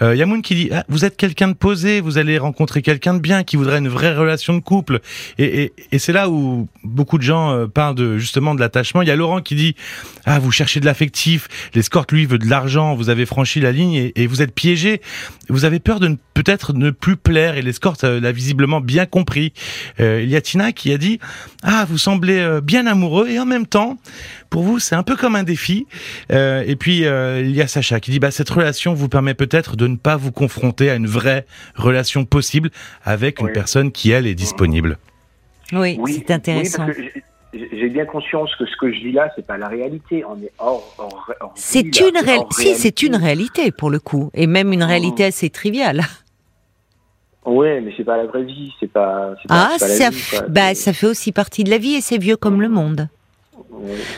Euh, 0.00 0.14
Yamoun 0.14 0.42
qui 0.42 0.54
dit, 0.54 0.68
ah, 0.72 0.84
vous 0.88 1.04
êtes 1.04 1.16
quelqu'un 1.16 1.48
de 1.48 1.54
posé, 1.54 2.00
vous 2.00 2.18
allez 2.18 2.38
rencontrer 2.38 2.82
quelqu'un 2.82 3.14
de 3.14 3.20
bien 3.20 3.42
qui 3.42 3.56
voudrait 3.56 3.78
une 3.78 3.88
vraie 3.88 4.14
relation 4.14 4.54
de 4.54 4.60
couple. 4.60 5.00
Et, 5.38 5.64
et, 5.64 5.72
et 5.90 5.98
c'est 5.98 6.12
là 6.12 6.30
où 6.30 6.68
beaucoup 6.84 7.18
de 7.18 7.22
gens 7.22 7.52
euh, 7.52 7.66
parlent 7.66 7.96
de, 7.96 8.18
justement 8.18 8.54
de 8.54 8.60
l'attachement. 8.60 9.02
Il 9.02 9.08
y 9.08 9.10
a 9.10 9.16
Laurent 9.16 9.40
qui 9.40 9.54
dit, 9.56 9.74
ah, 10.24 10.38
vous 10.38 10.52
cherchez 10.52 10.80
de 10.80 10.86
l'affectif, 10.86 11.48
l'escorte 11.74 12.12
lui 12.12 12.24
veut 12.26 12.38
de 12.38 12.48
l'argent, 12.48 12.94
vous 12.94 13.10
avez 13.10 13.26
franchi 13.26 13.60
la 13.60 13.72
ligne 13.72 14.11
et, 14.16 14.26
vous 14.26 14.42
êtes 14.42 14.54
piégé. 14.54 15.00
Vous 15.48 15.64
avez 15.64 15.80
peur 15.80 16.00
de 16.00 16.16
peut-être 16.34 16.72
ne 16.72 16.90
plus 16.90 17.16
plaire 17.16 17.56
et 17.56 17.62
l'escorte 17.62 18.04
l'a 18.04 18.32
visiblement 18.32 18.80
bien 18.80 19.06
compris. 19.06 19.52
il 19.98 20.28
y 20.28 20.36
a 20.36 20.40
Tina 20.40 20.72
qui 20.72 20.92
a 20.92 20.98
dit 20.98 21.18
ah 21.62 21.84
vous 21.88 21.98
semblez 21.98 22.60
bien 22.62 22.86
amoureux 22.86 23.28
et 23.28 23.38
en 23.38 23.44
même 23.44 23.66
temps 23.66 23.98
pour 24.48 24.62
vous 24.62 24.78
c'est 24.78 24.94
un 24.94 25.02
peu 25.02 25.14
comme 25.14 25.36
un 25.36 25.42
défi. 25.42 25.86
et 26.30 26.76
puis 26.78 27.02
il 27.02 27.50
y 27.50 27.60
a 27.60 27.66
Sacha 27.66 28.00
qui 28.00 28.10
dit 28.10 28.18
bah 28.18 28.30
cette 28.30 28.50
relation 28.50 28.94
vous 28.94 29.08
permet 29.08 29.34
peut-être 29.34 29.76
de 29.76 29.86
ne 29.86 29.96
pas 29.96 30.16
vous 30.16 30.32
confronter 30.32 30.90
à 30.90 30.94
une 30.94 31.06
vraie 31.06 31.46
relation 31.74 32.24
possible 32.24 32.70
avec 33.04 33.40
une 33.40 33.52
personne 33.52 33.92
qui 33.92 34.10
elle 34.10 34.26
est 34.26 34.34
disponible. 34.34 34.98
Oui, 35.72 35.98
c'est 36.06 36.30
intéressant. 36.30 36.86
J'ai 37.52 37.88
bien 37.88 38.06
conscience 38.06 38.54
que 38.56 38.64
ce 38.66 38.76
que 38.76 38.92
je 38.92 39.00
vis 39.00 39.12
là, 39.12 39.30
c'est 39.36 39.46
pas 39.46 39.58
la 39.58 39.68
réalité. 39.68 40.24
On 40.24 40.36
est 40.42 40.52
hors. 40.58 41.52
c'est 41.54 42.00
une 42.00 42.16
réalité. 42.16 42.54
Si, 42.54 42.74
c'est 42.74 43.02
une 43.02 43.16
réalité 43.16 43.70
pour 43.72 43.90
le 43.90 44.00
coup, 44.00 44.30
et 44.34 44.46
même 44.46 44.72
une 44.72 44.82
réalité 44.82 45.24
mmh. 45.24 45.28
assez 45.28 45.50
triviale. 45.50 46.02
Oui, 47.44 47.80
mais 47.80 47.92
c'est 47.96 48.04
pas 48.04 48.16
la 48.16 48.26
vraie 48.26 48.44
vie, 48.44 48.72
c'est 48.78 48.90
pas. 48.90 49.34
ah, 49.48 49.74
ça, 49.78 50.10
bah, 50.48 50.74
ça 50.74 50.92
fait 50.92 51.08
aussi 51.08 51.32
partie 51.32 51.64
de 51.64 51.70
la 51.70 51.78
vie 51.78 51.94
et 51.94 52.00
c'est 52.00 52.18
vieux 52.18 52.36
comme 52.36 52.60
le 52.62 52.68
monde. 52.68 53.08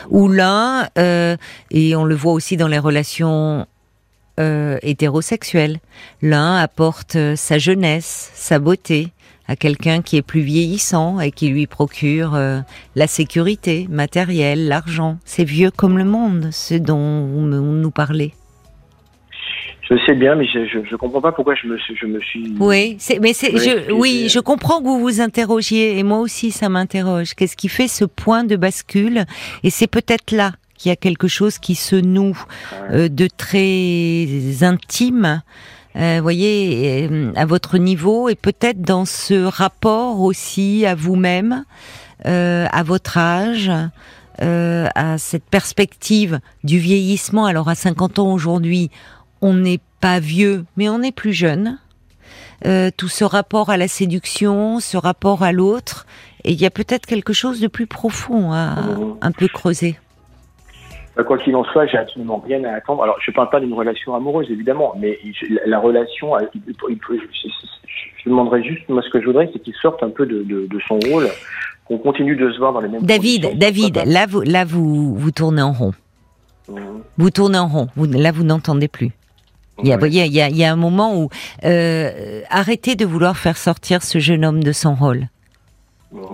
Où 0.09 0.27
l'un, 0.27 0.87
euh, 0.97 1.35
et 1.71 1.95
on 1.95 2.03
le 2.03 2.13
voit 2.13 2.33
aussi 2.33 2.55
dans 2.55 2.67
les 2.67 2.77
relations 2.77 3.65
euh, 4.39 4.77
hétérosexuelles, 4.81 5.79
l'un 6.21 6.57
apporte 6.57 7.15
euh, 7.15 7.35
sa 7.35 7.57
jeunesse, 7.57 8.31
sa 8.35 8.59
beauté, 8.59 9.09
à 9.47 9.55
quelqu'un 9.55 10.01
qui 10.01 10.17
est 10.17 10.21
plus 10.21 10.41
vieillissant 10.41 11.19
et 11.19 11.31
qui 11.31 11.49
lui 11.49 11.67
procure 11.67 12.35
euh, 12.35 12.59
la 12.95 13.07
sécurité 13.07 13.87
matérielle, 13.89 14.67
l'argent. 14.67 15.17
C'est 15.25 15.43
vieux 15.43 15.71
comme 15.71 15.97
le 15.97 16.05
monde, 16.05 16.49
ce 16.51 16.75
dont 16.75 17.25
vous 17.25 17.41
nous 17.41 17.91
parlez. 17.91 18.33
Je 19.89 19.95
sais 20.07 20.15
bien, 20.15 20.33
mais 20.33 20.47
je 20.47 20.79
ne 20.79 20.97
comprends 20.97 21.21
pas 21.21 21.31
pourquoi 21.31 21.53
je 21.53 21.67
me, 21.67 21.77
je 21.77 22.05
me 22.07 22.19
suis. 22.19 22.55
Oui, 22.59 22.97
mais 23.21 23.33
c'est, 23.33 23.51
je, 23.51 23.91
oui, 23.91 24.27
je 24.29 24.39
comprends 24.39 24.79
que 24.79 24.85
vous 24.85 24.99
vous 24.99 25.21
interrogiez, 25.21 25.99
et 25.99 26.03
moi 26.03 26.19
aussi 26.19 26.49
ça 26.49 26.69
m'interroge. 26.69 27.35
Qu'est-ce 27.35 27.55
qui 27.55 27.69
fait 27.69 27.87
ce 27.87 28.03
point 28.03 28.43
de 28.43 28.55
bascule? 28.55 29.25
Et 29.63 29.69
c'est 29.69 29.87
peut-être 29.87 30.31
là 30.31 30.53
qu'il 30.75 30.89
y 30.89 30.91
a 30.91 30.95
quelque 30.95 31.27
chose 31.27 31.59
qui 31.59 31.75
se 31.75 31.95
noue 31.95 32.37
euh, 32.91 33.09
de 33.09 33.27
très 33.27 34.63
intime 34.63 35.43
euh, 35.97 36.19
voyez, 36.21 37.07
euh, 37.09 37.31
à 37.35 37.45
votre 37.45 37.77
niveau 37.77 38.29
et 38.29 38.35
peut-être 38.35 38.81
dans 38.81 39.05
ce 39.05 39.45
rapport 39.45 40.21
aussi 40.21 40.85
à 40.85 40.95
vous-même, 40.95 41.63
euh, 42.25 42.67
à 42.71 42.83
votre 42.83 43.17
âge, 43.17 43.71
euh, 44.41 44.87
à 44.95 45.17
cette 45.17 45.45
perspective 45.45 46.39
du 46.63 46.79
vieillissement. 46.79 47.45
Alors 47.45 47.69
à 47.69 47.75
50 47.75 48.19
ans 48.19 48.33
aujourd'hui, 48.33 48.91
on 49.41 49.53
n'est 49.53 49.79
pas 50.01 50.19
vieux, 50.19 50.65
mais 50.75 50.89
on 50.89 51.01
est 51.01 51.13
plus 51.13 51.33
jeune. 51.33 51.79
Euh, 52.65 52.89
tout 52.95 53.09
ce 53.09 53.23
rapport 53.23 53.69
à 53.69 53.77
la 53.77 53.87
séduction, 53.87 54.79
ce 54.79 54.97
rapport 54.97 55.43
à 55.43 55.51
l'autre, 55.51 56.05
et 56.43 56.51
il 56.51 56.59
y 56.59 56.65
a 56.65 56.71
peut-être 56.71 57.05
quelque 57.05 57.33
chose 57.33 57.59
de 57.59 57.67
plus 57.67 57.87
profond 57.87 58.51
à 58.53 58.75
un 59.21 59.31
peu 59.31 59.47
creuser. 59.47 59.97
Bah, 61.15 61.23
quoi 61.23 61.37
qu'il 61.37 61.55
en 61.55 61.63
soit, 61.63 61.85
j'ai 61.85 61.97
absolument 61.97 62.43
rien 62.45 62.63
à 62.65 62.73
attendre. 62.73 63.03
Alors, 63.03 63.17
je 63.21 63.31
ne 63.31 63.35
parle 63.35 63.49
pas 63.49 63.59
d'une 63.59 63.73
relation 63.73 64.15
amoureuse, 64.15 64.47
évidemment, 64.49 64.93
mais 64.99 65.17
la 65.65 65.79
relation, 65.79 66.33
je 66.53 68.29
demanderais 68.29 68.63
juste, 68.63 68.87
moi, 68.89 69.01
ce 69.01 69.09
que 69.09 69.21
je 69.21 69.25
voudrais, 69.25 69.49
c'est 69.53 69.59
qu'il 69.59 69.75
sorte 69.75 70.03
un 70.03 70.09
peu 70.09 70.25
de, 70.25 70.43
de, 70.43 70.67
de 70.67 70.79
son 70.87 70.99
rôle, 71.11 71.27
qu'on 71.85 71.97
continue 71.97 72.35
de 72.35 72.51
se 72.51 72.57
voir 72.57 72.73
dans 72.73 72.81
les 72.81 72.89
mêmes 72.89 73.03
David, 73.03 73.57
David, 73.57 74.01
là, 74.05 74.25
vous, 74.27 74.41
là, 74.41 74.65
vous, 74.65 75.15
vous 75.15 75.31
tournez 75.31 75.61
en 75.61 75.71
rond. 75.71 75.93
Mmh. 76.67 76.79
Vous 77.17 77.29
tournez 77.29 77.59
en 77.59 77.67
rond. 77.67 77.87
Vous, 77.95 78.05
là, 78.05 78.31
vous 78.31 78.43
n'entendez 78.43 78.87
plus. 78.87 79.11
Il 79.83 79.89
y, 79.89 79.93
a, 79.93 79.97
il, 80.07 80.13
y 80.13 80.41
a, 80.41 80.47
il 80.49 80.55
y 80.55 80.63
a 80.63 80.71
un 80.71 80.77
moment 80.77 81.17
où 81.19 81.29
euh, 81.65 82.41
arrêtez 82.49 82.95
de 82.95 83.05
vouloir 83.05 83.35
faire 83.35 83.57
sortir 83.57 84.03
ce 84.03 84.19
jeune 84.19 84.45
homme 84.45 84.63
de 84.63 84.71
son 84.71 84.95
rôle. 84.95 85.27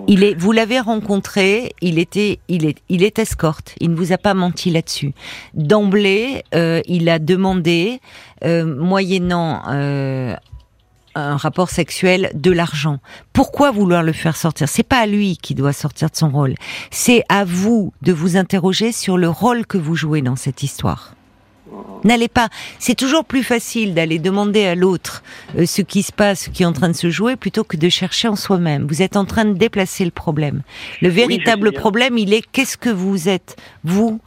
Il 0.08 0.24
est, 0.24 0.34
vous 0.34 0.52
l'avez 0.52 0.80
rencontré, 0.80 1.74
il 1.80 1.98
était, 1.98 2.40
il 2.48 2.66
est, 2.66 2.78
il 2.88 3.02
est 3.02 3.18
escorte. 3.18 3.74
Il 3.80 3.90
ne 3.90 3.96
vous 3.96 4.12
a 4.12 4.18
pas 4.18 4.34
menti 4.34 4.70
là-dessus. 4.70 5.12
D'emblée, 5.54 6.44
euh, 6.54 6.80
il 6.86 7.08
a 7.08 7.18
demandé, 7.18 8.00
euh, 8.44 8.64
moyennant 8.64 9.62
euh, 9.68 10.34
un 11.14 11.36
rapport 11.36 11.70
sexuel, 11.70 12.30
de 12.34 12.50
l'argent. 12.50 12.98
Pourquoi 13.32 13.70
vouloir 13.70 14.02
le 14.02 14.12
faire 14.12 14.36
sortir? 14.36 14.68
C'est 14.68 14.82
pas 14.82 15.00
à 15.00 15.06
lui 15.06 15.36
qui 15.36 15.54
doit 15.54 15.72
sortir 15.72 16.10
de 16.10 16.16
son 16.16 16.30
rôle. 16.30 16.54
C'est 16.90 17.22
à 17.28 17.44
vous 17.44 17.92
de 18.02 18.12
vous 18.12 18.36
interroger 18.36 18.92
sur 18.92 19.18
le 19.18 19.28
rôle 19.28 19.66
que 19.66 19.78
vous 19.78 19.94
jouez 19.94 20.22
dans 20.22 20.36
cette 20.36 20.62
histoire. 20.62 21.14
N'allez 22.04 22.28
pas. 22.28 22.48
C'est 22.78 22.94
toujours 22.94 23.24
plus 23.24 23.42
facile 23.42 23.94
d'aller 23.94 24.18
demander 24.18 24.64
à 24.64 24.74
l'autre 24.74 25.22
euh, 25.56 25.66
ce 25.66 25.82
qui 25.82 26.02
se 26.02 26.12
passe, 26.12 26.44
ce 26.44 26.50
qui 26.50 26.62
est 26.62 26.66
en 26.66 26.72
train 26.72 26.88
de 26.88 26.94
se 26.94 27.10
jouer, 27.10 27.36
plutôt 27.36 27.64
que 27.64 27.76
de 27.76 27.88
chercher 27.88 28.28
en 28.28 28.36
soi-même. 28.36 28.86
Vous 28.86 29.02
êtes 29.02 29.16
en 29.16 29.24
train 29.24 29.44
de 29.44 29.52
déplacer 29.52 30.04
le 30.04 30.10
problème. 30.10 30.62
Le 31.00 31.08
véritable 31.08 31.72
problème, 31.72 32.18
il 32.18 32.32
est 32.32 32.42
qu'est-ce 32.42 32.76
que 32.76 32.90
vous 32.90 33.28
êtes, 33.28 33.56
vous, 33.84 34.20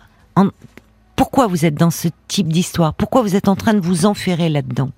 pourquoi 1.16 1.48
vous 1.48 1.66
êtes 1.66 1.76
dans 1.76 1.92
ce 1.92 2.08
type 2.28 2.48
d'histoire? 2.48 2.94
Pourquoi 2.94 3.22
vous 3.22 3.36
êtes 3.36 3.48
en 3.48 3.56
train 3.56 3.74
de 3.74 3.82
vous 3.82 4.06
enferrer 4.06 4.50
là-dedans? 4.50 4.90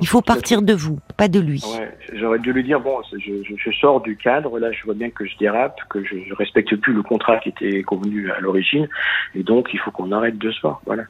Il 0.00 0.08
faut 0.08 0.22
partir 0.22 0.62
de 0.62 0.72
vous, 0.72 0.98
pas 1.16 1.28
de 1.28 1.38
lui. 1.38 1.62
Ouais, 1.78 1.90
j'aurais 2.14 2.38
dû 2.38 2.52
lui 2.52 2.64
dire 2.64 2.80
bon, 2.80 2.96
je, 3.12 3.32
je, 3.56 3.70
sors 3.72 4.00
du 4.00 4.16
cadre. 4.16 4.58
Là, 4.58 4.72
je 4.72 4.82
vois 4.84 4.94
bien 4.94 5.10
que 5.10 5.26
je 5.26 5.36
dérape, 5.38 5.78
que 5.90 6.02
je, 6.02 6.16
je 6.28 6.34
respecte 6.34 6.74
plus 6.76 6.94
le 6.94 7.02
contrat 7.02 7.36
qui 7.38 7.50
était 7.50 7.82
convenu 7.82 8.30
à 8.30 8.40
l'origine, 8.40 8.88
et 9.34 9.42
donc 9.42 9.68
il 9.72 9.78
faut 9.78 9.90
qu'on 9.90 10.10
arrête 10.12 10.38
de 10.38 10.50
se 10.50 10.60
voir. 10.62 10.80
Voilà. 10.86 11.04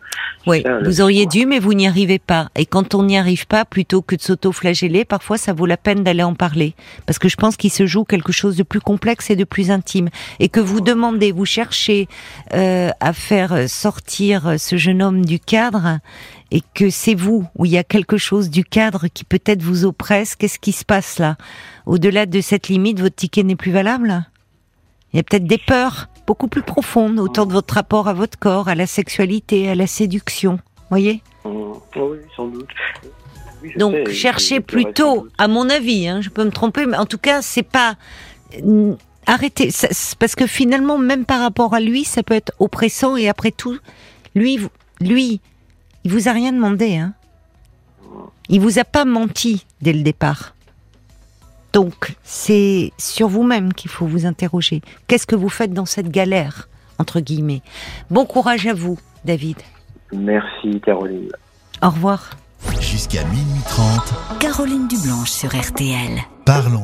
Oui, 0.46 0.64
vous 0.84 1.00
auriez 1.00 1.26
dû, 1.26 1.46
mais 1.46 1.60
vous 1.60 1.74
n'y 1.74 1.86
arrivez 1.86 2.18
pas. 2.18 2.48
Et 2.56 2.66
quand 2.66 2.94
on 2.94 3.04
n'y 3.04 3.16
arrive 3.16 3.46
pas, 3.46 3.64
plutôt 3.64 4.02
que 4.02 4.16
de 4.16 4.20
s'auto-flageller, 4.20 5.04
parfois 5.04 5.36
ça 5.36 5.52
vaut 5.52 5.66
la 5.66 5.76
peine 5.76 6.02
d'aller 6.02 6.24
en 6.24 6.34
parler, 6.34 6.74
parce 7.06 7.18
que 7.18 7.28
je 7.28 7.36
pense 7.36 7.56
qu'il 7.56 7.70
se 7.70 7.86
joue 7.86 8.04
quelque 8.04 8.32
chose 8.32 8.56
de 8.56 8.64
plus 8.64 8.80
complexe 8.80 9.30
et 9.30 9.36
de 9.36 9.44
plus 9.44 9.70
intime, 9.70 10.08
et 10.40 10.48
que 10.48 10.60
vous 10.60 10.80
demandez, 10.80 11.30
vous 11.30 11.46
cherchez 11.46 12.08
euh, 12.54 12.90
à 13.00 13.12
faire 13.12 13.68
sortir 13.68 14.58
ce 14.58 14.76
jeune 14.76 15.02
homme 15.02 15.24
du 15.24 15.38
cadre 15.38 15.98
et 16.52 16.62
que 16.74 16.90
c'est 16.90 17.14
vous, 17.14 17.46
où 17.56 17.64
il 17.64 17.72
y 17.72 17.78
a 17.78 17.82
quelque 17.82 18.18
chose 18.18 18.50
du 18.50 18.62
cadre 18.62 19.06
qui 19.08 19.24
peut-être 19.24 19.62
vous 19.62 19.86
oppresse, 19.86 20.36
qu'est-ce 20.36 20.58
qui 20.58 20.72
se 20.72 20.84
passe 20.84 21.18
là? 21.18 21.36
Au-delà 21.86 22.26
de 22.26 22.40
cette 22.42 22.68
limite, 22.68 23.00
votre 23.00 23.16
ticket 23.16 23.42
n'est 23.42 23.56
plus 23.56 23.72
valable? 23.72 24.26
Il 25.12 25.16
y 25.16 25.20
a 25.20 25.22
peut-être 25.22 25.46
des 25.46 25.58
peurs 25.58 26.10
beaucoup 26.26 26.48
plus 26.48 26.62
profondes 26.62 27.18
autour 27.18 27.46
de 27.46 27.54
votre 27.54 27.72
rapport 27.72 28.06
à 28.06 28.12
votre 28.12 28.38
corps, 28.38 28.68
à 28.68 28.74
la 28.74 28.86
sexualité, 28.86 29.70
à 29.70 29.74
la 29.74 29.86
séduction. 29.86 30.58
Voyez? 30.90 31.22
Mmh. 31.46 31.48
Oui, 31.96 32.18
sans 32.36 32.48
doute. 32.48 32.68
Donc 33.78 34.10
cherchez 34.10 34.60
plutôt, 34.60 35.28
à 35.38 35.48
mon 35.48 35.70
avis, 35.70 36.06
hein, 36.06 36.20
je 36.20 36.28
peux 36.28 36.44
me 36.44 36.50
tromper, 36.50 36.84
mais 36.84 36.98
en 36.98 37.06
tout 37.06 37.18
cas, 37.18 37.40
c'est 37.40 37.62
pas 37.62 37.96
arrêtez, 39.26 39.70
parce 40.18 40.34
que 40.34 40.46
finalement, 40.46 40.98
même 40.98 41.24
par 41.24 41.40
rapport 41.40 41.72
à 41.72 41.80
lui, 41.80 42.04
ça 42.04 42.22
peut 42.22 42.34
être 42.34 42.52
oppressant 42.58 43.16
et 43.16 43.28
après 43.28 43.52
tout, 43.52 43.78
lui, 44.34 44.58
lui, 45.00 45.40
il 46.04 46.12
vous 46.12 46.28
a 46.28 46.32
rien 46.32 46.52
demandé, 46.52 46.96
hein. 46.96 47.14
Il 48.48 48.60
vous 48.60 48.78
a 48.78 48.84
pas 48.84 49.04
menti 49.04 49.64
dès 49.80 49.92
le 49.92 50.02
départ. 50.02 50.54
Donc, 51.72 52.16
c'est 52.22 52.92
sur 52.98 53.28
vous-même 53.28 53.72
qu'il 53.72 53.90
faut 53.90 54.06
vous 54.06 54.26
interroger. 54.26 54.82
Qu'est-ce 55.06 55.26
que 55.26 55.36
vous 55.36 55.48
faites 55.48 55.72
dans 55.72 55.86
cette 55.86 56.10
galère, 56.10 56.68
entre 56.98 57.20
guillemets? 57.20 57.62
Bon 58.10 58.26
courage 58.26 58.66
à 58.66 58.74
vous, 58.74 58.98
David. 59.24 59.56
Merci, 60.12 60.80
Caroline. 60.84 61.30
Au 61.82 61.90
revoir. 61.90 62.30
Jusqu'à 62.80 63.24
minuit 63.24 63.62
30. 63.68 64.38
Caroline 64.40 64.86
Dublanche 64.88 65.30
sur 65.30 65.48
RTL. 65.56 66.20
Parlons. 66.44 66.80